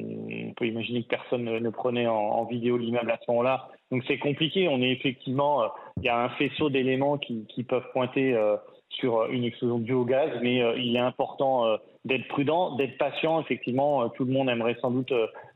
[0.57, 3.69] peut imaginer que personne ne, prenait en, en vidéo l'immeuble à ce moment-là.
[3.93, 4.69] Donc c'est compliqué.
[4.69, 8.35] On est effectivement, il y a un faisceau d'éléments qui, qui, peuvent pointer
[8.89, 11.77] sur une explosion due au gaz, mais il est important
[12.07, 13.40] d'être prudent, d'être patient.
[13.40, 15.12] Effectivement, tout le monde aimerait sans doute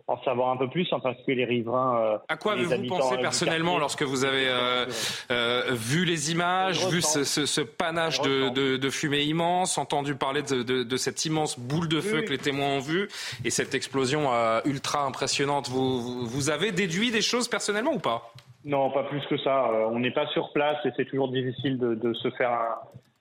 [0.06, 1.98] en savoir un peu plus, parce que les riverains.
[1.98, 4.84] Euh, à quoi avez-vous pensé personnellement lorsque vous avez euh,
[5.30, 10.14] euh, vu les images, vu ce, ce, ce panache de, de, de, fumée immense, entendu
[10.14, 13.08] parler de, de, cette immense boule de feu que les témoins ont vue
[13.44, 14.30] et cette explosion
[14.64, 18.32] ultra impressionnante vous, vous avez déduit des choses personnellement ou pas?
[18.64, 19.70] Non, pas plus que ça.
[19.90, 22.52] on n'est pas sur place et c'est toujours difficile de, se faire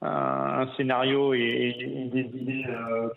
[0.02, 2.66] un, un, scénario et, et, des idées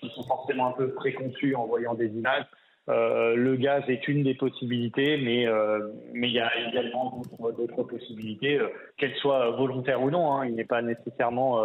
[0.00, 2.44] qui sont forcément un peu préconçues en voyant des images.
[2.88, 7.82] Euh, le gaz est une des possibilités, mais euh, mais il y a également d'autres
[7.82, 10.32] possibilités, euh, qu'elles soient volontaires ou non.
[10.32, 10.46] Hein.
[10.46, 11.60] Il n'est pas nécessairement,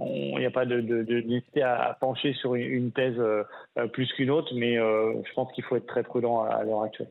[0.00, 3.20] il n'y a pas de, de, de à, pencher sur une, thèse
[3.92, 7.08] plus qu'une autre, mais je pense qu'il faut être très prudent à l'heure actuelle.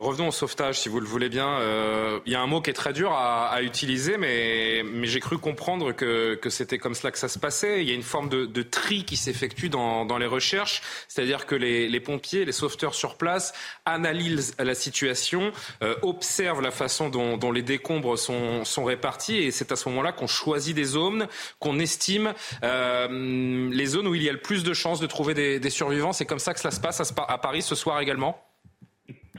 [0.00, 1.46] Revenons au sauvetage, si vous le voulez bien.
[1.46, 5.06] Euh, il y a un mot qui est très dur à, à utiliser, mais, mais
[5.06, 7.82] j'ai cru comprendre que, que c'était comme cela que ça se passait.
[7.82, 11.44] Il y a une forme de, de tri qui s'effectue dans, dans les recherches, c'est-à-dire
[11.44, 13.52] que les, les, pompiers, les sauveteurs sur place
[13.84, 15.52] analysent la situation,
[15.82, 19.86] euh, observent la façon dont, dont, les décombres sont, sont répartis, et c'est à ce
[19.90, 21.28] moment-là qu'on choisit des zones,
[21.58, 22.32] qu'on estime
[22.62, 25.70] euh, les zones où il y a le plus de chances de trouver des, des
[25.70, 26.14] survivants.
[26.14, 28.49] C'est comme ça que cela se passe à, à Paris ce soir également?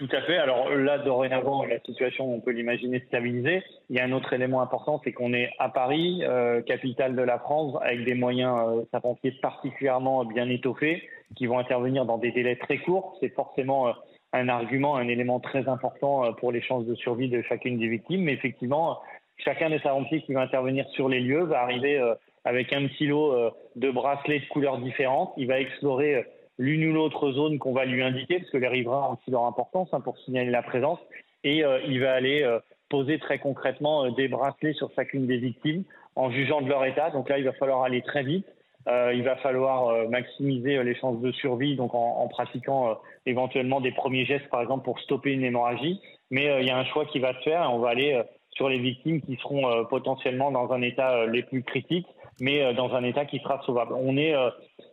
[0.02, 0.38] Tout à fait.
[0.38, 3.62] Alors là, dorénavant, la situation, on peut l'imaginer stabilisée.
[3.92, 7.22] Il y a un autre élément important, c'est qu'on est à Paris, euh, capitale de
[7.22, 12.32] la France, avec des moyens euh, sapentiers particulièrement bien étoffés, qui vont intervenir dans des
[12.32, 13.16] délais très courts.
[13.20, 13.92] C'est forcément euh,
[14.34, 17.88] un argument, un élément très important euh, pour les chances de survie de chacune des
[17.88, 18.24] victimes.
[18.24, 19.02] Mais effectivement,
[19.38, 22.02] chacun des sapentiers qui va intervenir sur les lieux va arriver
[22.44, 23.36] avec un petit lot
[23.76, 25.32] de bracelets de couleurs différentes.
[25.38, 26.26] Il va explorer
[26.62, 29.46] l'une ou l'autre zone qu'on va lui indiquer, parce que les riverains ont aussi leur
[29.46, 31.00] importance hein, pour signaler la présence,
[31.44, 35.38] et euh, il va aller euh, poser très concrètement euh, des bracelets sur chacune des
[35.38, 35.84] victimes
[36.16, 37.10] en jugeant de leur état.
[37.10, 38.46] Donc là, il va falloir aller très vite.
[38.88, 44.26] il va falloir maximiser les chances de survie, donc en, en pratiquant éventuellement des premiers
[44.26, 46.00] gestes, par exemple, pour stopper une hémorragie.
[46.32, 47.72] Mais il y a un choix qui va se faire.
[47.74, 48.22] On va aller
[48.62, 52.08] sur les victimes qui seront potentiellement dans un état les plus critiques,
[52.40, 53.94] mais dans un état qui sera sauvable.
[53.94, 54.36] On est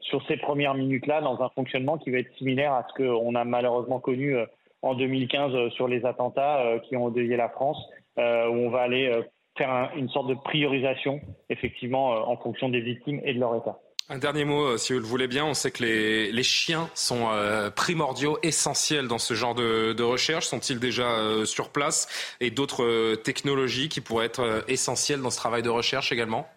[0.09, 3.45] sur ces premières minutes-là dans un fonctionnement qui va être similaire à ce qu'on a
[3.45, 4.47] malheureusement connu euh,
[4.83, 7.79] en 2015 euh, sur les attentats euh, qui ont endeuillé la France,
[8.17, 9.17] où on va aller
[9.57, 11.21] faire une sorte de priorisation,
[11.51, 13.79] effectivement, en fonction des victimes et de leur état.
[14.11, 15.45] Un dernier mot, si vous le voulez bien.
[15.45, 17.29] On sait que les, chiens sont
[17.77, 20.47] primordiaux, essentiels dans ce genre de, recherche.
[20.47, 22.09] Sont-ils déjà sur place?
[22.41, 26.49] Et d'autres technologies qui pourraient être essentielles dans ce travail de recherche également?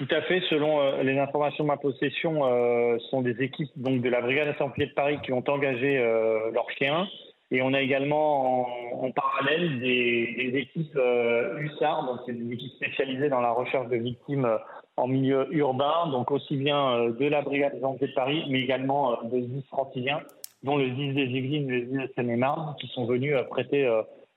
[0.00, 0.40] Tout à fait.
[0.48, 4.48] Selon euh, les informations de ma possession, euh, sont des équipes donc de la brigade
[4.48, 7.06] assemblée de Paris qui ont engagé euh, leurs chiens.
[7.50, 8.68] Et on a également
[9.02, 13.88] en, parallèle des, des équipes euh, USAR, donc c'est des équipes spécialisées dans la recherche
[13.88, 14.48] de victimes
[14.96, 19.40] en milieu urbain, donc aussi bien de la brigade assemblée de Paris, mais également de
[19.40, 20.20] 10 franciliens,
[20.62, 23.88] dont le 10 des Yvelines le 10 de Seine-et-Marne, qui sont venus prêter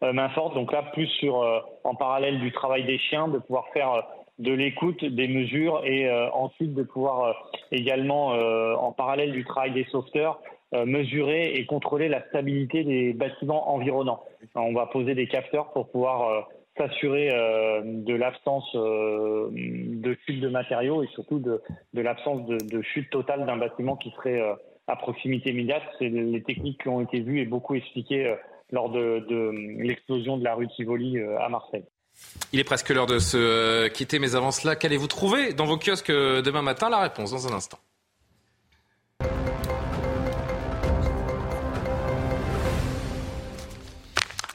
[0.01, 0.55] main forte.
[0.55, 1.43] Donc là, plus sur
[1.83, 4.03] en parallèle du travail des chiens, de pouvoir faire
[4.39, 7.33] de l'écoute des mesures et euh, ensuite de pouvoir euh,
[7.71, 10.41] également, euh, en parallèle du travail des sauveteurs,
[10.85, 14.23] mesurer et contrôler la stabilité des bâtiments environnants.
[14.55, 16.47] On va poser des capteurs pour pouvoir
[16.77, 17.29] s'assurer
[17.83, 21.61] de l'absence de chute de matériaux et surtout de,
[21.93, 24.41] l'absence de, chute totale d'un bâtiment qui serait
[24.87, 25.83] à proximité immédiate.
[25.99, 28.35] C'est les techniques qui ont été vues et beaucoup expliquées
[28.71, 29.51] lors de
[29.81, 31.85] l'explosion de la rue Tivoli à Marseille.
[32.51, 35.77] Il est presque l'heure de se euh, quitter, mais avant cela, qu'allez-vous trouver dans vos
[35.77, 36.89] kiosques euh, demain matin?
[36.89, 37.79] La réponse dans un instant.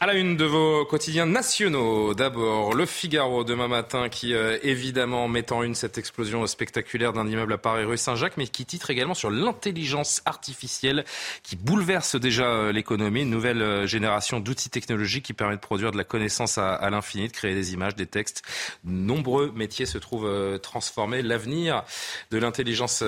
[0.00, 5.26] À la une de vos quotidiens nationaux, d'abord le Figaro demain matin qui euh, évidemment
[5.26, 8.90] met en une cette explosion spectaculaire d'un immeuble à Paris rue Saint-Jacques, mais qui titre
[8.90, 11.04] également sur l'intelligence artificielle
[11.42, 15.90] qui bouleverse déjà euh, l'économie, une nouvelle euh, génération d'outils technologiques qui permet de produire
[15.90, 18.44] de la connaissance à, l'infini, de créer des images, des textes.
[18.84, 21.22] Nombreux métiers se trouvent transformés.
[21.22, 21.82] L'avenir
[22.30, 23.02] de l'intelligence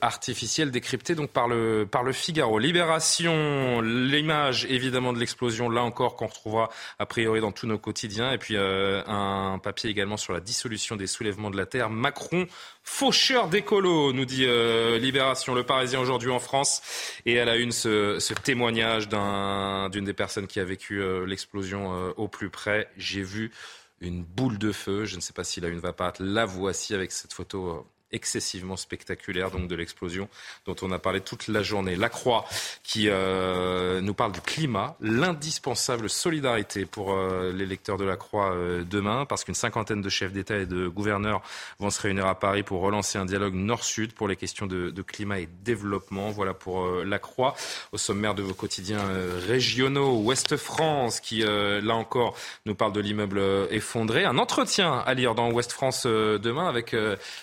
[0.00, 2.58] artificielle décrypté donc par le, par le Figaro.
[2.58, 8.32] Libération, l'image évidemment de l'explosion, là encore retrouvera a priori dans tous nos quotidiens.
[8.32, 11.90] Et puis euh, un papier également sur la dissolution des soulèvements de la terre.
[11.90, 12.46] Macron,
[12.82, 16.82] faucheur d'écolo, nous dit euh, Libération, le Parisien aujourd'hui en France.
[17.26, 22.12] Et elle a une ce, ce témoignage d'une des personnes qui a vécu euh, l'explosion
[22.16, 22.88] au plus près.
[22.96, 23.52] J'ai vu
[24.00, 25.04] une boule de feu.
[25.04, 26.12] Je ne sais pas si la une va pas.
[26.18, 30.28] La voici avec cette photo excessivement spectaculaire donc de l'explosion
[30.66, 31.96] dont on a parlé toute la journée.
[31.96, 32.44] La Croix
[32.82, 38.52] qui euh, nous parle du climat, l'indispensable solidarité pour euh, les lecteurs de la Croix
[38.52, 41.42] euh, demain, parce qu'une cinquantaine de chefs d'État et de gouverneurs
[41.78, 45.02] vont se réunir à Paris pour relancer un dialogue nord-sud pour les questions de, de,
[45.02, 46.30] climat et développement.
[46.30, 47.54] Voilà pour la Croix.
[47.92, 49.02] Au sommaire de vos quotidiens
[49.46, 52.36] régionaux, Ouest France qui là encore
[52.66, 53.40] nous parle de l'immeuble
[53.70, 54.24] effondré.
[54.24, 56.94] Un entretien à lire dans Ouest France demain avec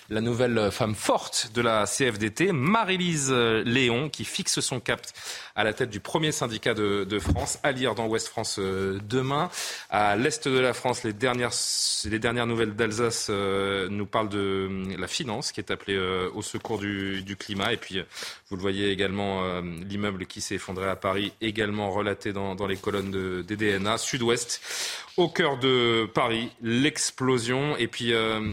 [0.08, 5.00] la nouvelle femme forte de la CFDT, Marie-Lise Léon, qui fixe son cap
[5.60, 8.98] à la tête du premier syndicat de, de France, à lire dans Ouest France euh,
[9.08, 9.50] demain.
[9.90, 11.52] À l'est de la France, les dernières,
[12.04, 15.98] les dernières nouvelles d'Alsace euh, nous parlent de euh, la finance qui est appelée
[16.34, 17.72] au secours du, du, climat.
[17.72, 18.02] Et puis,
[18.50, 23.12] vous le voyez également, l'immeuble qui s'est effondré à Paris, également relaté dans, les colonnes
[23.12, 23.96] de, des DNA.
[23.96, 24.60] Sud-Ouest,
[25.16, 27.76] au cœur de Paris, l'explosion.
[27.76, 28.08] Et puis,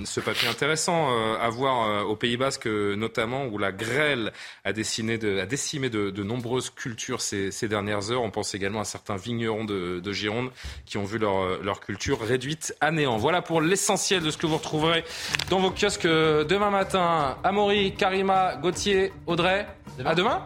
[0.06, 4.34] ce papier intéressant à voir au Pays Basque, notamment, où la grêle
[4.66, 8.22] a, de, décimé de, nombreuses cultures ces, dernières heures.
[8.22, 10.52] On pense également à certains vignerons de, de Gironde
[10.86, 13.18] qui ont vu leur, leur, culture réduite à néant.
[13.18, 15.04] Voilà pour l'essentiel de ce que vous retrouverez
[15.50, 17.38] dans vos kiosques demain matin.
[17.44, 19.66] Amaury, Karima, Gauthier, Audrey.
[19.98, 20.10] Demain.
[20.10, 20.42] À, demain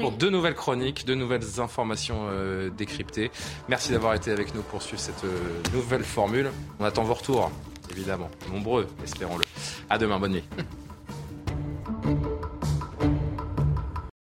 [0.00, 3.30] pour de nouvelles chroniques, de nouvelles informations euh, décryptées.
[3.68, 6.50] Merci d'avoir été avec nous pour suivre cette euh, nouvelle formule.
[6.78, 7.50] On attend vos retours,
[7.90, 9.44] évidemment, nombreux, espérons-le.
[9.90, 10.44] À demain, bonne nuit.